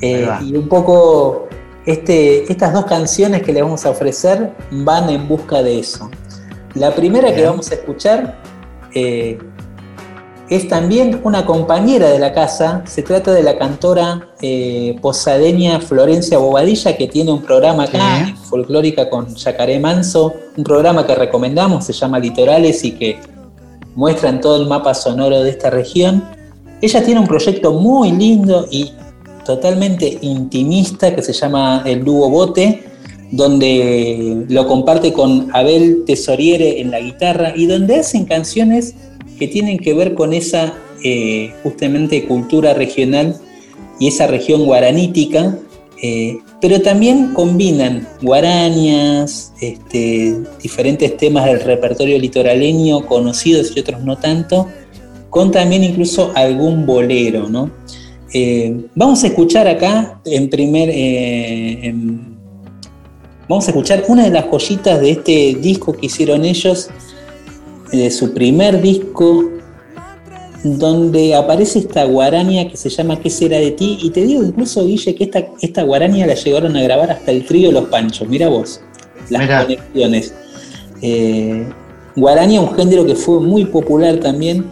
Eh, 0.02 0.28
y 0.44 0.56
un 0.56 0.68
poco 0.68 1.48
este, 1.86 2.52
estas 2.52 2.74
dos 2.74 2.86
canciones 2.86 3.42
que 3.42 3.54
le 3.54 3.62
vamos 3.62 3.86
a 3.86 3.90
ofrecer 3.90 4.52
van 4.70 5.10
en 5.10 5.28
busca 5.28 5.64
de 5.64 5.80
eso. 5.80 6.12
La 6.76 6.94
primera 6.94 7.34
que 7.34 7.46
vamos 7.46 7.72
a 7.72 7.76
escuchar 7.76 8.38
eh, 8.94 9.40
es 10.50 10.68
también 10.68 11.22
una 11.24 11.46
compañera 11.46 12.10
de 12.10 12.20
la 12.20 12.34
casa, 12.34 12.84
se 12.86 13.02
trata 13.04 13.32
de 13.32 13.42
la 13.42 13.58
cantora 13.58 14.30
eh, 14.42 14.98
posadeña 15.02 15.80
Florencia 15.80 16.38
Bobadilla, 16.38 16.96
que 16.96 17.08
tiene 17.08 17.32
un 17.32 17.42
programa 17.42 17.84
acá, 17.84 18.26
Sí. 18.28 18.36
folclórica 18.50 19.10
con 19.10 19.34
Yacaré 19.34 19.80
Manso, 19.80 20.34
un 20.56 20.64
programa 20.64 21.08
que 21.08 21.16
recomendamos, 21.16 21.86
se 21.86 21.94
llama 21.94 22.20
Litorales 22.20 22.84
y 22.84 22.92
que 22.92 23.20
muestran 23.98 24.40
todo 24.40 24.62
el 24.62 24.70
mapa 24.70 24.94
sonoro 24.94 25.42
de 25.42 25.50
esta 25.50 25.72
región. 25.72 26.24
Ella 26.82 27.04
tiene 27.04 27.20
un 27.20 27.28
proyecto 27.28 27.74
muy 27.74 28.12
lindo 28.12 28.68
y 28.72 28.94
totalmente 29.44 30.20
intimista 30.22 31.14
que 31.16 31.24
se 31.24 31.34
llama 31.34 31.82
El 31.84 32.06
Dúo 32.06 32.30
Bote, 32.30 32.84
donde 33.32 34.46
lo 34.48 34.68
comparte 34.68 35.12
con 35.12 35.50
Abel 35.54 36.04
Tesoriere 36.06 36.80
en 36.80 36.92
la 36.92 37.00
guitarra 37.00 37.54
y 37.56 37.66
donde 37.66 37.98
hacen 37.98 38.26
canciones 38.26 38.94
que 39.40 39.48
tienen 39.48 39.80
que 39.80 39.96
ver 39.96 40.14
con 40.14 40.32
esa 40.32 40.76
eh, 41.04 41.54
justamente 41.64 42.26
cultura 42.28 42.76
regional 42.76 43.36
y 44.00 44.10
esa 44.10 44.28
región 44.28 44.64
guaranítica, 44.66 45.58
eh, 46.02 46.40
pero 46.62 46.82
también 46.82 47.34
combinan 47.34 48.08
guarañas, 48.22 49.52
este, 49.62 50.36
diferentes 50.62 51.18
temas 51.18 51.46
del 51.46 51.60
repertorio 51.62 52.20
litoraleño 52.20 53.06
conocidos 53.06 53.76
y 53.76 53.80
otros 53.80 54.04
no 54.04 54.18
tanto, 54.18 54.68
con 55.30 55.52
también 55.52 55.84
incluso 55.84 56.32
algún 56.36 56.86
bolero, 56.86 57.50
¿no? 57.50 57.72
Eh, 58.34 58.86
vamos 58.94 59.24
a 59.24 59.28
escuchar 59.28 59.68
acá 59.68 60.22
en 60.26 60.50
primer, 60.50 60.90
eh, 60.92 61.94
vamos 63.48 63.68
a 63.68 63.72
escuchar 63.72 64.04
una 64.08 64.24
de 64.24 64.30
las 64.30 64.46
joyitas 64.46 65.02
de 65.02 65.12
este 65.12 65.58
disco 65.60 65.94
que 65.94 66.08
hicieron 66.08 66.46
ellos, 66.46 66.90
de 67.92 68.12
su 68.12 68.34
primer 68.34 68.82
disco, 68.82 69.50
donde 70.78 71.36
aparece 71.36 71.80
esta 71.80 72.04
guarania 72.06 72.70
que 72.70 72.78
se 72.78 72.90
llama 72.90 73.20
¿Qué 73.20 73.30
será 73.30 73.58
de 73.58 73.72
ti? 73.72 73.98
Y 74.02 74.10
te 74.10 74.26
digo 74.26 74.44
incluso, 74.44 74.86
Guille, 74.86 75.16
que 75.16 75.24
esta, 75.26 75.48
esta 75.62 75.84
guarania 75.84 76.26
la 76.28 76.34
llegaron 76.36 76.76
a 76.76 76.82
grabar 76.82 77.12
hasta 77.12 77.32
el 77.32 77.46
trío 77.46 77.72
Los 77.72 77.86
Panchos. 77.86 78.28
Mira 78.28 78.48
vos, 78.50 78.82
las 79.30 79.42
Mirá. 79.44 79.64
conexiones. 79.64 80.34
Eh, 81.02 81.66
guarania, 82.16 82.62
un 82.62 82.74
género 82.76 83.06
que 83.06 83.16
fue 83.16 83.40
muy 83.40 83.66
popular 83.66 84.18
también. 84.18 84.66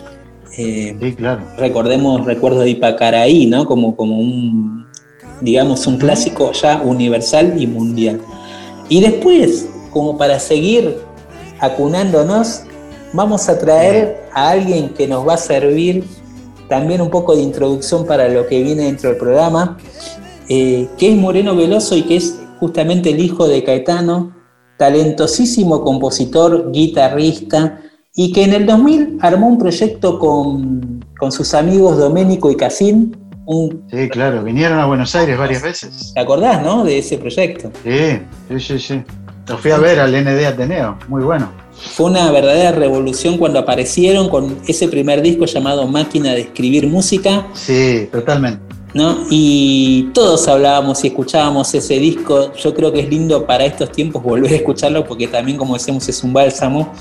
eh, 0.58 0.96
Sí, 1.02 1.14
claro. 1.14 1.42
recordemos 1.58 2.26
recuerdos 2.26 2.64
de 2.64 2.72
Ipacaraí, 2.72 3.46
¿no? 3.46 3.66
Como, 3.66 3.96
como 3.96 4.18
un, 4.18 4.86
digamos, 5.42 5.86
un 5.88 5.98
clásico 5.98 6.52
ya 6.54 6.82
universal 6.82 7.62
y 7.62 7.68
mundial. 7.68 8.20
Y 8.90 9.02
después, 9.02 9.68
como 9.92 10.18
para 10.18 10.40
seguir 10.40 10.96
acunándonos, 11.60 12.62
vamos 13.16 13.50
a 13.50 13.58
traer 13.58 14.28
a 14.34 14.50
alguien 14.50 14.90
que 14.90 15.08
nos 15.08 15.28
va 15.28 15.36
a 15.36 15.38
servir 15.38 16.04
también 16.68 17.02
un 17.02 17.10
poco 17.10 17.36
de 17.36 17.42
introducción 17.42 18.06
para 18.06 18.28
lo 18.28 18.48
que 18.48 18.62
viene 18.62 18.84
dentro 18.84 19.10
del 19.10 19.18
programa, 19.18 19.78
eh, 20.50 20.88
que 20.98 21.12
es 21.12 21.18
Moreno 21.18 21.56
Veloso 21.56 21.96
y 21.96 22.04
que 22.04 22.18
es 22.18 22.40
justamente 22.60 23.12
el 23.12 23.20
hijo 23.20 23.48
de 23.48 23.64
Caetano, 23.64 24.36
talentosísimo 24.78 25.84
compositor, 25.84 26.72
guitarrista, 26.72 27.82
y 28.16 28.32
que 28.32 28.44
en 28.44 28.54
el 28.54 28.66
2000 28.66 29.18
armó 29.22 29.48
un 29.48 29.58
proyecto 29.58 30.20
con, 30.20 31.06
con 31.20 31.32
sus 31.32 31.54
amigos 31.54 31.98
Doménico 31.98 32.50
y 32.50 32.56
Casín. 32.56 33.18
Un, 33.46 33.86
Sí, 33.92 34.10
claro. 34.10 34.44
Vinieron 34.44 34.80
a 34.80 34.86
Buenos 34.86 35.14
Aires 35.16 35.38
varias 35.38 35.62
veces. 35.62 36.12
¿Te 36.14 36.20
acordás, 36.22 36.64
no? 36.64 36.84
De 36.84 36.98
ese 36.98 37.18
proyecto. 37.18 37.72
Sí, 37.84 38.20
sí, 38.50 38.60
sí, 38.60 38.80
sí. 38.80 39.04
Lo 39.48 39.58
fui 39.58 39.72
a 39.72 39.78
ver 39.78 40.00
al 40.00 40.12
ND 40.12 40.46
Ateneo. 40.46 40.98
Muy 41.08 41.24
bueno. 41.24 41.65
Fue 41.78 42.08
una 42.08 42.32
verdadera 42.32 42.72
revolución 42.72 43.38
cuando 43.38 43.60
aparecieron 43.60 44.30
con 44.30 44.58
ese 44.68 44.88
primer 44.88 45.22
disco 45.22 45.46
llamado 45.46 45.88
Máquina 45.88 46.34
de 46.34 46.42
Escribir 46.42 46.88
Música, 46.88 47.48
Sí, 47.54 48.08
totalmente. 48.12 48.62
¿no? 48.94 49.26
Y 49.30 50.10
todos 50.14 50.48
hablábamos 50.48 51.04
y 51.04 51.08
escuchábamos 51.08 51.74
ese 51.76 52.00
disco. 52.00 52.54
Yo 52.54 52.74
creo 52.74 52.94
que 52.94 53.02
es 53.02 53.10
lindo 53.10 53.46
para 53.46 53.66
estos 53.66 53.92
tiempos 53.92 54.24
volver 54.24 54.54
a 54.54 54.56
escucharlo 54.56 55.04
porque 55.04 55.28
también, 55.28 55.58
como 55.58 55.74
decíamos, 55.74 56.08
es 56.08 56.24
un 56.24 56.32
bálsamo. 56.32 56.94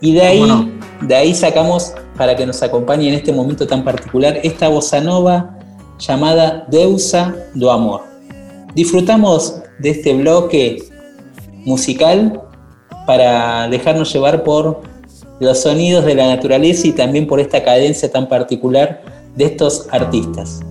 Y 0.00 0.12
de 0.14 0.22
ahí, 0.22 0.40
¿Cómo 0.40 0.68
de 1.02 1.14
ahí 1.14 1.34
sacamos, 1.34 1.92
para 2.16 2.34
que 2.34 2.46
nos 2.46 2.62
acompañe 2.62 3.08
en 3.08 3.14
este 3.14 3.32
momento 3.32 3.66
tan 3.66 3.84
particular, 3.84 4.40
esta 4.42 4.68
bossa 4.68 5.00
nova 5.00 5.58
llamada 5.98 6.66
Deusa 6.70 7.34
do 7.54 7.70
Amor. 7.70 8.02
Disfrutamos 8.74 9.56
de 9.78 9.90
este 9.90 10.14
bloque 10.14 10.82
musical 11.64 12.40
para 13.06 13.68
dejarnos 13.68 14.12
llevar 14.12 14.44
por 14.44 14.82
los 15.40 15.60
sonidos 15.60 16.04
de 16.04 16.14
la 16.14 16.28
naturaleza 16.28 16.86
y 16.86 16.92
también 16.92 17.26
por 17.26 17.40
esta 17.40 17.62
cadencia 17.62 18.10
tan 18.10 18.28
particular 18.28 19.02
de 19.34 19.44
estos 19.44 19.86
artistas. 19.90 20.62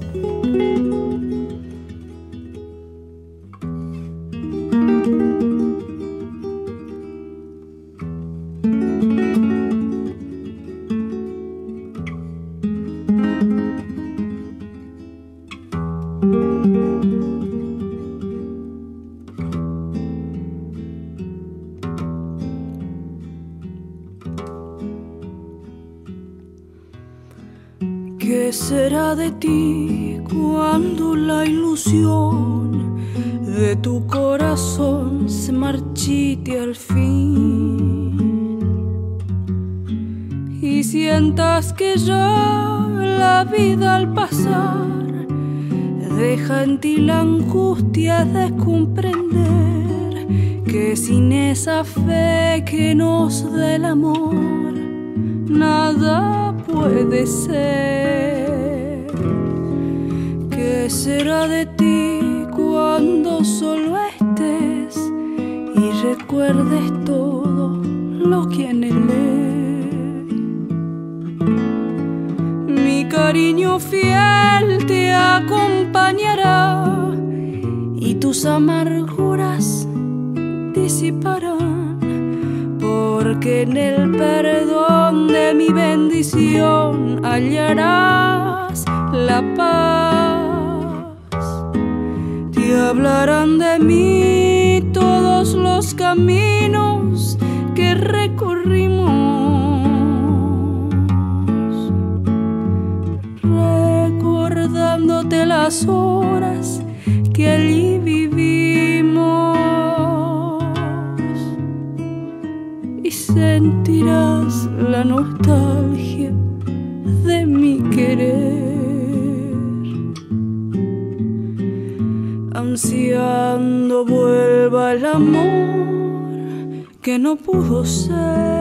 que 127.14 127.20
no 127.20 127.36
pudo 127.36 127.86
ser. 127.86 128.53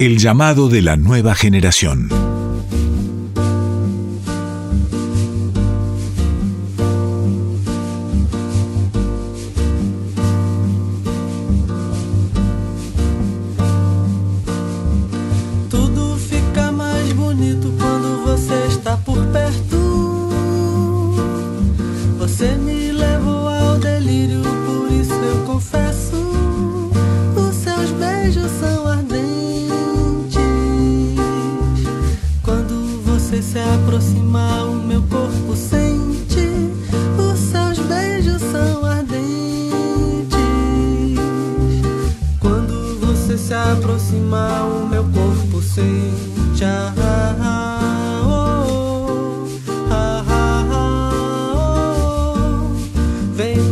El 0.00 0.16
llamado 0.16 0.70
de 0.70 0.80
la 0.80 0.96
nueva 0.96 1.34
generación. 1.34 2.08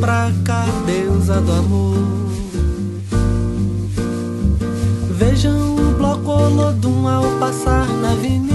Pra 0.09 0.33
cá, 0.43 0.65
deusa 0.87 1.39
do 1.39 1.53
amor. 1.53 1.99
Vejam 5.11 5.77
o 5.77 5.93
bloco 5.99 6.31
Olodum 6.31 7.07
ao 7.07 7.25
passar 7.39 7.87
na 8.01 8.13
avenida. 8.13 8.48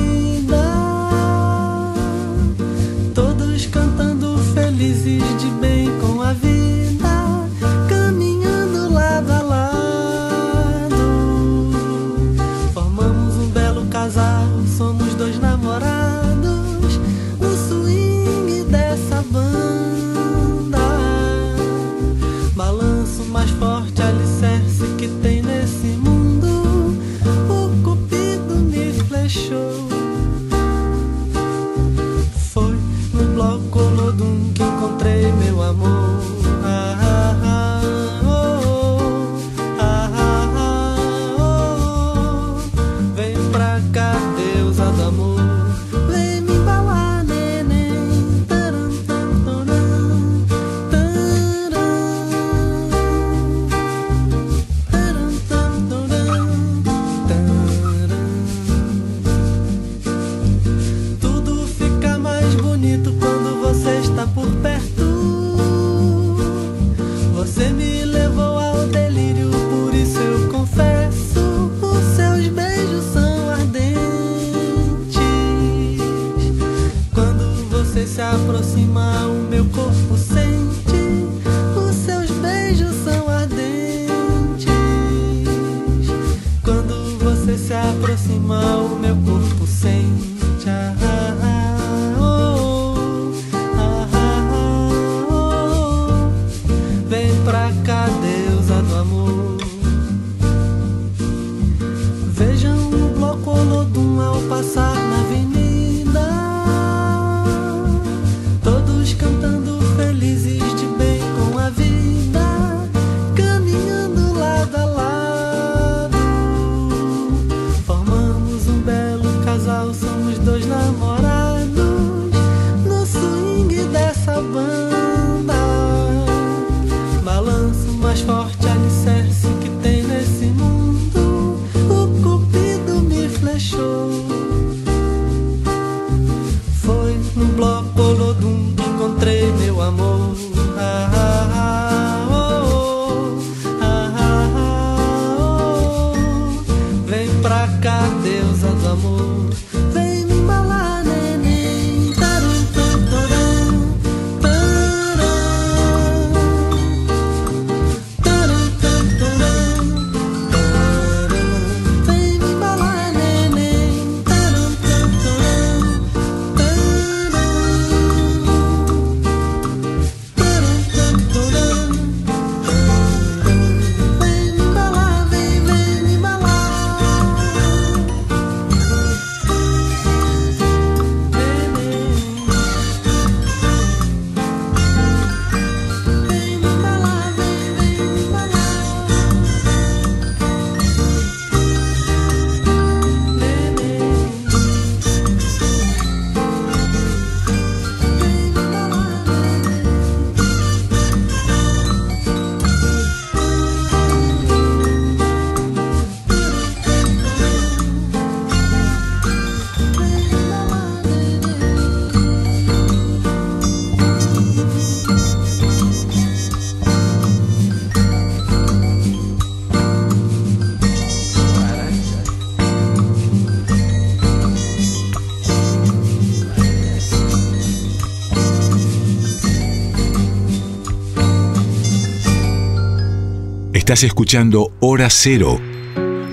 Estás 233.94 234.06
escuchando 234.06 234.72
Hora 234.80 235.08
Cero 235.12 235.60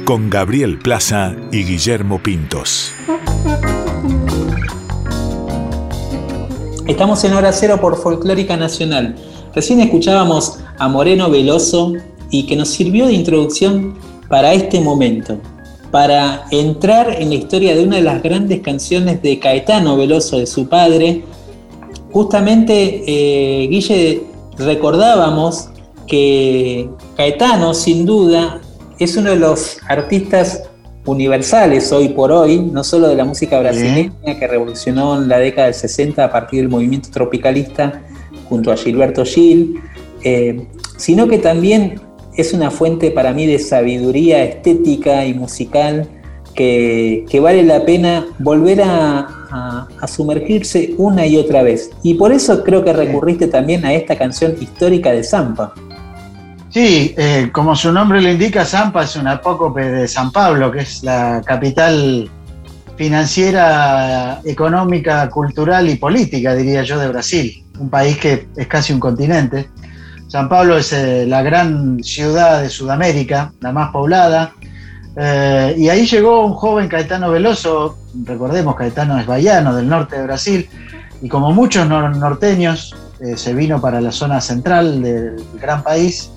con 0.07 0.31
Gabriel 0.31 0.79
Plaza 0.79 1.37
y 1.53 1.63
Guillermo 1.63 2.19
Pintos. 2.19 2.95
Estamos 6.87 7.23
en 7.25 7.35
Hora 7.35 7.53
Cero 7.53 7.77
por 7.79 8.01
Folclórica 8.01 8.57
Nacional. 8.57 9.15
Recién 9.55 9.81
escuchábamos 9.81 10.61
a 10.79 10.89
Moreno 10.89 11.29
Veloso 11.29 11.93
y 12.31 12.47
que 12.47 12.57
nos 12.57 12.71
sirvió 12.71 13.09
de 13.09 13.13
introducción 13.13 13.95
para 14.31 14.55
este 14.55 14.81
momento, 14.81 15.39
para 15.91 16.47
entrar 16.51 17.21
en 17.21 17.29
la 17.29 17.35
historia 17.35 17.77
de 17.77 17.85
una 17.85 17.97
de 17.97 18.03
las 18.03 18.23
grandes 18.23 18.63
canciones 18.63 19.21
de 19.21 19.39
Caetano 19.39 19.99
Veloso, 19.99 20.39
de 20.39 20.47
su 20.47 20.67
padre. 20.67 21.25
Justamente, 22.11 23.05
eh, 23.07 23.69
Guille, 23.69 24.23
recordábamos 24.57 25.69
que 26.11 26.89
Caetano, 27.17 27.73
sin 27.73 28.05
duda, 28.05 28.61
es 28.99 29.17
uno 29.17 29.31
de 29.31 29.37
los 29.37 29.79
artistas 29.89 30.65
universales 31.07 31.91
hoy 31.93 32.09
por 32.11 32.33
hoy, 32.33 32.59
no 32.61 32.83
solo 32.85 33.09
de 33.09 33.15
la 33.15 33.25
música 33.25 33.59
brasileña 33.61 34.13
que 34.39 34.47
revolucionó 34.47 35.17
en 35.23 35.29
la 35.29 35.39
década 35.39 35.67
del 35.67 35.75
60 35.75 36.25
a 36.25 36.31
partir 36.31 36.61
del 36.61 36.69
movimiento 36.69 37.09
tropicalista 37.11 38.03
junto 38.49 38.73
a 38.73 38.77
Gilberto 38.77 39.25
Gil, 39.25 39.81
eh, 40.25 40.67
sino 40.99 41.29
que 41.29 41.39
también 41.39 42.01
es 42.37 42.53
una 42.53 42.71
fuente 42.71 43.11
para 43.13 43.33
mí 43.33 43.47
de 43.47 43.59
sabiduría 43.61 44.43
estética 44.45 45.25
y 45.27 45.33
musical 45.35 46.09
que, 46.55 47.25
que 47.31 47.39
vale 47.41 47.63
la 47.63 47.85
pena 47.85 48.27
volver 48.41 48.83
a, 48.83 49.21
a- 49.51 49.89
a 50.01 50.07
sumergirse 50.09 50.95
una 50.99 51.25
y 51.27 51.37
otra 51.37 51.63
vez. 51.63 51.91
Y 52.03 52.15
por 52.15 52.33
eso 52.33 52.63
creo 52.65 52.85
que 52.85 52.93
recurriste 52.93 53.47
también 53.47 53.85
a 53.85 53.95
esta 53.95 54.17
canción 54.17 54.55
histórica 54.61 55.13
de 55.13 55.23
Zampa. 55.23 55.73
Sí, 56.73 57.15
eh, 57.19 57.51
como 57.53 57.75
su 57.75 57.93
nombre 57.93 58.23
lo 58.23 58.31
indica, 58.31 58.65
Zampa 58.65 59.03
es 59.03 59.17
un 59.17 59.27
apócope 59.27 59.91
de 59.91 60.07
San 60.07 60.31
Pablo, 60.31 60.71
que 60.71 60.81
es 60.81 61.03
la 61.03 61.43
capital 61.45 62.31
financiera, 62.97 64.41
económica, 64.45 65.29
cultural 65.31 65.89
y 65.89 65.97
política, 65.97 66.55
diría 66.55 66.83
yo, 66.85 66.99
de 66.99 67.09
Brasil, 67.09 67.65
un 67.79 67.91
país 67.91 68.19
que 68.19 68.47
es 68.57 68.67
casi 68.69 68.93
un 68.93 69.01
continente. 69.01 69.69
San 70.29 70.49
Pablo 70.49 70.77
es 70.79 70.93
eh, 70.93 71.27
la 71.27 71.43
gran 71.43 72.05
ciudad 72.05 72.63
de 72.63 72.69
Sudamérica, 72.69 73.53
la 73.61 73.73
más 73.73 73.91
poblada, 73.91 74.53
eh, 75.17 75.75
y 75.77 75.89
ahí 75.89 76.07
llegó 76.07 76.47
un 76.47 76.53
joven 76.55 76.87
Caetano 76.89 77.31
Veloso, 77.31 77.99
recordemos, 78.25 78.77
Caetano 78.77 79.19
es 79.19 79.27
baiano 79.27 79.75
del 79.75 79.89
norte 79.89 80.17
de 80.19 80.23
Brasil, 80.23 80.69
y 81.21 81.29
como 81.29 81.53
muchos 81.53 81.89
nor- 81.89 82.15
norteños, 82.15 82.95
se 83.37 83.53
vino 83.53 83.81
para 83.83 84.01
la 84.01 84.13
zona 84.13 84.41
central 84.41 85.03
del 85.03 85.45
gran 85.61 85.83
país. 85.83 86.31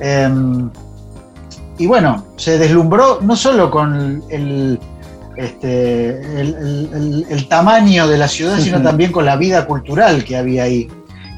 Eh, 0.00 0.28
y 1.78 1.86
bueno, 1.86 2.24
se 2.36 2.58
deslumbró 2.58 3.20
no 3.20 3.36
solo 3.36 3.70
con 3.70 4.22
el, 4.30 4.78
este, 5.36 6.10
el, 6.40 6.54
el- 6.54 6.90
el- 6.94 7.26
el 7.28 7.48
tamaño 7.48 8.06
de 8.08 8.16
la 8.18 8.28
ciudad, 8.28 8.58
sino 8.58 8.82
también 8.82 9.12
con 9.12 9.26
la 9.26 9.36
vida 9.36 9.66
cultural 9.66 10.24
que 10.24 10.36
había 10.36 10.64
ahí. 10.64 10.88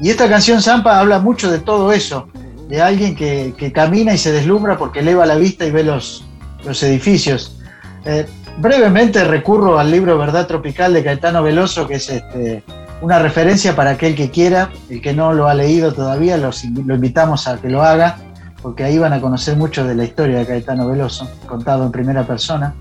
Y 0.01 0.09
esta 0.09 0.29
canción 0.29 0.61
Zampa 0.61 0.97
habla 0.99 1.19
mucho 1.19 1.51
de 1.51 1.59
todo 1.59 1.91
eso, 1.91 2.27
de 2.69 2.81
alguien 2.81 3.15
que, 3.15 3.53
que 3.57 3.71
camina 3.73 4.13
y 4.13 4.17
se 4.17 4.31
deslumbra 4.31 4.77
porque 4.77 4.99
eleva 4.99 5.25
la 5.25 5.35
vista 5.35 5.65
y 5.65 5.71
ve 5.71 5.83
los, 5.83 6.23
los 6.65 6.81
edificios. 6.83 7.57
Eh, 8.05 8.25
brevemente 8.59 9.23
recurro 9.25 9.77
al 9.77 9.91
libro 9.91 10.17
Verdad 10.17 10.47
Tropical 10.47 10.93
de 10.93 11.03
Caetano 11.03 11.43
Veloso, 11.43 11.85
que 11.85 11.95
es 11.95 12.09
este, 12.09 12.63
una 13.01 13.19
referencia 13.19 13.75
para 13.75 13.91
aquel 13.91 14.15
que 14.15 14.29
quiera, 14.29 14.69
el 14.89 15.01
que 15.01 15.13
no 15.13 15.33
lo 15.33 15.49
ha 15.49 15.53
leído 15.53 15.91
todavía, 15.93 16.37
los 16.37 16.63
lo 16.63 16.95
invitamos 16.95 17.45
a 17.47 17.57
que 17.57 17.69
lo 17.69 17.83
haga, 17.83 18.17
porque 18.61 18.83
ahí 18.83 18.97
van 18.97 19.13
a 19.13 19.21
conocer 19.21 19.55
mucho 19.55 19.85
de 19.85 19.95
la 19.95 20.03
historia 20.03 20.39
de 20.39 20.45
Caetano 20.45 20.87
Veloso, 20.87 21.29
contado 21.45 21.85
en 21.85 21.91
primera 21.91 22.23
persona. 22.23 22.75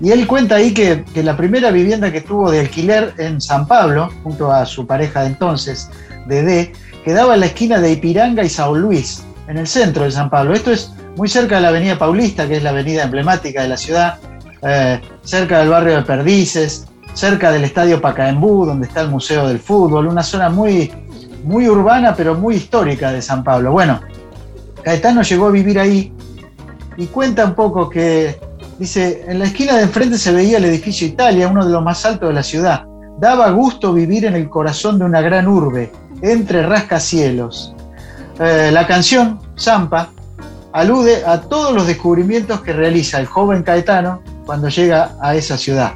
Y 0.00 0.10
él 0.10 0.26
cuenta 0.26 0.56
ahí 0.56 0.72
que, 0.72 1.04
que 1.12 1.22
la 1.22 1.36
primera 1.36 1.70
vivienda 1.70 2.12
que 2.12 2.20
tuvo 2.20 2.50
de 2.50 2.60
alquiler 2.60 3.14
en 3.18 3.40
San 3.40 3.66
Pablo, 3.66 4.10
junto 4.22 4.52
a 4.52 4.64
su 4.64 4.86
pareja 4.86 5.22
de 5.22 5.28
entonces, 5.28 5.90
Dedé, 6.26 6.72
quedaba 7.04 7.34
en 7.34 7.40
la 7.40 7.46
esquina 7.46 7.80
de 7.80 7.92
Ipiranga 7.92 8.44
y 8.44 8.48
Sao 8.48 8.74
Luis, 8.74 9.24
en 9.48 9.56
el 9.56 9.66
centro 9.66 10.04
de 10.04 10.10
San 10.10 10.30
Pablo. 10.30 10.54
Esto 10.54 10.70
es 10.70 10.92
muy 11.16 11.28
cerca 11.28 11.56
de 11.56 11.62
la 11.62 11.68
Avenida 11.68 11.98
Paulista, 11.98 12.46
que 12.46 12.58
es 12.58 12.62
la 12.62 12.70
avenida 12.70 13.02
emblemática 13.02 13.62
de 13.62 13.68
la 13.68 13.76
ciudad, 13.76 14.18
eh, 14.62 15.00
cerca 15.22 15.58
del 15.58 15.70
barrio 15.70 15.96
de 15.96 16.02
Perdices, 16.02 16.86
cerca 17.14 17.50
del 17.50 17.64
Estadio 17.64 18.00
Pacaembú, 18.00 18.66
donde 18.66 18.86
está 18.86 19.00
el 19.00 19.08
Museo 19.08 19.48
del 19.48 19.58
Fútbol, 19.58 20.06
una 20.06 20.22
zona 20.22 20.48
muy, 20.48 20.92
muy 21.44 21.68
urbana, 21.68 22.14
pero 22.14 22.34
muy 22.34 22.56
histórica 22.56 23.10
de 23.10 23.22
San 23.22 23.42
Pablo. 23.42 23.72
Bueno, 23.72 24.00
Caetano 24.88 25.20
llegó 25.20 25.48
a 25.48 25.50
vivir 25.50 25.78
ahí 25.78 26.10
y 26.96 27.06
cuenta 27.08 27.44
un 27.44 27.54
poco 27.54 27.90
que, 27.90 28.40
dice, 28.78 29.22
en 29.28 29.38
la 29.38 29.44
esquina 29.44 29.76
de 29.76 29.82
enfrente 29.82 30.16
se 30.16 30.32
veía 30.32 30.56
el 30.56 30.64
edificio 30.64 31.06
Italia, 31.06 31.46
uno 31.46 31.66
de 31.66 31.70
los 31.70 31.82
más 31.82 32.06
altos 32.06 32.30
de 32.30 32.34
la 32.34 32.42
ciudad. 32.42 32.86
Daba 33.18 33.50
gusto 33.50 33.92
vivir 33.92 34.24
en 34.24 34.34
el 34.34 34.48
corazón 34.48 34.98
de 34.98 35.04
una 35.04 35.20
gran 35.20 35.46
urbe, 35.46 35.92
entre 36.22 36.62
rascacielos. 36.62 37.74
Eh, 38.40 38.70
la 38.72 38.86
canción, 38.86 39.38
Zampa, 39.58 40.08
alude 40.72 41.22
a 41.26 41.42
todos 41.42 41.74
los 41.74 41.86
descubrimientos 41.86 42.62
que 42.62 42.72
realiza 42.72 43.20
el 43.20 43.26
joven 43.26 43.62
Caetano 43.64 44.22
cuando 44.46 44.70
llega 44.70 45.18
a 45.20 45.34
esa 45.34 45.58
ciudad. 45.58 45.92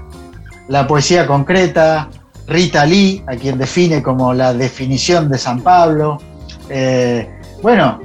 La 0.69 0.87
poesía 0.87 1.27
concreta, 1.27 2.11
Rita 2.47 2.85
Lee, 2.85 3.25
a 3.27 3.37
quien 3.37 3.57
define 3.57 4.03
como 4.03 4.35
la 4.35 4.53
definición 4.53 5.31
de 5.31 5.39
San 5.39 5.63
Pablo, 5.63 6.19
eh, 6.69 7.39
bueno, 7.63 8.01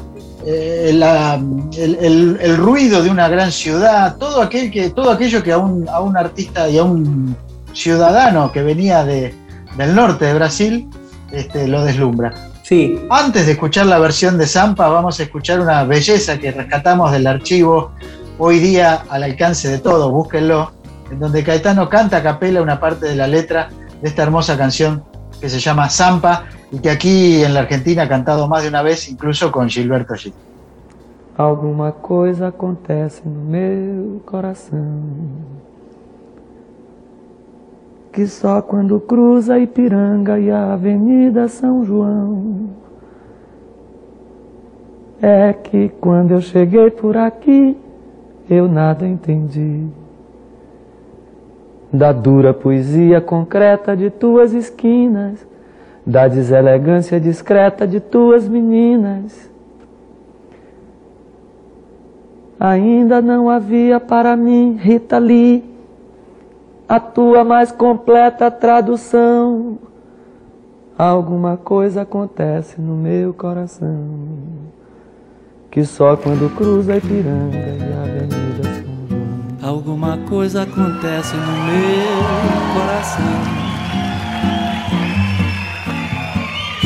eh, 0.50 0.92
la- 0.94 1.36
el, 1.36 1.96
el- 2.02 2.38
el 2.42 2.58
ruido 2.58 3.04
de 3.04 3.10
una 3.10 3.28
gran 3.28 3.52
ciudad, 3.52 4.16
todo, 4.18 4.42
aquel 4.42 4.72
que, 4.72 4.90
todo 4.92 5.12
aquello 5.12 5.44
que 5.44 5.52
a 5.52 5.58
un, 5.58 5.88
a 5.90 6.00
un 6.00 6.16
artista 6.16 6.70
y 6.70 6.78
a 6.78 6.84
un 6.84 7.36
ciudadano 7.74 8.52
que 8.52 8.64
venía 8.64 9.04
de- 9.04 9.34
del 9.78 9.94
norte 9.94 10.26
de 10.26 10.34
Brasil 10.34 10.90
este, 11.32 11.68
lo 11.68 11.84
deslumbra. 11.84 12.34
Sí. 12.64 13.00
Antes 13.10 13.46
de 13.46 13.54
escuchar 13.54 13.86
la 13.86 14.00
versión 14.00 14.38
de 14.38 14.46
Zampa, 14.48 14.88
vamos 14.88 15.20
a 15.20 15.24
escuchar 15.24 15.60
una 15.60 15.84
belleza 15.84 16.38
que 16.38 16.52
rescatamos 16.52 17.12
del 17.12 17.28
archivo 17.28 17.92
hoy 18.38 18.60
día 18.60 19.04
al 19.10 19.24
alcance 19.24 19.68
de 19.70 19.80
todos, 19.80 20.12
búsquenlo, 20.12 20.72
en 21.12 21.20
donde 21.20 21.44
Caetano 21.44 21.88
canta 21.90 22.18
a 22.18 22.24
capela 22.24 22.62
una 22.62 22.80
parte 22.80 23.06
de 23.08 23.16
la 23.16 23.28
letra 23.28 23.70
de 24.02 24.08
esta 24.10 24.24
hermosa 24.24 24.58
canción 24.58 25.04
que 25.40 25.50
se 25.50 25.60
llama 25.60 25.90
Zampa 25.90 26.46
y 26.72 26.80
que 26.80 26.90
aquí 26.90 27.44
en 27.44 27.54
la 27.54 27.62
Argentina 27.62 28.04
ha 28.04 28.10
cantado 28.10 28.48
más 28.48 28.64
de 28.64 28.70
una 28.70 28.82
vez, 28.82 29.10
incluso 29.10 29.52
con 29.52 29.70
Gilberto 29.70 30.16
Gil. 30.16 30.34
Alguma 31.38 31.92
coisa 31.92 32.48
acontece 32.48 33.22
no 33.24 33.42
meu 33.44 34.20
coração 34.26 35.04
que 38.12 38.26
só 38.26 38.64
quando 38.64 39.00
cruza 39.00 39.60
Ipiranga 39.60 40.40
e 40.40 40.50
a 40.50 40.74
Avenida 40.74 41.48
São 41.48 41.86
João 41.86 42.72
é 45.22 45.54
que 45.54 45.90
quando 46.02 46.32
eu 46.32 46.42
cheguei 46.42 46.90
por 46.90 47.16
aqui 47.16 47.78
eu 48.50 48.68
nada 48.68 49.08
entendi 49.08 49.86
da 51.94 52.12
dura 52.12 52.56
poesia 52.56 53.22
concreta 53.22 53.96
de 53.96 54.10
tuas 54.10 54.54
esquinas, 54.54 55.46
da 56.08 56.26
deselegância 56.30 57.20
discreta 57.20 57.86
de 57.86 58.00
tuas 58.00 58.48
meninas. 58.48 59.52
Ainda 62.58 63.22
não 63.22 63.50
havia 63.50 64.00
para 64.00 64.38
mim, 64.38 64.78
Rita 64.80 65.18
Lee, 65.18 65.66
a 66.88 66.98
tua 66.98 67.44
mais 67.44 67.74
completa 67.74 68.50
tradução. 68.50 69.78
Alguma 70.98 71.58
coisa 71.58 72.04
acontece 72.04 72.80
no 72.80 72.96
meu 72.96 73.34
coração, 73.34 74.08
que 75.70 75.84
só 75.84 76.16
quando 76.16 76.50
cruza 76.56 76.94
a 76.94 76.98
Ipiranga 76.98 77.58
e 77.58 77.94
a 77.94 78.02
Avenida 78.02 78.64
São 78.64 79.08
João. 79.10 79.76
Alguma 79.76 80.18
coisa 80.30 80.64
acontece 80.64 81.36
no 81.36 81.52
meu 81.68 82.74
coração, 82.74 83.67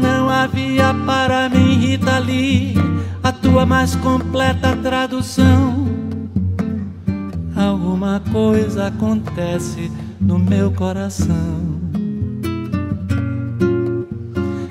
Não 0.00 0.28
havia 0.28 0.92
para 1.06 1.48
mim, 1.48 1.78
Rita 1.78 2.18
Lee, 2.18 2.74
a 3.22 3.32
tua 3.32 3.64
mais 3.64 3.94
completa 3.96 4.76
tradução. 4.76 5.86
Alguma 7.54 8.20
coisa 8.30 8.88
acontece 8.88 9.90
no 10.20 10.38
meu 10.38 10.70
coração. 10.70 11.80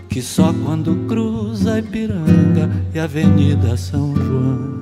Que 0.08 0.22
só 0.22 0.54
quando 0.64 1.08
cruza 1.08 1.80
Ipiranga 1.80 2.70
e 2.94 3.00
Avenida 3.00 3.76
São 3.76 4.16
João. 4.16 4.76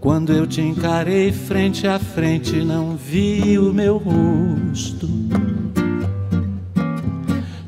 Quando 0.00 0.32
eu 0.32 0.46
te 0.46 0.60
encarei 0.60 1.32
frente 1.32 1.86
a 1.86 1.98
frente, 1.98 2.64
não 2.64 2.96
vi 2.96 3.58
o 3.58 3.72
meu 3.72 3.98
rosto. 3.98 5.08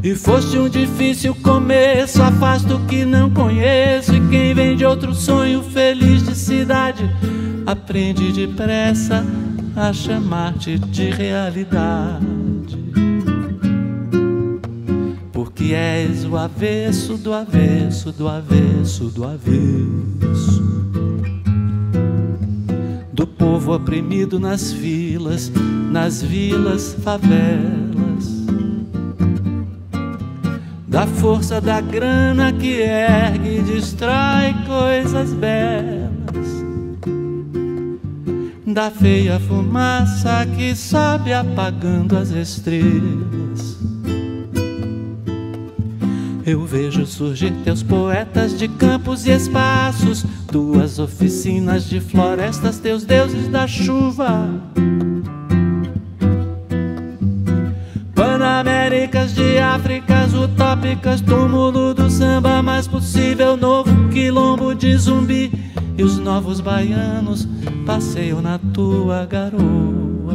E 0.00 0.14
foste 0.14 0.56
um 0.56 0.68
difícil 0.68 1.34
começo, 1.34 2.22
afasto 2.22 2.76
o 2.76 2.86
que 2.86 3.04
não 3.04 3.30
conheço. 3.30 4.14
E 4.14 4.28
quem 4.28 4.54
vem 4.54 4.76
de 4.76 4.84
outro 4.84 5.12
sonho 5.12 5.60
feliz 5.60 6.22
de 6.22 6.36
cidade, 6.36 7.02
aprende 7.66 8.32
depressa 8.32 9.24
a 9.74 9.92
chamar-te 9.92 10.78
de 10.78 11.10
realidade. 11.10 12.78
Porque 15.32 15.74
és 15.74 16.24
o 16.24 16.36
avesso 16.36 17.16
do 17.16 17.32
avesso, 17.32 18.12
do 18.12 18.28
avesso, 18.28 19.06
do 19.06 19.24
avesso. 19.24 20.62
Do 23.12 23.26
povo 23.26 23.74
oprimido 23.74 24.38
nas 24.38 24.72
filas, 24.72 25.50
nas 25.90 26.22
vilas, 26.22 26.96
favelas 27.02 27.87
da 30.98 31.06
força 31.06 31.60
da 31.60 31.80
grana 31.80 32.52
que 32.52 32.80
ergue 32.80 33.58
e 33.58 33.62
destrói 33.62 34.52
coisas 34.66 35.32
belas, 35.32 36.10
da 38.66 38.90
feia 38.90 39.38
fumaça 39.38 40.44
que 40.56 40.74
sobe 40.74 41.32
apagando 41.32 42.18
as 42.18 42.30
estrelas. 42.30 43.78
Eu 46.44 46.66
vejo 46.66 47.06
surgir 47.06 47.52
teus 47.62 47.80
poetas 47.80 48.58
de 48.58 48.66
campos 48.66 49.24
e 49.24 49.30
espaços, 49.30 50.26
tuas 50.50 50.98
oficinas 50.98 51.84
de 51.84 52.00
florestas, 52.00 52.80
teus 52.80 53.04
deuses 53.04 53.46
da 53.46 53.68
chuva. 53.68 54.48
Panaméricas 58.98 59.32
de 59.32 59.58
Áfricas 59.60 60.34
utópicas, 60.34 61.20
túmulo 61.20 61.94
do 61.94 62.10
samba 62.10 62.60
mais 62.60 62.88
possível, 62.88 63.56
novo 63.56 64.08
quilombo 64.08 64.74
de 64.74 64.96
zumbi. 64.96 65.52
E 65.96 66.02
os 66.02 66.18
novos 66.18 66.60
baianos 66.60 67.46
passeiam 67.86 68.42
na 68.42 68.58
tua 68.58 69.24
garoa. 69.24 70.34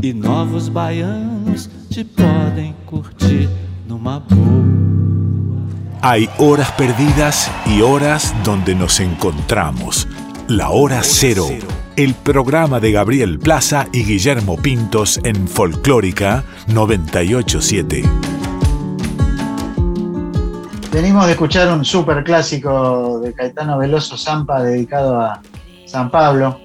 E 0.00 0.12
novos 0.12 0.68
baianos 0.68 1.68
te 1.90 2.04
podem 2.04 2.76
curtir 2.86 3.48
numa 3.88 4.20
boa. 4.20 4.62
Hay 6.00 6.28
horas 6.38 6.70
perdidas 6.72 7.50
y 7.66 7.82
horas 7.82 8.32
donde 8.44 8.74
nos 8.74 9.00
encontramos. 9.00 10.06
La 10.48 10.70
hora 10.70 11.00
cero. 11.02 11.46
El 11.94 12.14
programa 12.14 12.80
de 12.80 12.90
Gabriel 12.90 13.38
Plaza 13.38 13.86
y 13.92 14.04
Guillermo 14.04 14.56
Pintos 14.56 15.20
en 15.24 15.46
Folclórica 15.46 16.42
987. 16.68 18.02
Venimos 20.90 21.26
de 21.26 21.32
escuchar 21.32 21.70
un 21.70 21.84
super 21.84 22.24
clásico 22.24 23.20
de 23.20 23.34
Caetano 23.34 23.76
Veloso 23.76 24.16
Zampa 24.16 24.62
dedicado 24.62 25.20
a 25.20 25.42
San 25.84 26.10
Pablo. 26.10 26.58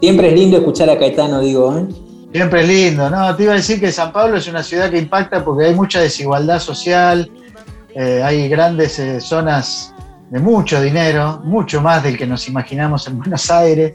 Siempre 0.00 0.30
es 0.30 0.34
lindo 0.34 0.56
escuchar 0.56 0.90
a 0.90 0.98
Caetano, 0.98 1.38
digo. 1.38 1.78
¿eh? 1.78 1.86
Siempre 2.32 2.62
es 2.62 2.68
lindo, 2.68 3.08
¿no? 3.08 3.36
Te 3.36 3.44
iba 3.44 3.52
a 3.52 3.56
decir 3.56 3.78
que 3.78 3.92
San 3.92 4.10
Pablo 4.10 4.38
es 4.38 4.48
una 4.48 4.64
ciudad 4.64 4.90
que 4.90 4.98
impacta 4.98 5.44
porque 5.44 5.66
hay 5.66 5.76
mucha 5.76 6.00
desigualdad 6.00 6.58
social, 6.58 7.30
eh, 7.94 8.20
hay 8.24 8.48
grandes 8.48 8.98
eh, 8.98 9.20
zonas 9.20 9.94
de 10.28 10.40
mucho 10.40 10.82
dinero, 10.82 11.40
mucho 11.44 11.80
más 11.80 12.02
del 12.02 12.18
que 12.18 12.26
nos 12.26 12.48
imaginamos 12.48 13.06
en 13.06 13.18
Buenos 13.18 13.48
Aires, 13.48 13.92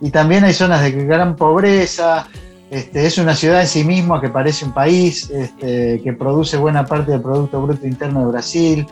y 0.00 0.10
también 0.10 0.44
hay 0.44 0.52
zonas 0.52 0.82
de 0.82 0.92
gran 0.92 1.36
pobreza. 1.36 2.26
Este, 2.70 3.06
es 3.06 3.18
una 3.18 3.34
ciudad 3.34 3.60
en 3.60 3.68
sí 3.68 3.84
misma 3.84 4.20
que 4.20 4.28
parece 4.28 4.64
un 4.64 4.72
país, 4.72 5.30
este, 5.30 6.00
que 6.02 6.12
produce 6.12 6.56
buena 6.56 6.84
parte 6.84 7.12
del 7.12 7.22
Producto 7.22 7.62
Bruto 7.62 7.86
Interno 7.86 8.20
de 8.20 8.26
Brasil, 8.26 8.86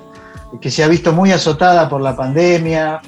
que 0.60 0.70
se 0.70 0.85
ha 0.85 0.89
visto 0.89 1.12
muy 1.12 1.32
azotada 1.32 1.89
por 1.89 2.01
la 2.01 2.16
pandemia. 2.16 3.01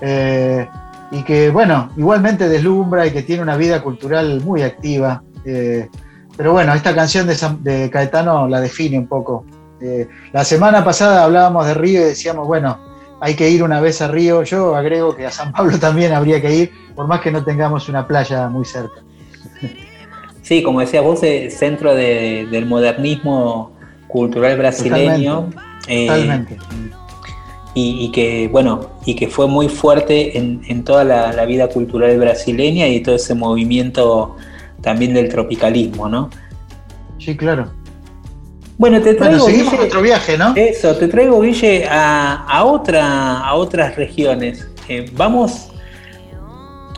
eh, 0.00 0.66
y 1.10 1.22
que, 1.24 1.50
bueno, 1.50 1.90
igualmente 1.96 2.48
deslumbra 2.48 3.06
y 3.06 3.10
que 3.10 3.22
tiene 3.22 3.42
una 3.42 3.56
vida 3.56 3.82
cultural 3.82 4.40
muy 4.44 4.62
activa. 4.62 5.22
Eh, 5.44 5.88
pero 6.36 6.52
bueno, 6.52 6.72
esta 6.72 6.94
canción 6.94 7.26
de, 7.26 7.90
Caetano 7.90 8.48
la 8.48 8.60
define 8.60 8.98
un 8.98 9.08
poco. 9.08 9.44
Eh, 9.80 10.08
la 10.32 10.44
semana 10.44 10.84
pasada 10.84 11.24
hablábamos 11.24 11.66
de 11.66 11.74
Río 11.74 12.00
y 12.00 12.04
decíamos, 12.04 12.46
bueno, 12.46 12.78
hay 13.20 13.34
que 13.34 13.48
ir 13.50 13.62
una 13.62 13.80
vez 13.80 14.00
a 14.02 14.08
Río. 14.08 14.42
Yo 14.42 14.74
agrego 14.74 15.14
que 15.16 15.26
a 15.26 15.30
San 15.30 15.52
Pablo 15.52 15.78
también 15.78 16.12
habría 16.12 16.40
que 16.40 16.54
ir, 16.54 16.72
por 16.94 17.06
más 17.06 17.20
que 17.20 17.30
no 17.30 17.44
tengamos 17.44 17.88
una 17.88 18.06
playa 18.06 18.48
muy 18.48 18.64
cerca. 18.64 19.00
Sí, 20.42 20.62
como 20.62 20.80
decías 20.80 21.04
vos, 21.04 21.22
es 21.22 21.56
centro 21.58 21.94
de- 21.94 22.48
del 22.50 22.66
modernismo 22.66 23.72
cultural 24.08 24.56
brasileño. 24.58 25.50
eh, 25.86 26.06
Totalmente. 26.06 26.56
y, 27.74 28.04
y 28.06 28.12
que 28.12 28.48
bueno 28.48 28.90
y 29.06 29.14
que 29.14 29.28
fue 29.28 29.46
muy 29.46 29.68
fuerte 29.68 30.36
en, 30.36 30.60
en 30.68 30.82
toda 30.84 31.04
la, 31.04 31.32
la 31.32 31.44
vida 31.46 31.68
cultural 31.68 32.18
brasileña 32.18 32.86
y 32.88 33.00
todo 33.00 33.14
ese 33.14 33.34
movimiento 33.34 34.36
también 34.82 35.14
del 35.14 35.28
tropicalismo, 35.28 36.08
¿no? 36.08 36.30
Sí, 37.18 37.36
claro. 37.36 37.70
Bueno, 38.80 39.02
te 39.02 39.12
traigo 39.12 39.40
Bueno, 39.40 39.44
seguimos 39.44 39.72
Guille, 39.72 39.76
nuestro 39.76 40.00
viaje, 40.00 40.38
¿no? 40.38 40.54
Eso, 40.56 40.96
te 40.96 41.06
traigo 41.06 41.38
Guille 41.42 41.86
a, 41.86 42.46
a 42.48 42.64
otra 42.64 43.40
a 43.40 43.52
otras 43.52 43.94
regiones. 43.94 44.66
Eh, 44.88 45.04
vamos. 45.12 45.68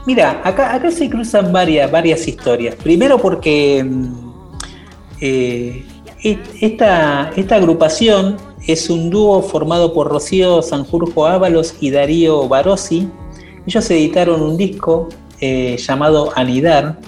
Mira, 0.07 0.41
acá, 0.45 0.77
acá 0.77 0.93
se 0.93 1.11
cruzan 1.11 1.53
varias, 1.53 1.91
varias 1.91 2.29
historias. 2.29 2.77
Primero 2.77 3.19
porque 3.19 3.83
mm, 3.83 4.33
eh, 5.21 5.85
esta, 6.61 7.33
esta 7.35 7.57
agrupación 7.57 8.37
es 8.65 8.89
un 8.89 9.11
dúo 9.11 9.43
formado 9.43 9.93
por 9.93 10.07
Rocío 10.09 10.63
Sanjurjo 10.63 11.27
Ábalos 11.27 11.75
y 11.81 11.91
Darío 11.91 12.47
Barossi. 12.47 13.09
Ellos 13.67 13.91
editaron 13.91 14.41
un 14.41 14.57
disco 14.57 15.09
eh, 15.41 15.77
llamado 15.79 16.33
Anidar 16.37 17.01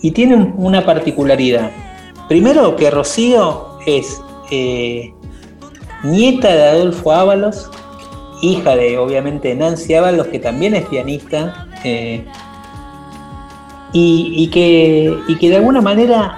y 0.00 0.12
tienen 0.12 0.54
una 0.58 0.86
particularidad. 0.86 1.72
Primero 2.28 2.76
que 2.76 2.88
Rocío 2.88 3.65
es 3.86 4.20
eh, 4.50 5.12
nieta 6.02 6.54
de 6.54 6.64
Adolfo 6.64 7.12
Ábalos, 7.12 7.70
hija 8.42 8.76
de 8.76 8.98
obviamente 8.98 9.54
Nancy 9.54 9.94
Ábalos, 9.94 10.26
que 10.28 10.38
también 10.38 10.74
es 10.74 10.84
pianista, 10.86 11.66
eh, 11.84 12.24
y, 13.92 14.48
que, 14.48 15.16
y 15.26 15.36
que 15.36 15.48
de 15.48 15.56
alguna 15.56 15.80
manera 15.80 16.36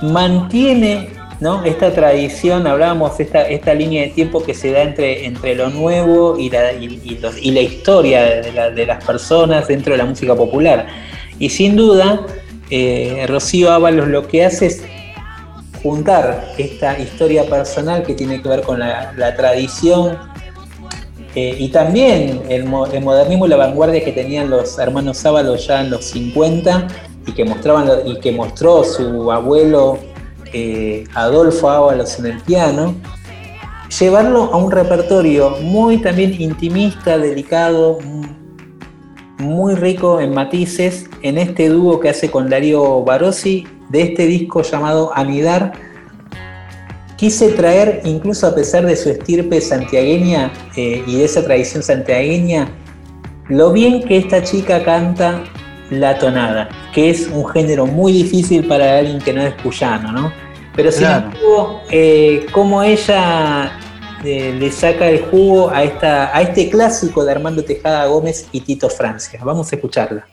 mantiene 0.00 1.08
¿no? 1.40 1.64
esta 1.64 1.92
tradición, 1.92 2.68
hablábamos, 2.68 3.18
esta, 3.18 3.48
esta 3.48 3.74
línea 3.74 4.02
de 4.02 4.08
tiempo 4.10 4.44
que 4.44 4.54
se 4.54 4.70
da 4.70 4.82
entre, 4.82 5.26
entre 5.26 5.56
lo 5.56 5.70
nuevo 5.70 6.38
y 6.38 6.50
la, 6.50 6.72
y, 6.72 7.50
la 7.50 7.60
historia 7.60 8.22
de, 8.22 8.70
de 8.74 8.86
las 8.86 9.04
personas 9.04 9.66
dentro 9.66 9.92
de 9.92 9.98
la 9.98 10.04
música 10.04 10.36
popular. 10.36 10.86
Y 11.40 11.48
sin 11.48 11.74
duda, 11.74 12.24
eh, 12.70 13.24
Rocío 13.28 13.72
Ábalos 13.72 14.08
lo 14.08 14.28
que 14.28 14.44
hace 14.44 14.66
es 14.66 14.84
juntar 15.82 16.52
esta 16.58 16.98
historia 16.98 17.48
personal 17.48 18.02
que 18.02 18.14
tiene 18.14 18.42
que 18.42 18.48
ver 18.48 18.62
con 18.62 18.78
la, 18.80 19.12
la 19.16 19.34
tradición 19.34 20.18
eh, 21.34 21.56
y 21.58 21.68
también 21.68 22.42
el, 22.48 22.62
el 22.92 23.04
modernismo 23.04 23.46
y 23.46 23.48
la 23.48 23.56
vanguardia 23.56 24.02
que 24.02 24.12
tenían 24.12 24.50
los 24.50 24.78
hermanos 24.78 25.24
Ábalos 25.24 25.66
ya 25.66 25.82
en 25.82 25.90
los 25.90 26.06
50 26.06 26.88
y 27.26 27.32
que, 27.32 27.44
mostraban 27.44 27.88
y 28.06 28.18
que 28.18 28.32
mostró 28.32 28.82
su 28.82 29.30
abuelo 29.30 29.98
eh, 30.52 31.04
Adolfo 31.14 31.68
Ábalos 31.68 32.18
en 32.18 32.26
el 32.26 32.40
piano, 32.40 32.94
llevarlo 34.00 34.44
a 34.52 34.56
un 34.56 34.70
repertorio 34.70 35.50
muy 35.62 35.98
también 35.98 36.40
intimista, 36.40 37.18
delicado, 37.18 37.98
muy 39.38 39.74
rico 39.74 40.20
en 40.20 40.34
matices 40.34 41.08
en 41.22 41.38
este 41.38 41.68
dúo 41.68 42.00
que 42.00 42.08
hace 42.08 42.30
con 42.30 42.48
Darío 42.48 43.04
Barossi 43.04 43.66
de 43.88 44.02
este 44.02 44.26
disco 44.26 44.62
llamado 44.62 45.10
Anidar. 45.14 45.72
Quise 47.16 47.48
traer, 47.50 48.02
incluso 48.04 48.46
a 48.46 48.54
pesar 48.54 48.86
de 48.86 48.94
su 48.96 49.10
estirpe 49.10 49.60
santiagueña 49.60 50.52
eh, 50.76 51.02
y 51.06 51.16
de 51.16 51.24
esa 51.24 51.42
tradición 51.42 51.82
santiagueña, 51.82 52.68
lo 53.48 53.72
bien 53.72 54.02
que 54.04 54.18
esta 54.18 54.42
chica 54.42 54.84
canta 54.84 55.42
la 55.90 56.18
tonada, 56.18 56.68
que 56.94 57.10
es 57.10 57.28
un 57.28 57.46
género 57.48 57.86
muy 57.86 58.12
difícil 58.12 58.66
para 58.68 58.98
alguien 58.98 59.18
que 59.20 59.32
no 59.32 59.42
es 59.42 59.54
cuyano, 59.62 60.12
¿no? 60.12 60.32
Pero 60.76 60.92
sin 60.92 61.06
Claro. 61.06 61.26
embargo, 61.26 61.80
eh, 61.90 62.46
como 62.52 62.82
ella 62.84 63.72
eh, 64.24 64.54
le 64.56 64.70
saca 64.70 65.08
el 65.08 65.22
jugo 65.22 65.70
a, 65.70 65.82
esta, 65.82 66.36
a 66.36 66.42
este 66.42 66.68
clásico 66.68 67.24
de 67.24 67.32
Armando 67.32 67.64
Tejada 67.64 68.06
Gómez 68.06 68.46
y 68.52 68.60
Tito 68.60 68.88
Francia. 68.88 69.40
Vamos 69.42 69.72
a 69.72 69.76
escucharla. 69.76 70.26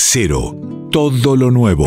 cero, 0.00 0.54
todo 0.92 1.34
lo 1.34 1.50
nuevo. 1.50 1.86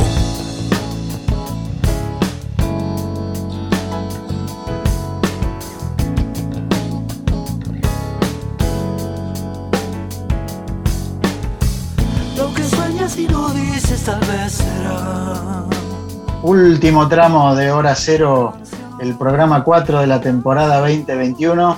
Lo 12.38 12.54
que 12.54 12.64
sueñas 12.64 13.18
y 13.18 13.28
no 13.28 13.50
dices, 13.54 14.04
tal 14.04 14.20
vez 14.20 14.52
será. 14.52 15.64
Último 16.44 17.08
tramo 17.08 17.56
de 17.56 17.72
Hora 17.72 17.96
Cero, 17.96 18.54
el 19.00 19.18
programa 19.18 19.64
4 19.64 20.02
de 20.02 20.08
la 20.08 20.20
temporada 20.20 20.80
2021. 20.82 21.78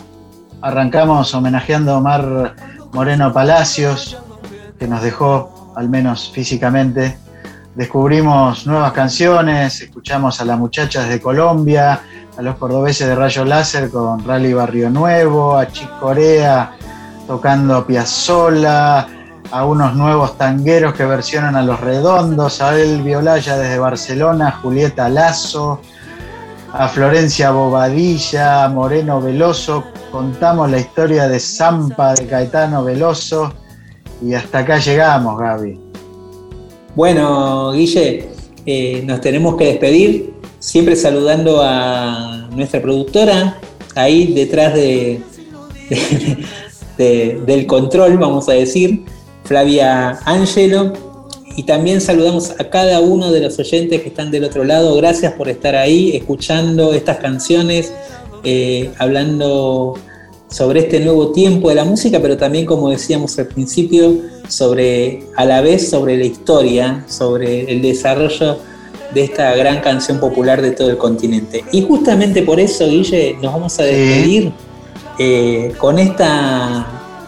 Arrancamos 0.62 1.34
homenajeando 1.36 1.94
a 1.94 1.98
Omar 2.00 2.56
Moreno 2.92 3.32
Palacios, 3.32 4.18
que 4.80 4.88
nos 4.88 5.04
dejó 5.04 5.62
al 5.76 5.90
menos 5.90 6.32
físicamente. 6.34 7.18
Descubrimos 7.76 8.68
nuevas 8.68 8.91
canciones, 8.91 9.82
escuchamos 9.82 10.40
a 10.40 10.45
las 10.45 10.60
muchachas 10.60 11.10
de 11.10 11.20
Colombia, 11.20 12.02
a 12.38 12.41
los 12.41 12.56
cordobeses 12.58 13.08
de 13.08 13.16
Rayo 13.16 13.45
Láser 13.45 13.90
con 13.90 14.24
Rally 14.24 14.54
Barrio 14.54 14.90
Nuevo, 14.90 15.58
a 15.58 15.68
Chic 15.68 15.90
Corea 16.00 16.74
tocando 17.28 17.86
Piazzola, 17.86 19.08
a 19.52 19.66
unos 19.66 19.95
nuevos 19.95 20.38
tangueros 20.38 20.94
que 20.94 21.06
versionan 21.06 21.56
a 21.56 21.62
Los 21.62 21.80
Redondos, 21.80 22.62
a 22.62 22.78
El 22.80 23.02
Violaya 23.02 23.58
desde 23.58 23.80
Barcelona, 23.80 24.52
Julieta 24.52 25.10
Lazo, 25.10 25.80
a 26.74 26.88
Florencia 26.88 27.52
Bobadilla, 27.52 28.66
a 28.66 28.70
Moreno 28.70 29.22
Veloso, 29.22 29.86
contamos 30.12 30.72
la 30.72 30.80
historia 30.80 31.28
de 31.28 31.40
Zampa 31.40 32.14
de 32.14 32.28
Caetano 32.28 32.84
Veloso, 32.84 33.54
y 34.26 34.34
hasta 34.34 34.60
acá 34.60 34.80
llegamos, 34.80 35.40
Gaby. 35.40 35.80
Bueno, 36.95 37.72
Guille, 37.74 38.30
eh, 38.66 39.02
nos 39.06 39.20
tenemos 39.22 39.56
que 39.58 39.66
despedir, 39.66 40.34
siempre 40.60 40.95
saludando 40.95 41.62
a 41.62 42.48
nuestra 42.56 42.82
productora, 42.82 43.58
ahí 43.95 44.34
detrás 44.34 44.74
de, 44.76 45.20
de- 45.90 46.45
de- 46.98 47.41
del 47.45 47.66
control, 47.66 48.18
vamos 48.18 48.48
a 48.50 48.54
decir, 48.54 49.06
Flavia 49.44 50.20
Angelo. 50.26 50.94
Y 51.56 51.64
también 51.64 52.02
saludamos 52.02 52.50
a 52.60 52.64
cada 52.70 53.00
uno 53.00 53.32
de 53.32 53.40
los 53.41 53.60
oyentes 53.60 54.02
que 54.02 54.08
están 54.10 54.32
del 54.32 54.44
otro 54.44 54.64
lado. 54.64 54.95
Gracias 54.95 55.34
por 55.34 55.50
estar 55.50 55.76
ahí, 55.76 56.16
escuchando 56.16 56.94
estas 56.94 57.18
canciones, 57.18 57.94
eh, 58.44 58.91
hablando 58.98 59.94
sobre 60.54 60.82
este 60.82 61.00
nuevo 61.00 61.32
tiempo 61.32 61.70
de 61.70 61.76
la 61.76 61.84
música, 61.84 62.20
pero 62.22 62.38
también, 62.38 62.68
como 62.68 62.92
decíamos 62.92 63.40
al 63.40 63.48
principio, 63.48 64.18
sobre, 64.48 65.24
a 65.36 65.46
la 65.46 65.62
vez 65.62 65.90
sobre 65.90 66.16
la 66.16 66.26
historia, 66.26 67.04
sobre 67.08 67.72
el 67.72 67.82
desarrollo 67.82 68.60
de 69.16 69.24
esta 69.24 69.56
gran 69.56 69.82
canción 69.82 70.20
popular 70.20 70.62
de 70.62 70.70
todo 70.70 70.92
el 70.92 70.98
continente. 70.98 71.64
Y 71.72 71.82
justamente 71.82 72.44
por 72.44 72.60
eso, 72.60 72.86
Guille, 72.86 73.36
nos 73.42 73.52
vamos 73.52 73.80
a 73.80 73.84
despedir 73.84 74.52
eh, 75.18 75.74
con, 75.80 75.98
esta, 75.98 76.86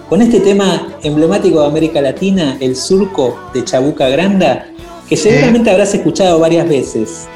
con 0.07 0.21
este 0.21 0.39
tema 0.41 0.95
emblemático 1.01 1.61
de 1.61 1.65
América 1.65 2.01
Latina, 2.01 2.57
el 2.59 2.75
surco 2.75 3.39
de 3.55 3.63
Chabuca 3.63 4.07
Granda, 4.07 4.67
que 5.09 5.17
seguramente 5.17 5.71
habrás 5.71 5.95
escuchado 5.95 6.37
varias 6.37 6.69
veces. 6.69 7.27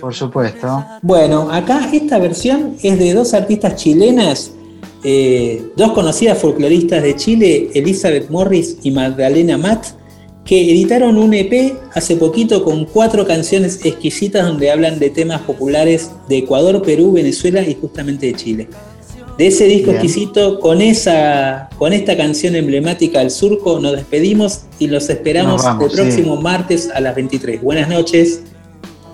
Por 0.00 0.14
supuesto. 0.14 0.84
Bueno, 1.02 1.48
acá 1.50 1.90
esta 1.92 2.20
versión 2.20 2.76
es 2.80 2.96
de 2.96 3.12
dos 3.12 3.34
artistas 3.34 3.74
chilenas, 3.74 4.52
eh, 5.04 5.62
dos 5.76 5.92
conocidas 5.92 6.38
folcloristas 6.38 7.02
de 7.02 7.16
Chile, 7.16 7.70
Elizabeth 7.74 8.30
Morris 8.30 8.76
y 8.82 8.90
Magdalena 8.90 9.58
Matt, 9.58 9.86
que 10.44 10.70
editaron 10.70 11.18
un 11.18 11.34
EP 11.34 11.74
hace 11.94 12.16
poquito 12.16 12.64
con 12.64 12.84
cuatro 12.84 13.26
canciones 13.26 13.84
exquisitas 13.84 14.46
donde 14.46 14.70
hablan 14.70 14.98
de 14.98 15.10
temas 15.10 15.40
populares 15.42 16.10
de 16.28 16.38
Ecuador, 16.38 16.82
Perú, 16.82 17.12
Venezuela 17.12 17.62
y 17.62 17.76
justamente 17.80 18.26
de 18.26 18.34
Chile. 18.34 18.68
De 19.38 19.46
ese 19.46 19.64
disco 19.64 19.92
Bien. 19.92 20.02
exquisito, 20.02 20.60
con, 20.60 20.82
esa, 20.82 21.70
con 21.78 21.92
esta 21.92 22.16
canción 22.16 22.54
emblemática 22.54 23.20
del 23.20 23.30
surco, 23.30 23.80
nos 23.80 23.92
despedimos 23.92 24.62
y 24.78 24.88
los 24.88 25.08
esperamos 25.08 25.62
vamos, 25.62 25.90
el 25.90 25.96
próximo 25.96 26.36
martes 26.36 26.90
a 26.92 27.00
las 27.00 27.14
23. 27.14 27.62
Buenas 27.62 27.88
noches 27.88 28.42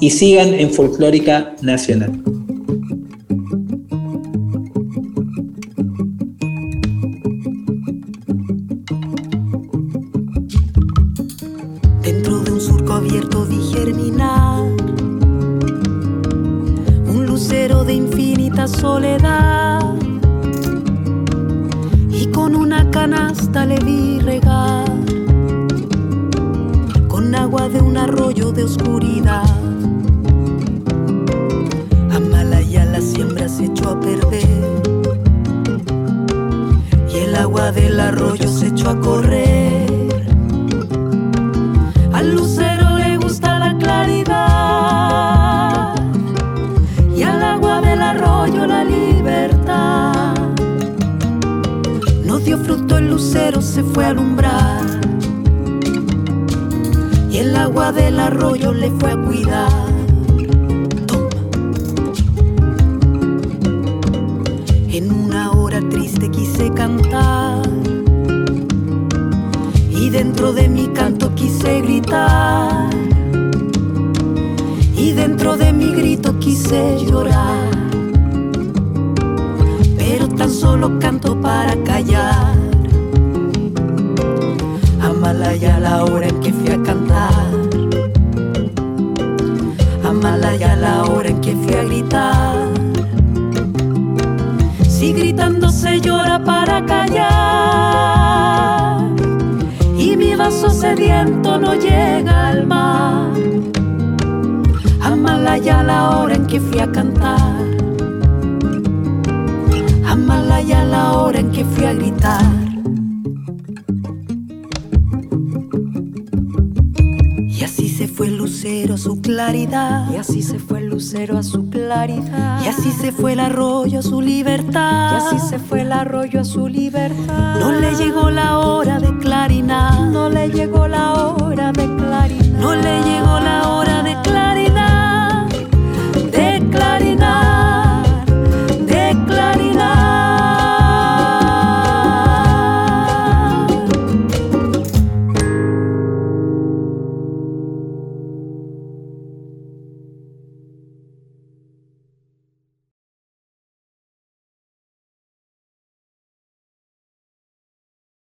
y 0.00 0.10
sigan 0.10 0.54
en 0.54 0.70
Folclórica 0.70 1.54
Nacional. 1.62 2.22